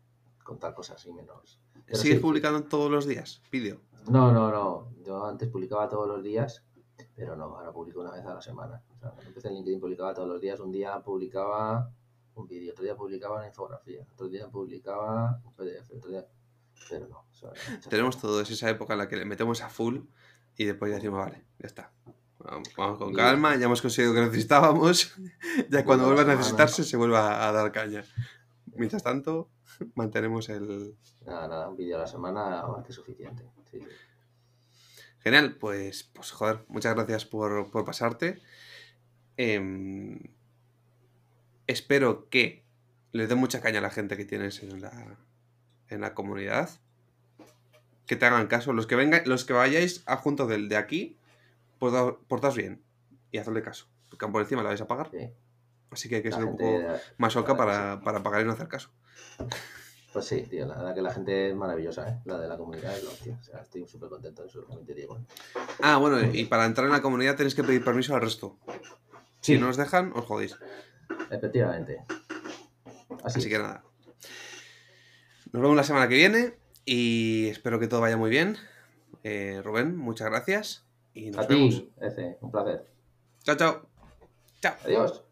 contar 0.44 0.74
cosas 0.74 1.06
y 1.06 1.12
menos. 1.12 1.60
Pero 1.86 1.98
¿Sigues 1.98 2.18
sí. 2.18 2.24
publicando 2.24 2.64
todos 2.64 2.90
los 2.90 3.06
días 3.06 3.42
vídeo? 3.52 3.80
No, 4.10 4.32
no, 4.32 4.52
no. 4.52 4.90
Yo 5.06 5.26
antes 5.26 5.50
publicaba 5.50 5.88
todos 5.88 6.08
los 6.08 6.24
días, 6.24 6.64
pero 7.16 7.36
no, 7.36 7.46
ahora 7.58 7.72
publico 7.72 8.00
una 8.00 8.12
vez 8.12 8.26
a 8.26 8.34
la 8.34 8.42
semana. 8.42 8.82
O 8.96 9.00
sea, 9.00 9.10
cuando 9.10 9.30
empecé 9.30 9.50
en 9.50 9.56
LinkedIn 9.56 9.80
publicaba 9.80 10.14
todos 10.14 10.30
los 10.30 10.42
días. 10.42 10.60
Un 10.60 10.72
día 10.72 11.00
publicaba 11.02 11.92
un 12.36 12.48
vídeo, 12.48 12.72
otro 12.72 12.84
día 12.84 12.96
publicaba 12.96 13.38
una 13.38 13.48
infografía, 13.48 14.06
otro 14.14 14.28
día 14.28 14.48
publicaba 14.48 15.42
un 15.44 15.54
PDF, 15.54 15.92
otro 15.96 16.12
día... 16.12 16.26
Pero 16.90 17.08
no. 17.08 17.26
o 17.30 17.34
sea, 17.34 17.50
muchas 17.50 17.90
Tenemos 17.90 18.18
todo, 18.22 18.40
es 18.40 18.52
esa 18.52 18.70
época 18.70 18.94
en 18.94 19.00
la 19.00 19.08
que 19.08 19.16
le 19.16 19.26
metemos 19.26 19.62
a 19.62 19.70
full 19.70 20.02
y 20.58 20.66
después 20.66 20.90
ya 20.90 20.96
decimos, 20.98 21.20
vale, 21.20 21.44
ya 21.60 21.68
está. 21.68 21.92
Vamos, 22.40 22.70
vamos 22.76 22.98
con 22.98 23.14
calma, 23.14 23.56
ya 23.56 23.66
hemos 23.66 23.82
conseguido 23.82 24.14
lo 24.14 24.20
que 24.20 24.26
necesitábamos. 24.28 25.16
Ya 25.70 25.84
cuando 25.84 26.06
Bueno, 26.06 26.16
vuelva 26.16 26.34
a 26.34 26.36
necesitarse 26.36 26.84
se 26.84 26.98
vuelva 26.98 27.48
a 27.48 27.52
dar 27.52 27.72
caña. 27.72 28.04
Mientras 28.76 29.04
tanto, 29.04 29.50
mantenemos 29.96 30.50
el... 30.50 30.96
Nada, 31.26 31.48
nada, 31.48 31.70
un 31.70 31.78
vídeo 31.78 31.96
a 31.96 32.00
la 32.00 32.08
semana 32.08 32.66
más 32.68 32.86
que 32.86 32.94
suficiente. 32.94 33.44
Sí, 33.72 33.80
sí. 33.80 33.88
Genial, 35.20 35.58
pues, 35.58 36.04
pues 36.04 36.32
joder, 36.32 36.64
muchas 36.68 36.96
gracias 36.96 37.26
por, 37.26 37.70
por 37.70 37.84
pasarte. 37.84 38.42
Em, 39.36 40.20
espero 41.68 42.30
que 42.30 42.64
le 43.12 43.28
dé 43.28 43.36
mucha 43.36 43.62
caña 43.62 43.80
a 43.80 43.82
la 43.82 43.90
gente 43.90 44.16
que 44.16 44.26
tienes 44.26 44.64
en 44.64 44.82
la, 44.82 45.18
en 45.90 46.02
la 46.02 46.14
comunidad. 46.14 46.70
Que 48.08 48.16
te 48.16 48.26
hagan 48.26 48.48
caso. 48.48 48.74
Los 48.74 48.88
que 48.88 48.96
vengan, 48.96 49.22
los 49.26 49.46
que 49.46 49.54
vayáis 49.54 50.02
a 50.08 50.18
juntos 50.18 50.50
del 50.50 50.70
de 50.70 50.78
aquí, 50.78 51.18
portaos, 51.78 52.16
portaos 52.28 52.56
bien 52.56 52.82
y 53.32 53.38
hacedle 53.38 53.62
caso. 53.62 53.88
Porque 54.10 54.28
por 54.28 54.42
encima 54.42 54.64
la 54.64 54.70
vais 54.70 54.82
a 54.82 54.88
pagar. 54.88 55.12
Sí. 55.12 55.30
Así 55.92 56.10
que 56.10 56.16
hay 56.16 56.24
que 56.24 56.30
La 56.30 56.38
ser 56.38 56.46
un 56.46 56.58
poco 56.58 56.80
más 57.18 57.36
la 57.36 57.42
verdad 57.42 57.58
para, 57.58 58.02
para 58.02 58.24
pagar 58.24 58.42
y 58.42 58.46
no 58.46 58.52
hacer 58.54 58.68
caso. 58.68 58.90
Pues 60.14 60.26
sí, 60.26 60.42
tío, 60.50 60.66
la 60.66 60.76
verdad 60.76 60.96
que 60.96 61.02
la 61.02 61.14
gente 61.14 61.50
es 61.50 61.56
maravillosa, 61.56 62.10
¿eh? 62.10 62.20
La 62.26 62.40
de 62.40 62.48
la 62.48 62.58
comunidad 62.58 62.98
es 62.98 63.04
hostia. 63.04 63.38
O 63.40 63.44
sea, 63.44 63.60
estoy 63.60 63.88
súper 63.88 64.10
contento 64.10 64.42
de 64.42 64.48
eso, 64.48 64.62
también 64.64 64.86
te 64.86 64.94
digo. 64.96 65.18
¿eh? 65.18 65.22
Ah, 65.82 65.98
bueno, 65.98 66.20
y 66.34 66.46
para 66.46 66.66
entrar 66.66 66.88
en 66.88 66.94
la 66.94 67.02
comunidad 67.02 67.36
tenéis 67.36 67.56
que 67.56 67.64
pedir 67.64 67.84
permiso 67.84 68.16
al 68.16 68.22
resto. 68.22 68.58
Si 69.42 69.60
no 69.60 69.70
os 69.70 69.78
dejan, 69.78 70.12
os 70.16 70.26
jodéis. 70.26 70.58
Efectivamente. 71.30 72.04
Así, 73.24 73.40
Así 73.40 73.50
que 73.50 73.60
nada. 73.60 73.84
Nos 75.52 75.62
vemos 75.62 75.76
la 75.76 75.84
semana 75.84 76.08
que 76.08 76.16
viene 76.16 76.58
y 76.88 77.48
espero 77.50 77.80
que 77.80 77.88
todo 77.88 78.02
vaya 78.02 78.18
muy 78.18 78.30
bien. 78.32 78.58
Eh, 79.24 79.62
Rubén, 79.64 79.96
muchas 79.98 80.30
gracias 80.30 80.86
y 81.14 81.30
nos 81.32 81.46
A 81.46 81.48
vemos. 81.48 81.76
ti, 81.76 81.92
F, 82.02 82.38
un 82.42 82.52
placer. 82.52 82.86
Chao, 83.44 83.56
chao. 83.58 83.90
Chao. 84.62 84.76
Adiós. 84.86 85.27